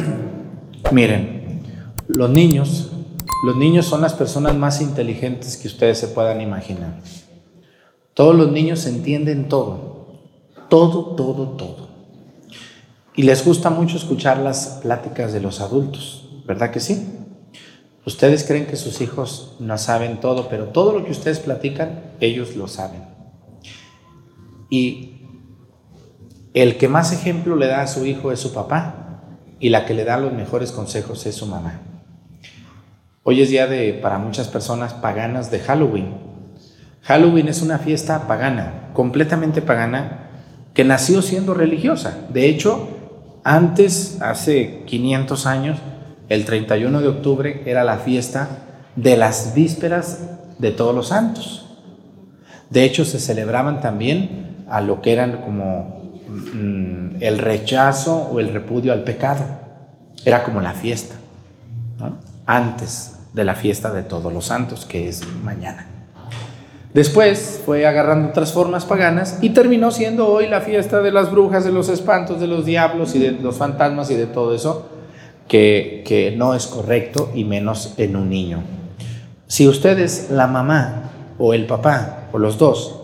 Miren, 0.90 1.62
los 2.08 2.30
niños, 2.30 2.90
los 3.44 3.56
niños 3.56 3.86
son 3.86 4.00
las 4.00 4.14
personas 4.14 4.54
más 4.56 4.80
inteligentes 4.80 5.56
que 5.56 5.68
ustedes 5.68 5.98
se 5.98 6.08
puedan 6.08 6.40
imaginar. 6.40 6.94
Todos 8.14 8.34
los 8.34 8.50
niños 8.50 8.86
entienden 8.86 9.48
todo, 9.48 10.06
todo, 10.68 11.14
todo, 11.16 11.48
todo. 11.50 11.85
Y 13.16 13.22
les 13.22 13.46
gusta 13.46 13.70
mucho 13.70 13.96
escuchar 13.96 14.38
las 14.38 14.80
pláticas 14.82 15.32
de 15.32 15.40
los 15.40 15.62
adultos, 15.62 16.28
¿verdad 16.46 16.70
que 16.70 16.80
sí? 16.80 17.08
Ustedes 18.04 18.44
creen 18.44 18.66
que 18.66 18.76
sus 18.76 19.00
hijos 19.00 19.56
no 19.58 19.78
saben 19.78 20.20
todo, 20.20 20.48
pero 20.50 20.66
todo 20.66 20.92
lo 20.92 21.04
que 21.04 21.12
ustedes 21.12 21.40
platican, 21.40 22.12
ellos 22.20 22.54
lo 22.56 22.68
saben. 22.68 23.02
Y 24.68 25.22
el 26.52 26.76
que 26.76 26.88
más 26.88 27.12
ejemplo 27.12 27.56
le 27.56 27.66
da 27.66 27.80
a 27.80 27.86
su 27.86 28.04
hijo 28.04 28.32
es 28.32 28.38
su 28.38 28.52
papá 28.52 29.22
y 29.58 29.70
la 29.70 29.86
que 29.86 29.94
le 29.94 30.04
da 30.04 30.18
los 30.18 30.34
mejores 30.34 30.70
consejos 30.70 31.24
es 31.24 31.34
su 31.34 31.46
mamá. 31.46 31.80
Hoy 33.22 33.40
es 33.40 33.48
día 33.48 33.66
de, 33.66 33.94
para 33.94 34.18
muchas 34.18 34.48
personas 34.48 34.92
paganas, 34.92 35.50
de 35.50 35.60
Halloween. 35.60 36.14
Halloween 37.00 37.48
es 37.48 37.62
una 37.62 37.78
fiesta 37.78 38.28
pagana, 38.28 38.90
completamente 38.92 39.62
pagana, 39.62 40.30
que 40.74 40.84
nació 40.84 41.22
siendo 41.22 41.54
religiosa. 41.54 42.26
De 42.28 42.48
hecho, 42.48 42.95
antes, 43.48 44.18
hace 44.22 44.82
500 44.86 45.46
años, 45.46 45.78
el 46.28 46.44
31 46.44 47.00
de 47.00 47.06
octubre 47.06 47.62
era 47.64 47.84
la 47.84 47.98
fiesta 47.98 48.48
de 48.96 49.16
las 49.16 49.54
vísperas 49.54 50.18
de 50.58 50.72
todos 50.72 50.92
los 50.92 51.08
santos. 51.08 51.64
De 52.70 52.82
hecho, 52.82 53.04
se 53.04 53.20
celebraban 53.20 53.80
también 53.80 54.64
a 54.68 54.80
lo 54.80 55.00
que 55.00 55.12
eran 55.12 55.42
como 55.42 56.10
mm, 56.28 57.18
el 57.20 57.38
rechazo 57.38 58.16
o 58.32 58.40
el 58.40 58.52
repudio 58.52 58.92
al 58.92 59.04
pecado. 59.04 59.44
Era 60.24 60.42
como 60.42 60.60
la 60.60 60.72
fiesta, 60.72 61.14
antes 62.46 63.14
de 63.32 63.44
la 63.44 63.54
fiesta 63.54 63.92
de 63.92 64.02
todos 64.02 64.32
los 64.32 64.46
santos, 64.46 64.84
que 64.84 65.08
es 65.08 65.24
mañana. 65.44 65.86
Después 66.96 67.60
fue 67.66 67.86
agarrando 67.86 68.30
otras 68.30 68.54
formas 68.54 68.86
paganas 68.86 69.40
y 69.42 69.50
terminó 69.50 69.90
siendo 69.90 70.28
hoy 70.28 70.46
la 70.46 70.62
fiesta 70.62 71.02
de 71.02 71.12
las 71.12 71.30
brujas, 71.30 71.62
de 71.62 71.70
los 71.70 71.90
espantos, 71.90 72.40
de 72.40 72.46
los 72.46 72.64
diablos 72.64 73.14
y 73.14 73.18
de 73.18 73.32
los 73.32 73.56
fantasmas 73.56 74.10
y 74.10 74.14
de 74.14 74.24
todo 74.24 74.54
eso, 74.54 74.86
que, 75.46 76.34
no 76.38 76.54
es 76.54 76.66
correcto 76.66 77.30
y 77.34 77.44
menos 77.44 77.92
en 77.98 78.16
un 78.16 78.30
niño. 78.30 78.62
Si 79.46 79.68
ustedes, 79.68 80.30
la 80.30 80.46
mamá 80.46 81.10
o 81.38 81.52
el 81.52 81.66
papá 81.66 82.28
o 82.32 82.38
los 82.38 82.56
dos, 82.56 82.98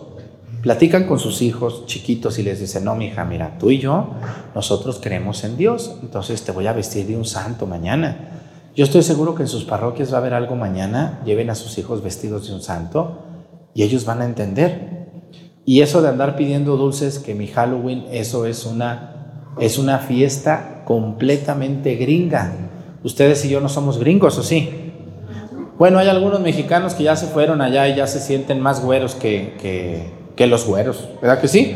platican 0.63 1.05
con 1.05 1.19
sus 1.19 1.43
hijos 1.43 1.85
chiquitos 1.85 2.39
y 2.39 2.41
les 2.41 2.59
dicen, 2.59 2.85
no, 2.85 2.95
mi 2.95 3.05
hija, 3.05 3.25
mira, 3.25 3.59
tú 3.59 3.69
y 3.69 3.77
yo, 3.77 4.15
nosotros 4.55 4.99
creemos 5.03 5.43
en 5.43 5.55
Dios, 5.55 5.99
entonces 6.01 6.43
te 6.43 6.51
voy 6.51 6.65
a 6.65 6.73
vestir 6.73 7.05
de 7.05 7.15
un 7.15 7.25
santo 7.25 7.67
mañana. 7.67 8.41
Yo 8.75 8.85
estoy 8.85 9.03
seguro 9.03 9.35
que 9.35 9.43
en 9.43 9.49
sus 9.49 9.65
parroquias 9.65 10.11
va 10.11 10.15
a 10.15 10.21
haber 10.21 10.33
algo 10.33 10.55
mañana, 10.55 11.21
lleven 11.25 11.51
a 11.51 11.55
sus 11.55 11.77
hijos 11.77 12.01
vestidos 12.01 12.47
de 12.47 12.55
un 12.55 12.63
santo 12.63 13.29
y 13.73 13.83
ellos 13.83 14.05
van 14.05 14.21
a 14.21 14.25
entender. 14.25 14.93
Y 15.65 15.81
eso 15.81 16.01
de 16.01 16.09
andar 16.09 16.35
pidiendo 16.35 16.75
dulces, 16.77 17.19
que 17.19 17.35
mi 17.35 17.47
Halloween, 17.47 18.05
eso 18.11 18.45
es 18.45 18.65
una, 18.65 19.51
es 19.59 19.77
una 19.77 19.99
fiesta 19.99 20.83
completamente 20.85 21.95
gringa. 21.95 22.51
Ustedes 23.03 23.43
y 23.45 23.49
yo 23.49 23.61
no 23.61 23.69
somos 23.69 23.97
gringos, 23.97 24.37
¿o 24.37 24.43
sí? 24.43 24.83
Bueno, 25.77 25.99
hay 25.99 26.07
algunos 26.07 26.39
mexicanos 26.39 26.93
que 26.93 27.03
ya 27.03 27.15
se 27.15 27.27
fueron 27.27 27.61
allá 27.61 27.87
y 27.87 27.95
ya 27.95 28.07
se 28.07 28.19
sienten 28.19 28.59
más 28.59 28.83
güeros 28.83 29.15
que, 29.15 30.11
que, 30.35 30.47
los 30.47 30.65
güeros, 30.65 31.07
¿verdad 31.21 31.39
que 31.39 31.47
sí? 31.47 31.75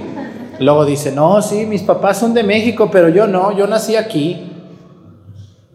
Luego 0.60 0.86
dicen, 0.86 1.16
no, 1.16 1.42
sí, 1.42 1.66
mis 1.66 1.82
papás 1.84 2.18
son 2.18 2.34
de 2.34 2.44
México, 2.44 2.90
pero 2.92 3.10
yo 3.10 3.28
no, 3.28 3.58
yo 3.58 3.68
nací 3.68 3.96
aquí. 3.96 4.52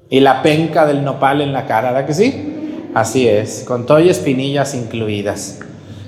Y 0.09 0.21
la 0.21 0.43
penca 0.43 0.87
del 0.87 1.05
nopal 1.05 1.41
en 1.41 1.53
la 1.53 1.67
cara, 1.67 1.93
¿verdad 1.93 2.07
que 2.07 2.15
sí? 2.15 2.91
Así 2.95 3.27
es, 3.27 3.65
con 3.67 3.87
todo 3.87 4.01
y 4.01 4.11
espinillas 4.11 4.75
incluidas. 4.75 5.61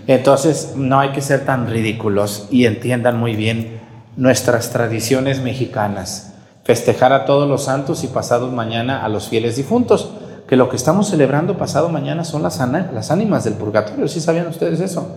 Entonces, 0.07 0.74
no 0.76 1.00
hay 1.00 1.12
que 1.12 1.20
ser 1.20 1.44
tan 1.44 1.68
ridículos 1.68 2.48
y 2.50 2.66
entiendan 2.66 3.18
muy 3.18 3.36
bien 3.36 3.80
nuestras 4.16 4.70
tradiciones 4.70 5.40
mexicanas 5.40 6.34
festejar 6.64 7.12
a 7.12 7.26
todos 7.26 7.48
los 7.48 7.64
santos 7.64 8.05
y 8.05 8.09
pasados 8.09 8.52
mañana 8.52 9.05
a 9.05 9.09
los 9.09 9.28
fieles 9.28 9.57
difuntos, 9.57 10.11
que 10.48 10.57
lo 10.57 10.68
que 10.68 10.76
estamos 10.76 11.09
celebrando 11.09 11.57
pasado 11.57 11.88
mañana 11.88 12.24
son 12.24 12.42
las, 12.42 12.59
las 12.59 13.11
ánimas 13.11 13.44
del 13.44 13.55
purgatorio, 13.55 14.09
¿sí 14.09 14.20
sabían 14.20 14.48
ustedes 14.48 14.80
eso? 14.80 15.09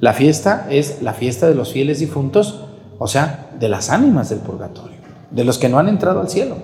La 0.00 0.14
fiesta 0.14 0.66
es 0.70 1.02
la 1.02 1.12
fiesta 1.12 1.46
de 1.46 1.54
los 1.54 1.72
fieles 1.72 2.00
difuntos, 2.00 2.64
o 2.98 3.06
sea, 3.06 3.50
de 3.58 3.68
las 3.68 3.90
ánimas 3.90 4.30
del 4.30 4.38
purgatorio, 4.40 4.96
de 5.30 5.44
los 5.44 5.58
que 5.58 5.68
no 5.68 5.78
han 5.78 5.88
entrado 5.88 6.20
al 6.20 6.30
cielo, 6.30 6.56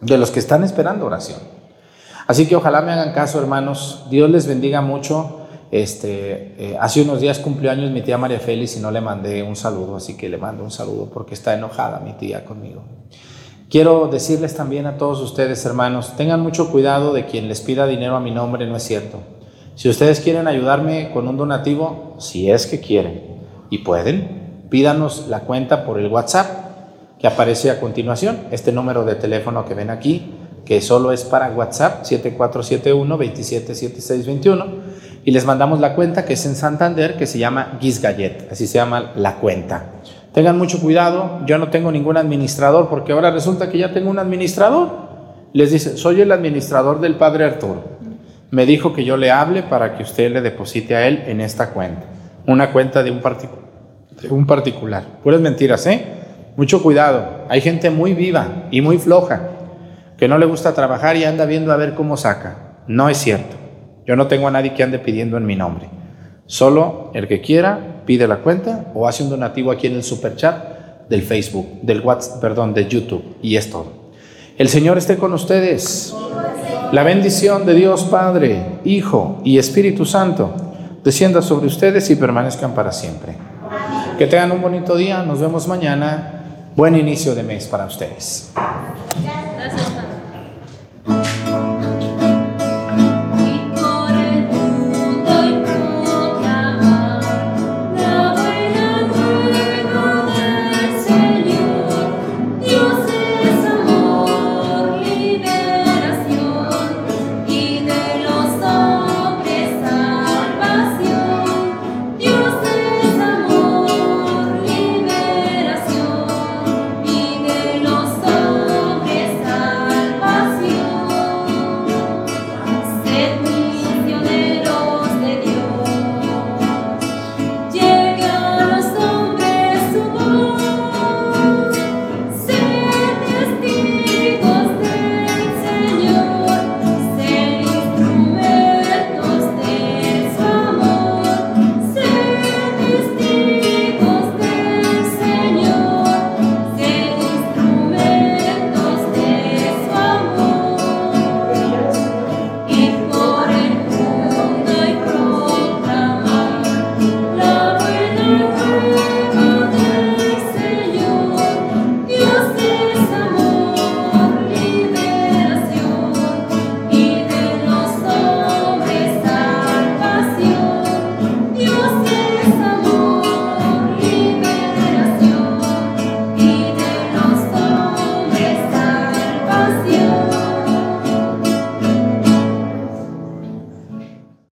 de 0.00 0.18
los 0.18 0.30
que 0.30 0.38
están 0.38 0.62
esperando 0.62 1.06
oración. 1.06 1.38
Así 2.26 2.46
que 2.46 2.56
ojalá 2.56 2.80
me 2.82 2.92
hagan 2.92 3.12
caso, 3.12 3.38
hermanos. 3.38 4.06
Dios 4.10 4.30
les 4.30 4.46
bendiga 4.46 4.80
mucho. 4.80 5.43
Este, 5.74 6.54
eh, 6.56 6.76
hace 6.78 7.02
unos 7.02 7.20
días 7.20 7.40
cumplió 7.40 7.72
años 7.72 7.90
mi 7.90 8.00
tía 8.00 8.16
María 8.16 8.38
Félix 8.38 8.76
y 8.76 8.80
no 8.80 8.92
le 8.92 9.00
mandé 9.00 9.42
un 9.42 9.56
saludo, 9.56 9.96
así 9.96 10.16
que 10.16 10.28
le 10.28 10.38
mando 10.38 10.62
un 10.62 10.70
saludo 10.70 11.10
porque 11.12 11.34
está 11.34 11.52
enojada 11.52 11.98
mi 11.98 12.12
tía 12.12 12.44
conmigo. 12.44 12.84
Quiero 13.68 14.06
decirles 14.06 14.54
también 14.54 14.86
a 14.86 14.98
todos 14.98 15.20
ustedes, 15.20 15.66
hermanos, 15.66 16.12
tengan 16.16 16.40
mucho 16.40 16.70
cuidado 16.70 17.12
de 17.12 17.26
quien 17.26 17.48
les 17.48 17.60
pida 17.60 17.88
dinero 17.88 18.14
a 18.14 18.20
mi 18.20 18.30
nombre, 18.30 18.68
no 18.68 18.76
es 18.76 18.84
cierto. 18.84 19.18
Si 19.74 19.88
ustedes 19.88 20.20
quieren 20.20 20.46
ayudarme 20.46 21.10
con 21.12 21.26
un 21.26 21.36
donativo, 21.36 22.14
si 22.20 22.52
es 22.52 22.68
que 22.68 22.78
quieren 22.78 23.40
y 23.68 23.78
pueden, 23.78 24.68
pídanos 24.70 25.26
la 25.26 25.40
cuenta 25.40 25.84
por 25.84 25.98
el 25.98 26.06
WhatsApp 26.06 27.18
que 27.18 27.26
aparece 27.26 27.72
a 27.72 27.80
continuación, 27.80 28.38
este 28.52 28.70
número 28.70 29.04
de 29.04 29.16
teléfono 29.16 29.64
que 29.64 29.74
ven 29.74 29.90
aquí, 29.90 30.36
que 30.64 30.80
solo 30.80 31.10
es 31.10 31.24
para 31.24 31.50
WhatsApp 31.50 32.04
7471-277621, 32.04 34.84
y 35.24 35.30
les 35.30 35.44
mandamos 35.46 35.80
la 35.80 35.94
cuenta 35.94 36.24
que 36.24 36.34
es 36.34 36.44
en 36.44 36.54
Santander, 36.54 37.16
que 37.16 37.26
se 37.26 37.38
llama 37.38 37.78
Gizgayet, 37.80 38.52
así 38.52 38.66
se 38.66 38.74
llama 38.74 39.12
la 39.16 39.36
cuenta. 39.36 39.86
Tengan 40.32 40.58
mucho 40.58 40.80
cuidado, 40.80 41.40
yo 41.46 41.58
no 41.58 41.68
tengo 41.68 41.90
ningún 41.90 42.16
administrador 42.16 42.88
porque 42.88 43.12
ahora 43.12 43.30
resulta 43.30 43.70
que 43.70 43.78
ya 43.78 43.92
tengo 43.92 44.10
un 44.10 44.18
administrador. 44.18 45.04
Les 45.52 45.70
dice, 45.70 45.96
soy 45.96 46.20
el 46.20 46.32
administrador 46.32 47.00
del 47.00 47.14
Padre 47.14 47.44
Arturo. 47.44 47.84
Me 48.50 48.66
dijo 48.66 48.92
que 48.92 49.04
yo 49.04 49.16
le 49.16 49.30
hable 49.30 49.62
para 49.62 49.96
que 49.96 50.02
usted 50.02 50.32
le 50.32 50.40
deposite 50.40 50.96
a 50.96 51.06
él 51.06 51.22
en 51.26 51.40
esta 51.40 51.70
cuenta. 51.70 52.02
Una 52.46 52.72
cuenta 52.72 53.02
de 53.02 53.10
un, 53.10 53.20
de 53.20 54.28
un 54.28 54.46
particular. 54.46 55.04
Puras 55.22 55.40
mentiras, 55.40 55.86
¿eh? 55.86 56.04
Mucho 56.56 56.82
cuidado. 56.82 57.46
Hay 57.48 57.60
gente 57.60 57.90
muy 57.90 58.12
viva 58.14 58.66
y 58.70 58.80
muy 58.80 58.98
floja 58.98 59.50
que 60.16 60.28
no 60.28 60.38
le 60.38 60.46
gusta 60.46 60.74
trabajar 60.74 61.16
y 61.16 61.24
anda 61.24 61.46
viendo 61.46 61.72
a 61.72 61.76
ver 61.76 61.94
cómo 61.94 62.16
saca. 62.16 62.56
No 62.86 63.08
es 63.08 63.18
cierto. 63.18 63.63
Yo 64.06 64.16
no 64.16 64.26
tengo 64.26 64.48
a 64.48 64.50
nadie 64.50 64.74
que 64.74 64.82
ande 64.82 64.98
pidiendo 64.98 65.36
en 65.36 65.46
mi 65.46 65.56
nombre. 65.56 65.88
Solo 66.46 67.10
el 67.14 67.26
que 67.26 67.40
quiera 67.40 68.02
pide 68.04 68.28
la 68.28 68.36
cuenta 68.36 68.86
o 68.94 69.08
hace 69.08 69.22
un 69.22 69.30
donativo 69.30 69.70
aquí 69.70 69.86
en 69.86 69.94
el 69.94 70.02
super 70.02 70.36
chat 70.36 71.08
del 71.08 71.22
Facebook, 71.22 71.80
del 71.82 72.00
WhatsApp, 72.00 72.40
perdón, 72.40 72.74
de 72.74 72.86
YouTube 72.86 73.36
y 73.42 73.56
es 73.56 73.70
todo. 73.70 74.04
El 74.58 74.68
Señor 74.68 74.98
esté 74.98 75.16
con 75.16 75.32
ustedes. 75.32 76.14
La 76.92 77.02
bendición 77.02 77.66
de 77.66 77.74
Dios 77.74 78.04
Padre, 78.04 78.78
Hijo 78.84 79.40
y 79.42 79.58
Espíritu 79.58 80.04
Santo 80.04 80.54
descienda 81.02 81.42
sobre 81.42 81.66
ustedes 81.66 82.08
y 82.10 82.16
permanezcan 82.16 82.74
para 82.74 82.92
siempre. 82.92 83.34
Que 84.18 84.26
tengan 84.26 84.52
un 84.52 84.62
bonito 84.62 84.96
día, 84.96 85.22
nos 85.22 85.40
vemos 85.40 85.66
mañana. 85.66 86.30
Buen 86.76 86.96
inicio 86.96 87.34
de 87.34 87.42
mes 87.42 87.66
para 87.66 87.86
ustedes. 87.86 88.52